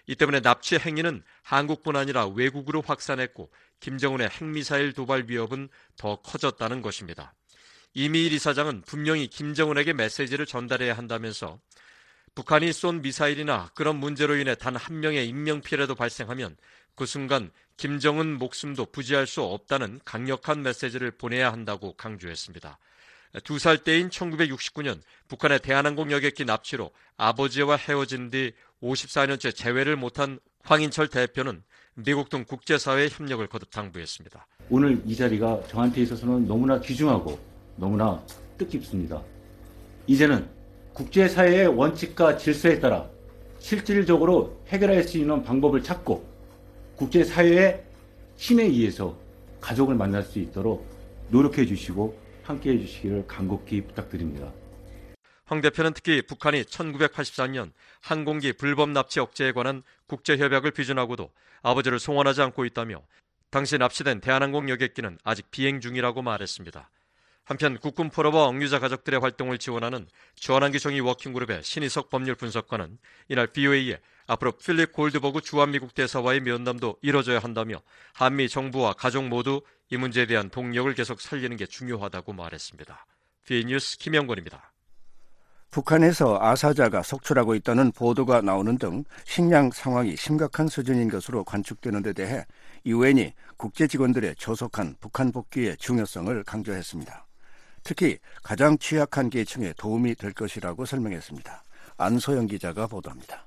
이 0.07 0.14
때문에 0.14 0.41
납치 0.41 0.77
행위는 0.77 1.23
한국뿐 1.43 1.97
아니라 1.97 2.27
외국으로 2.27 2.83
확산했고 2.83 3.51
김정은의 3.81 4.29
핵미사일 4.29 4.93
도발 4.93 5.27
위협은 5.29 5.68
더 5.97 6.16
커졌다는 6.16 6.83
것입니다. 6.83 7.35
이미일 7.95 8.32
이사장은 8.32 8.82
분명히 8.86 9.26
김정은에게 9.26 9.93
메시지를 9.93 10.47
전달해야 10.47 10.97
한다면서 10.97 11.59
북한이 12.34 12.72
쏜 12.72 13.03
미사일이나 13.03 13.70
그런 13.74 13.97
문제로 13.97 14.36
인해 14.36 14.55
단 14.55 14.76
한 14.76 15.01
명의 15.01 15.28
인명피해라도 15.28 15.95
발생하면 15.95 16.57
그 16.95 17.05
순간 17.05 17.51
김정은 17.76 18.38
목숨도 18.38 18.86
부지할 18.86 19.26
수 19.26 19.43
없다는 19.43 20.01
강력한 20.05 20.62
메시지를 20.62 21.11
보내야 21.11 21.53
한다고 21.53 21.93
강조했습니다. 21.95 22.78
두 23.45 23.59
살 23.59 23.78
때인 23.78 24.09
1969년 24.11 25.01
북한의 25.28 25.61
대한항공 25.61 26.11
여객기 26.12 26.45
납치로 26.45 26.90
아버지와 27.16 27.76
헤어진 27.76 28.30
뒤 28.30 28.53
54년째 28.82 29.55
재회를 29.55 29.97
못한 29.97 30.38
황인철 30.64 31.09
대표는 31.09 31.62
미국 31.95 32.28
등 32.30 32.45
국제사회의 32.45 33.09
협력을 33.11 33.47
거듭 33.47 33.70
당부했습니다. 33.70 34.47
오늘 34.70 35.03
이 35.07 35.14
자리가 35.16 35.62
저한테 35.68 36.03
있어서는 36.03 36.47
너무나 36.47 36.78
귀중하고 36.80 37.52
너무나 37.77 38.23
뜻깊습니다. 38.59 39.23
이제는 40.07 40.49
국제사회의 40.93 41.68
원칙과 41.68 42.37
질서에 42.37 42.79
따라 42.81 43.09
실질적으로 43.59 44.61
해결할 44.68 45.03
수 45.05 45.18
있는 45.18 45.43
방법을 45.43 45.83
찾고 45.83 46.27
국제사회의 46.97 47.83
힘에 48.37 48.64
의해서 48.64 49.16
가족을 49.61 49.95
만날 49.95 50.23
수 50.23 50.39
있도록 50.39 50.87
노력해 51.31 51.64
주시고 51.64 52.18
함께 52.43 52.73
해 52.73 52.79
주시기를 52.79 53.27
간곡히 53.27 53.83
부탁드립니다. 53.83 54.53
황 55.45 55.61
대표는 55.61 55.93
특히 55.93 56.23
북한이 56.23 56.64
1984년 56.64 57.73
항공기 58.01 58.53
불법 58.53 58.91
납치 58.91 59.20
억제에 59.20 59.53
관한 59.53 59.83
국제협약을 60.07 60.73
비준하고도 60.73 61.31
아버지를 61.62 61.99
송환하지 61.99 62.43
않고 62.43 62.64
있다며 62.64 63.03
당시 63.51 63.79
납치된 63.79 64.20
대한항공 64.20 64.70
여객기는 64.70 65.18
아직 65.25 65.51
비행 65.51 65.81
중이라고 65.81 66.23
말했습니다. 66.23 66.89
한편 67.45 67.78
국군 67.78 68.11
포로와 68.11 68.47
억류자 68.47 68.78
가족들의 68.78 69.20
활동을 69.20 69.59
지원하는 69.59 70.07
주한한기 70.36 70.78
정의 70.78 71.01
워킹그룹의 71.01 71.62
신희석 71.64 72.09
법률 72.09 72.34
분석관은 72.36 72.99
이날 73.28 73.47
BOA에 73.49 73.99
앞으로 74.26 74.53
필립 74.53 74.93
골드버그 74.93 75.40
주한미국 75.40 75.95
대사와의 75.95 76.40
면담도 76.40 76.99
이뤄져야 77.03 77.40
한다며 77.40 77.82
한미 78.14 78.49
정부와 78.49 78.93
가족 78.95 79.26
모두 79.26 79.61
이 79.90 79.97
문제에 79.97 80.26
대한 80.26 80.49
동력을 80.49 80.93
계속 80.95 81.20
살리는 81.20 81.57
게 81.57 81.66
중요하다고 81.66 82.32
말했습니다. 82.32 83.07
비뉴스 83.45 83.99
김영권입니다. 83.99 84.72
북한에서 85.70 86.38
아사자가 86.40 87.03
속출하고 87.03 87.55
있다는 87.55 87.93
보도가 87.93 88.43
나오는 88.43 88.76
등 88.76 89.05
식량 89.24 89.70
상황이 89.70 90.16
심각한 90.16 90.68
수준인 90.68 91.11
것으로 91.11 91.45
관측되는 91.45 92.03
데 92.03 92.12
대해 92.12 92.45
유엔이 92.84 93.32
국제 93.57 93.86
직원들의 93.86 94.36
조속한 94.36 94.97
북한 95.01 95.32
복귀의 95.32 95.78
중요성을 95.78 96.45
강조했습니다. 96.45 97.26
특히 97.85 98.18
가장 98.43 98.78
취약한 98.78 99.30
계층에 99.30 99.72
도움이 99.76 100.14
될 100.14 100.33
것이라고 100.33 100.85
설명했습니다. 100.85 101.62
안소영 101.97 102.47
기자가 102.47 102.87
보도합니다. 102.87 103.47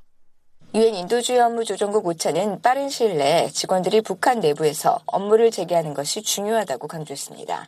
유엔 0.73 0.93
인도주의 0.93 1.39
업무 1.39 1.63
조정국 1.63 2.05
오차는 2.05 2.61
빠른 2.61 2.89
시일 2.89 3.17
내에 3.17 3.47
직원들이 3.47 4.01
북한 4.01 4.41
내부에서 4.41 4.99
업무를 5.05 5.49
재개하는 5.49 5.93
것이 5.93 6.21
중요하다고 6.21 6.87
강조했습니다. 6.87 7.67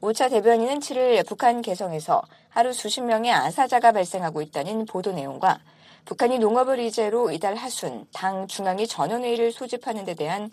오차 0.00 0.28
대변인은 0.28 0.80
7일 0.80 1.26
북한 1.26 1.62
개성에서 1.62 2.22
하루 2.50 2.72
수십 2.72 3.00
명의 3.00 3.32
아사자가 3.32 3.90
발생하고 3.90 4.42
있다는 4.42 4.86
보도 4.86 5.12
내용과 5.12 5.58
북한이 6.04 6.38
농업을 6.38 6.78
의제로 6.78 7.30
이달 7.30 7.54
하순 7.54 8.06
당 8.12 8.46
중앙위 8.46 8.86
전원회의를 8.86 9.50
소집하는 9.50 10.04
데 10.04 10.14
대한 10.14 10.50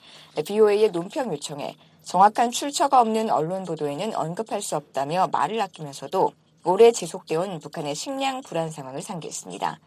BOA의 0.47 0.91
논평 0.91 1.31
요청에 1.33 1.75
정확한 2.03 2.51
출처가 2.51 2.99
없는 3.01 3.29
언론 3.29 3.63
보도에는 3.63 4.15
언급할 4.15 4.61
수 4.61 4.75
없다며 4.75 5.27
말을 5.31 5.61
아끼면서도 5.61 6.31
올해 6.63 6.91
지속되어 6.91 7.41
온 7.41 7.59
북한의 7.59 7.95
식량 7.95 8.41
불안 8.41 8.69
상황을 8.69 9.01
상기했습니다. 9.01 9.79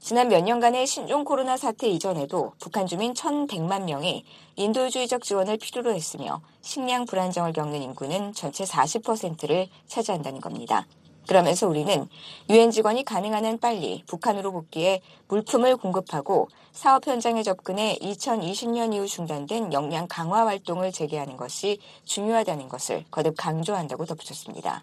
지난 0.00 0.28
몇 0.28 0.42
년간의 0.42 0.86
신종 0.86 1.24
코로나 1.24 1.56
사태 1.56 1.88
이전에도 1.88 2.52
북한 2.60 2.86
주민 2.86 3.14
1,100만 3.14 3.82
명이 3.82 4.24
인도주의적 4.56 5.22
지원을 5.24 5.58
필요로 5.58 5.92
했으며 5.92 6.40
식량 6.60 7.04
불안정을 7.04 7.52
겪는 7.52 7.82
인구는 7.82 8.32
전체 8.32 8.64
40%를 8.64 9.68
차지한다는 9.88 10.40
겁니다. 10.40 10.86
그러면서 11.28 11.68
우리는 11.68 12.08
유엔 12.48 12.70
직원이 12.70 13.04
가능한 13.04 13.44
한 13.44 13.58
빨리 13.58 14.02
북한으로 14.06 14.50
복귀해 14.50 15.02
물품을 15.28 15.76
공급하고 15.76 16.48
사업 16.72 17.06
현장에 17.06 17.42
접근해 17.42 17.98
2020년 18.00 18.94
이후 18.94 19.06
중단된 19.06 19.74
역량 19.74 20.06
강화 20.08 20.46
활동을 20.46 20.90
재개하는 20.90 21.36
것이 21.36 21.80
중요하다는 22.04 22.70
것을 22.70 23.04
거듭 23.10 23.34
강조한다고 23.36 24.06
덧붙였습니다. 24.06 24.82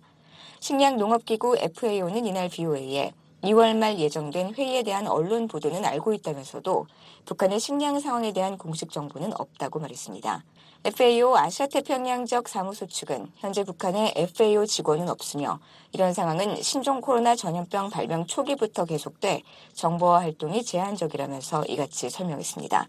식량농업기구 0.60 1.58
FAO는 1.58 2.28
이날 2.28 2.48
BOA에 2.50 3.14
2월 3.42 3.76
말 3.76 3.98
예정된 3.98 4.54
회의에 4.54 4.84
대한 4.84 5.08
언론 5.08 5.48
보도는 5.48 5.84
알고 5.84 6.14
있다면서도 6.14 6.86
북한의 7.26 7.60
식량 7.60 8.00
상황에 8.00 8.34
대한 8.34 8.60
공식 8.60 8.92
정보는 8.92 9.34
없다고 9.40 9.80
말했습니다. 9.80 10.44
FAO 10.86 11.36
아시아 11.36 11.66
태평양적 11.66 12.48
사무소 12.48 12.86
측은 12.86 13.32
현재 13.38 13.64
북한에 13.64 14.14
FAO 14.16 14.68
직원은 14.68 15.10
없으며 15.10 15.60
이런 15.94 16.14
상황은 16.14 16.62
신종 16.62 17.02
코로나 17.02 17.36
전염병 17.36 17.90
발병 17.90 18.28
초기부터 18.28 18.86
계속돼 18.86 19.42
정보화 19.74 20.20
활동이 20.20 20.64
제한적이라면서 20.64 21.66
이같이 21.66 22.12
설명했습니다. 22.12 22.88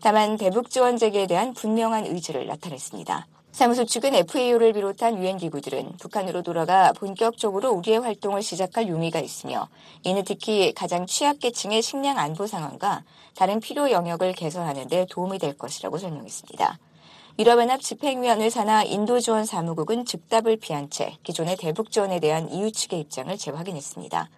다만 0.00 0.38
대북 0.38 0.70
지원 0.70 0.96
재개에 0.96 1.26
대한 1.26 1.52
분명한 1.52 2.06
의지를 2.06 2.46
나타냈습니다. 2.46 3.26
사무소 3.52 3.84
측은 3.84 4.14
FAO를 4.14 4.72
비롯한 4.72 5.18
유엔 5.18 5.36
기구들은 5.36 5.98
북한으로 5.98 6.42
돌아가 6.42 6.94
본격적으로 6.94 7.72
우리의 7.72 8.00
활동을 8.00 8.42
시작할 8.42 8.88
용의가 8.88 9.20
있으며 9.20 9.68
이는 10.02 10.24
특히 10.24 10.72
가장 10.72 11.04
취약계층의 11.04 11.82
식량 11.82 12.16
안보 12.16 12.46
상황과 12.46 13.04
다른 13.36 13.60
필요 13.60 13.90
영역을 13.90 14.32
개선하는 14.32 14.88
데 14.88 15.06
도움이 15.10 15.38
될 15.38 15.58
것이라고 15.58 15.98
설명했습니다. 15.98 16.78
유럽연합 17.36 17.80
집행위원회 17.80 18.48
산하 18.48 18.84
인도지원 18.84 19.44
사무국은 19.44 20.04
즉답을 20.04 20.56
피한 20.56 20.88
채 20.88 21.16
기존의 21.24 21.56
대북 21.56 21.90
지원에 21.90 22.20
대한 22.20 22.48
EU 22.48 22.70
측의 22.70 23.00
입장을 23.00 23.36
재확인했습니다. 23.36 24.30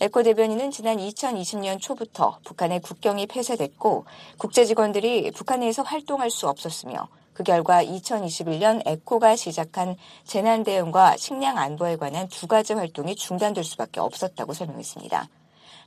에코 0.00 0.22
대변인은 0.22 0.70
지난 0.70 0.96
2020년 0.96 1.78
초부터 1.78 2.38
북한의 2.46 2.80
국경이 2.80 3.26
폐쇄됐고 3.26 4.06
국제 4.38 4.64
직원들이 4.64 5.32
북한 5.32 5.60
내에서 5.60 5.82
활동할 5.82 6.30
수 6.30 6.48
없었으며 6.48 7.08
그 7.34 7.42
결과 7.42 7.84
2021년 7.84 8.80
에코가 8.86 9.36
시작한 9.36 9.94
재난 10.24 10.62
대응과 10.62 11.18
식량 11.18 11.58
안보에 11.58 11.96
관한 11.96 12.26
두 12.28 12.46
가지 12.46 12.72
활동이 12.72 13.16
중단될 13.16 13.64
수밖에 13.64 14.00
없었다고 14.00 14.54
설명했습니다. 14.54 15.28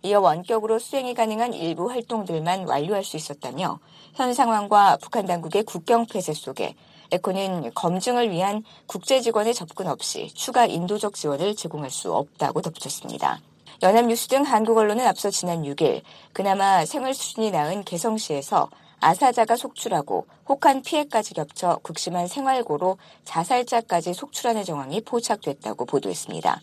이어 0.04 0.20
원격으로 0.20 0.80
수행이 0.80 1.14
가능한 1.14 1.54
일부 1.54 1.90
활동들만 1.90 2.68
완료할 2.68 3.04
수 3.04 3.18
있었다며 3.18 3.80
현 4.14 4.34
상황과 4.34 4.98
북한 5.02 5.26
당국의 5.26 5.64
국경 5.64 6.06
폐쇄 6.06 6.34
속에 6.34 6.76
에코는 7.12 7.74
검증을 7.74 8.32
위한 8.32 8.64
국제 8.86 9.22
직원의 9.22 9.54
접근 9.54 9.88
없이 9.88 10.30
추가 10.34 10.66
인도적 10.66 11.14
지원을 11.14 11.56
제공할 11.56 11.90
수 11.90 12.14
없다고 12.14 12.62
덧붙였습니다. 12.62 13.40
연합뉴스 13.82 14.28
등 14.28 14.44
한국 14.44 14.78
언론은 14.78 15.06
앞서 15.06 15.30
지난 15.30 15.64
6일 15.64 16.02
그나마 16.34 16.84
생활 16.86 17.14
수준이 17.14 17.52
나은 17.52 17.84
개성시에서 17.84 18.70
아사자가 19.00 19.56
속출하고 19.56 20.26
혹한 20.50 20.82
피해까지 20.82 21.36
겹쳐 21.36 21.80
극심한 21.84 22.28
생활고로 22.28 22.98
자살자까지 23.24 24.14
속출하는 24.14 24.64
정황이 24.64 25.02
포착됐다고 25.02 25.86
보도했습니다. 25.86 26.60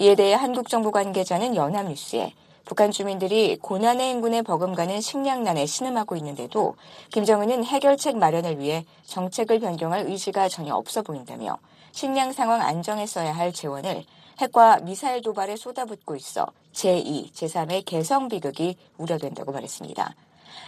이에 0.00 0.14
대해 0.16 0.34
한국 0.34 0.68
정부 0.68 0.90
관계자는 0.90 1.54
연합뉴스에 1.54 2.32
북한 2.68 2.90
주민들이 2.90 3.56
고난의 3.56 4.10
행군에 4.10 4.42
버금가는 4.42 5.00
식량난에 5.00 5.64
신음하고 5.64 6.16
있는데도 6.16 6.76
김정은은 7.10 7.64
해결책 7.64 8.18
마련을 8.18 8.58
위해 8.58 8.84
정책을 9.06 9.58
변경할 9.58 10.04
의지가 10.06 10.50
전혀 10.50 10.74
없어 10.74 11.00
보인다며 11.00 11.56
식량 11.92 12.30
상황 12.30 12.60
안정에 12.60 13.06
써야 13.06 13.34
할 13.34 13.54
재원을 13.54 14.04
핵과 14.38 14.80
미사일 14.80 15.22
도발에 15.22 15.56
쏟아붓고 15.56 16.14
있어 16.16 16.46
제2, 16.74 17.32
제3의 17.32 17.86
개성 17.86 18.28
비극이 18.28 18.76
우려된다고 18.98 19.50
말했습니다. 19.50 20.14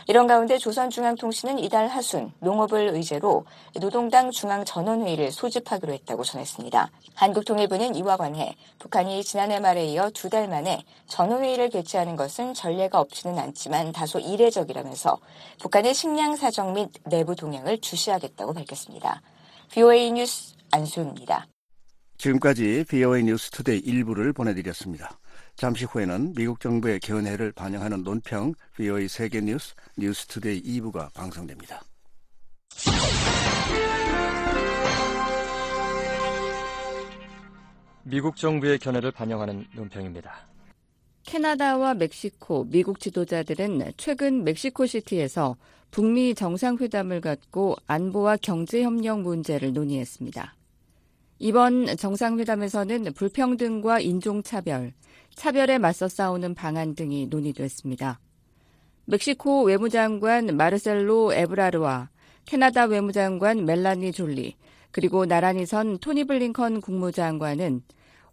이런 0.08 0.26
가운데 0.26 0.58
조선중앙통신은 0.58 1.58
이달 1.58 1.86
하순 1.86 2.32
농업을 2.40 2.88
의제로 2.94 3.44
노동당 3.80 4.30
중앙 4.30 4.64
전원회의를 4.64 5.30
소집하기로 5.30 5.92
했다고 5.92 6.24
전했습니다. 6.24 6.90
한국통일부는 7.14 7.94
이와 7.94 8.16
관해 8.16 8.56
북한이 8.78 9.22
지난해 9.22 9.60
말에 9.60 9.84
이어 9.86 10.10
두 10.10 10.30
달 10.30 10.48
만에 10.48 10.84
전원회의를 11.08 11.70
개최하는 11.70 12.14
것은 12.14 12.54
전례가 12.54 13.00
없지는 13.00 13.38
않지만 13.38 13.90
다소 13.92 14.20
이례적이라면서 14.20 15.18
북한의 15.60 15.92
식량 15.92 16.36
사정 16.36 16.72
및 16.72 16.90
내부 17.04 17.34
동향을 17.34 17.80
주시하겠다고 17.80 18.52
밝혔습니다. 18.54 19.20
VOA 19.72 20.12
뉴스 20.12 20.54
안수입니다. 20.70 21.46
지금까지 22.18 22.84
VOA 22.88 23.24
뉴스 23.24 23.50
투데이 23.50 23.78
일부를 23.78 24.32
보내드렸습니다. 24.32 25.18
잠시 25.56 25.84
후에는 25.84 26.34
미국 26.34 26.60
정부의 26.60 27.00
견해를 27.00 27.52
반영하는 27.52 28.02
논평 28.02 28.54
VOA 28.76 29.08
세계 29.08 29.40
뉴스 29.40 29.74
뉴스 29.96 30.26
투데이 30.26 30.62
2부가 30.62 31.12
방송됩니다. 31.12 31.82
미국 38.02 38.36
정부의 38.36 38.78
견해를 38.78 39.12
반영하는 39.12 39.66
논평입니다. 39.74 40.48
캐나다와 41.22 41.94
멕시코, 41.94 42.64
미국 42.64 42.98
지도자들은 42.98 43.92
최근 43.96 44.42
멕시코시티에서 44.42 45.56
북미 45.90 46.34
정상회담을 46.34 47.20
갖고 47.20 47.76
안보와 47.86 48.38
경제협력 48.38 49.20
문제를 49.20 49.72
논의했습니다. 49.72 50.54
이번 51.38 51.96
정상회담에서는 51.96 53.12
불평등과 53.14 54.00
인종차별, 54.00 54.92
차별에 55.34 55.78
맞서 55.78 56.08
싸우는 56.08 56.54
방안 56.54 56.94
등이 56.94 57.26
논의됐습니다. 57.26 58.20
멕시코 59.06 59.64
외무장관 59.64 60.56
마르셀로 60.56 61.32
에브라르와 61.34 62.10
캐나다 62.44 62.84
외무장관 62.84 63.64
멜라니 63.64 64.12
졸리, 64.12 64.56
그리고 64.90 65.26
나란히 65.26 65.66
선 65.66 65.98
토니 65.98 66.24
블링컨 66.24 66.80
국무장관은 66.80 67.82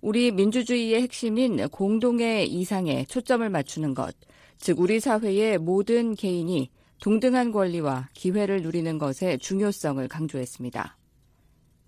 우리 0.01 0.31
민주주의의 0.31 1.01
핵심인 1.01 1.67
공동의 1.69 2.47
이상에 2.47 3.05
초점을 3.05 3.47
맞추는 3.49 3.93
것, 3.93 4.15
즉 4.57 4.79
우리 4.79 4.99
사회의 4.99 5.57
모든 5.57 6.15
개인이 6.15 6.69
동등한 7.01 7.51
권리와 7.51 8.09
기회를 8.13 8.61
누리는 8.61 8.97
것의 8.97 9.39
중요성을 9.39 10.07
강조했습니다. 10.07 10.97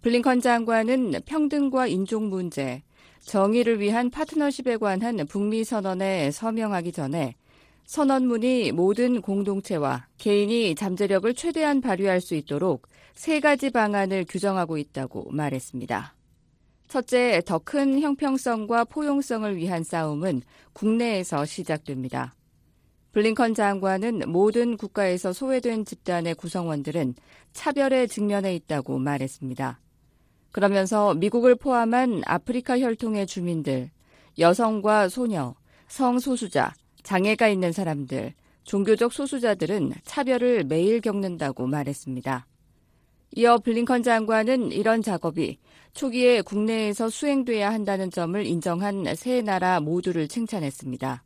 블링컨 0.01 0.41
장관은 0.41 1.14
평등과 1.26 1.88
인종 1.88 2.30
문제, 2.30 2.84
정의를 3.22 3.80
위한 3.80 4.09
파트너십에 4.09 4.78
관한 4.78 5.17
북미 5.28 5.63
선언에 5.63 6.32
서명하기 6.32 6.91
전에 6.91 7.36
선언문이 7.86 8.72
모든 8.72 9.22
공동체와 9.22 10.07
개인이 10.17 10.76
잠재력을 10.76 11.34
최대한 11.34 11.82
발휘할 11.82 12.22
수 12.22 12.36
있도록 12.36 12.88
세 13.15 13.39
가지 13.39 13.70
방안을 13.70 14.26
규정하고 14.30 14.78
있다고 14.78 15.32
말했습니다. 15.32 16.15
첫째, 16.88 17.41
더 17.45 17.59
큰 17.59 17.99
형평성과 17.99 18.86
포용성을 18.86 19.55
위한 19.55 19.84
싸움은 19.84 20.41
국내에서 20.74 21.45
시작됩니다. 21.45 22.36
블링컨 23.11 23.55
장관은 23.55 24.32
모든 24.32 24.78
국가에서 24.78 25.34
소외된 25.34 25.86
집단의 25.86 26.36
구성원들은 26.36 27.15
차별에 27.53 28.07
직면해 28.07 28.53
있다고 28.55 28.99
말했습니다. 28.99 29.80
그러면서 30.51 31.13
미국을 31.13 31.55
포함한 31.55 32.23
아프리카 32.25 32.79
혈통의 32.79 33.27
주민들, 33.27 33.89
여성과 34.37 35.09
소녀, 35.09 35.55
성소수자, 35.87 36.73
장애가 37.03 37.47
있는 37.47 37.71
사람들, 37.71 38.33
종교적 38.63 39.13
소수자들은 39.13 39.93
차별을 40.03 40.63
매일 40.65 41.01
겪는다고 41.01 41.67
말했습니다. 41.67 42.45
이어 43.35 43.57
블링컨 43.57 44.03
장관은 44.03 44.71
이런 44.71 45.01
작업이 45.01 45.57
초기에 45.93 46.41
국내에서 46.41 47.09
수행돼야 47.09 47.71
한다는 47.71 48.09
점을 48.11 48.43
인정한 48.45 49.05
세 49.15 49.41
나라 49.41 49.79
모두를 49.79 50.27
칭찬했습니다. 50.27 51.23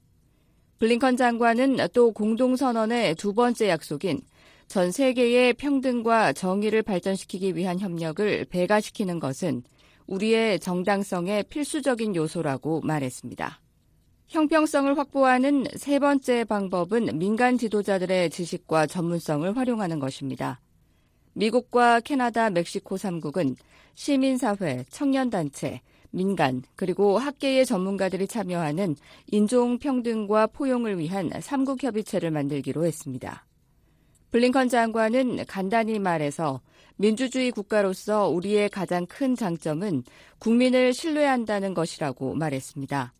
블링컨 0.79 1.15
장관은 1.15 1.77
또 1.93 2.11
공동선언의 2.11 3.15
두 3.15 3.33
번째 3.33 3.69
약속인 3.69 4.21
전 4.67 4.91
세계의 4.91 5.53
평등과 5.53 6.33
정의를 6.33 6.81
발전시키기 6.81 7.55
위한 7.55 7.79
협력을 7.79 8.45
배가시키는 8.45 9.19
것은 9.19 9.63
우리의 10.07 10.59
정당성의 10.59 11.45
필수적인 11.49 12.15
요소라고 12.15 12.81
말했습니다. 12.81 13.61
형평성을 14.27 14.97
확보하는 14.97 15.65
세 15.75 15.99
번째 15.99 16.43
방법은 16.45 17.19
민간 17.19 17.57
지도자들의 17.57 18.29
지식과 18.31 18.87
전문성을 18.87 19.55
활용하는 19.55 19.99
것입니다. 19.99 20.59
미국과 21.33 21.99
캐나다, 21.99 22.49
멕시코 22.49 22.95
3국은 22.95 23.55
시민사회, 23.95 24.85
청년단체, 24.89 25.81
민간, 26.11 26.61
그리고 26.75 27.17
학계의 27.17 27.65
전문가들이 27.65 28.27
참여하는 28.27 28.95
인종평등과 29.31 30.47
포용을 30.47 30.99
위한 30.99 31.29
3국 31.29 31.83
협의체를 31.83 32.29
만들기로 32.31 32.85
했습니다. 32.85 33.45
블링컨 34.33 34.67
장관은 34.67 35.45
간단히 35.45 35.99
말해서 35.99 36.59
민주주의 36.95 37.51
국가로서 37.51 38.29
우리의 38.29 38.67
가장 38.67 39.05
큰 39.05 39.35
장점은 39.35 40.03
국민을 40.39 40.91
신뢰한다는 40.91 41.75
것이라고 41.75 42.33
말했습니다. 42.33 43.13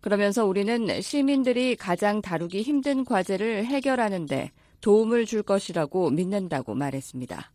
그러면서 0.00 0.46
우리는 0.46 1.02
시민들이 1.02 1.76
가장 1.76 2.22
다루기 2.22 2.62
힘든 2.62 3.04
과제를 3.04 3.66
해결하는데 3.66 4.50
도움을 4.80 5.26
줄 5.26 5.42
것이라고 5.42 6.08
믿는다고 6.08 6.74
말했습니다. 6.74 7.52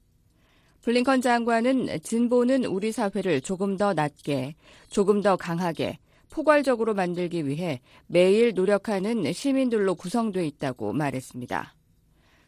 블링컨 0.84 1.22
장관은 1.22 2.02
진보는 2.04 2.66
우리 2.66 2.92
사회를 2.92 3.42
조금 3.42 3.78
더 3.78 3.96
낮게, 3.96 4.54
조금 4.92 5.24
더 5.24 5.36
강하게, 5.38 5.98
포괄적으로 6.30 6.94
만들기 6.94 7.48
위해 7.48 7.82
매일 8.06 8.54
노력하는 8.54 9.34
시민들로 9.34 9.96
구성돼 9.96 10.46
있다고 10.46 10.94
말했습니다. 10.94 11.74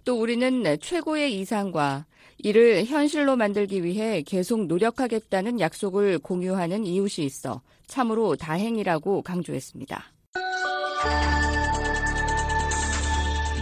또 0.05 0.19
우리는 0.19 0.63
최고의 0.79 1.39
이상과 1.39 2.05
이를 2.37 2.85
현실로 2.85 3.35
만들기 3.35 3.83
위해 3.83 4.21
계속 4.21 4.65
노력하겠다는 4.65 5.59
약속을 5.59 6.19
공유하는 6.19 6.85
이웃이 6.85 7.25
있어 7.25 7.61
참으로 7.87 8.35
다행이라고 8.35 9.21
강조했습니다. 9.21 10.03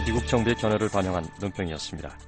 미국 0.04 0.26
정부의 0.26 0.56
견해를 0.56 0.88
반영한 0.88 1.26
논평이었습니다. 1.40 2.18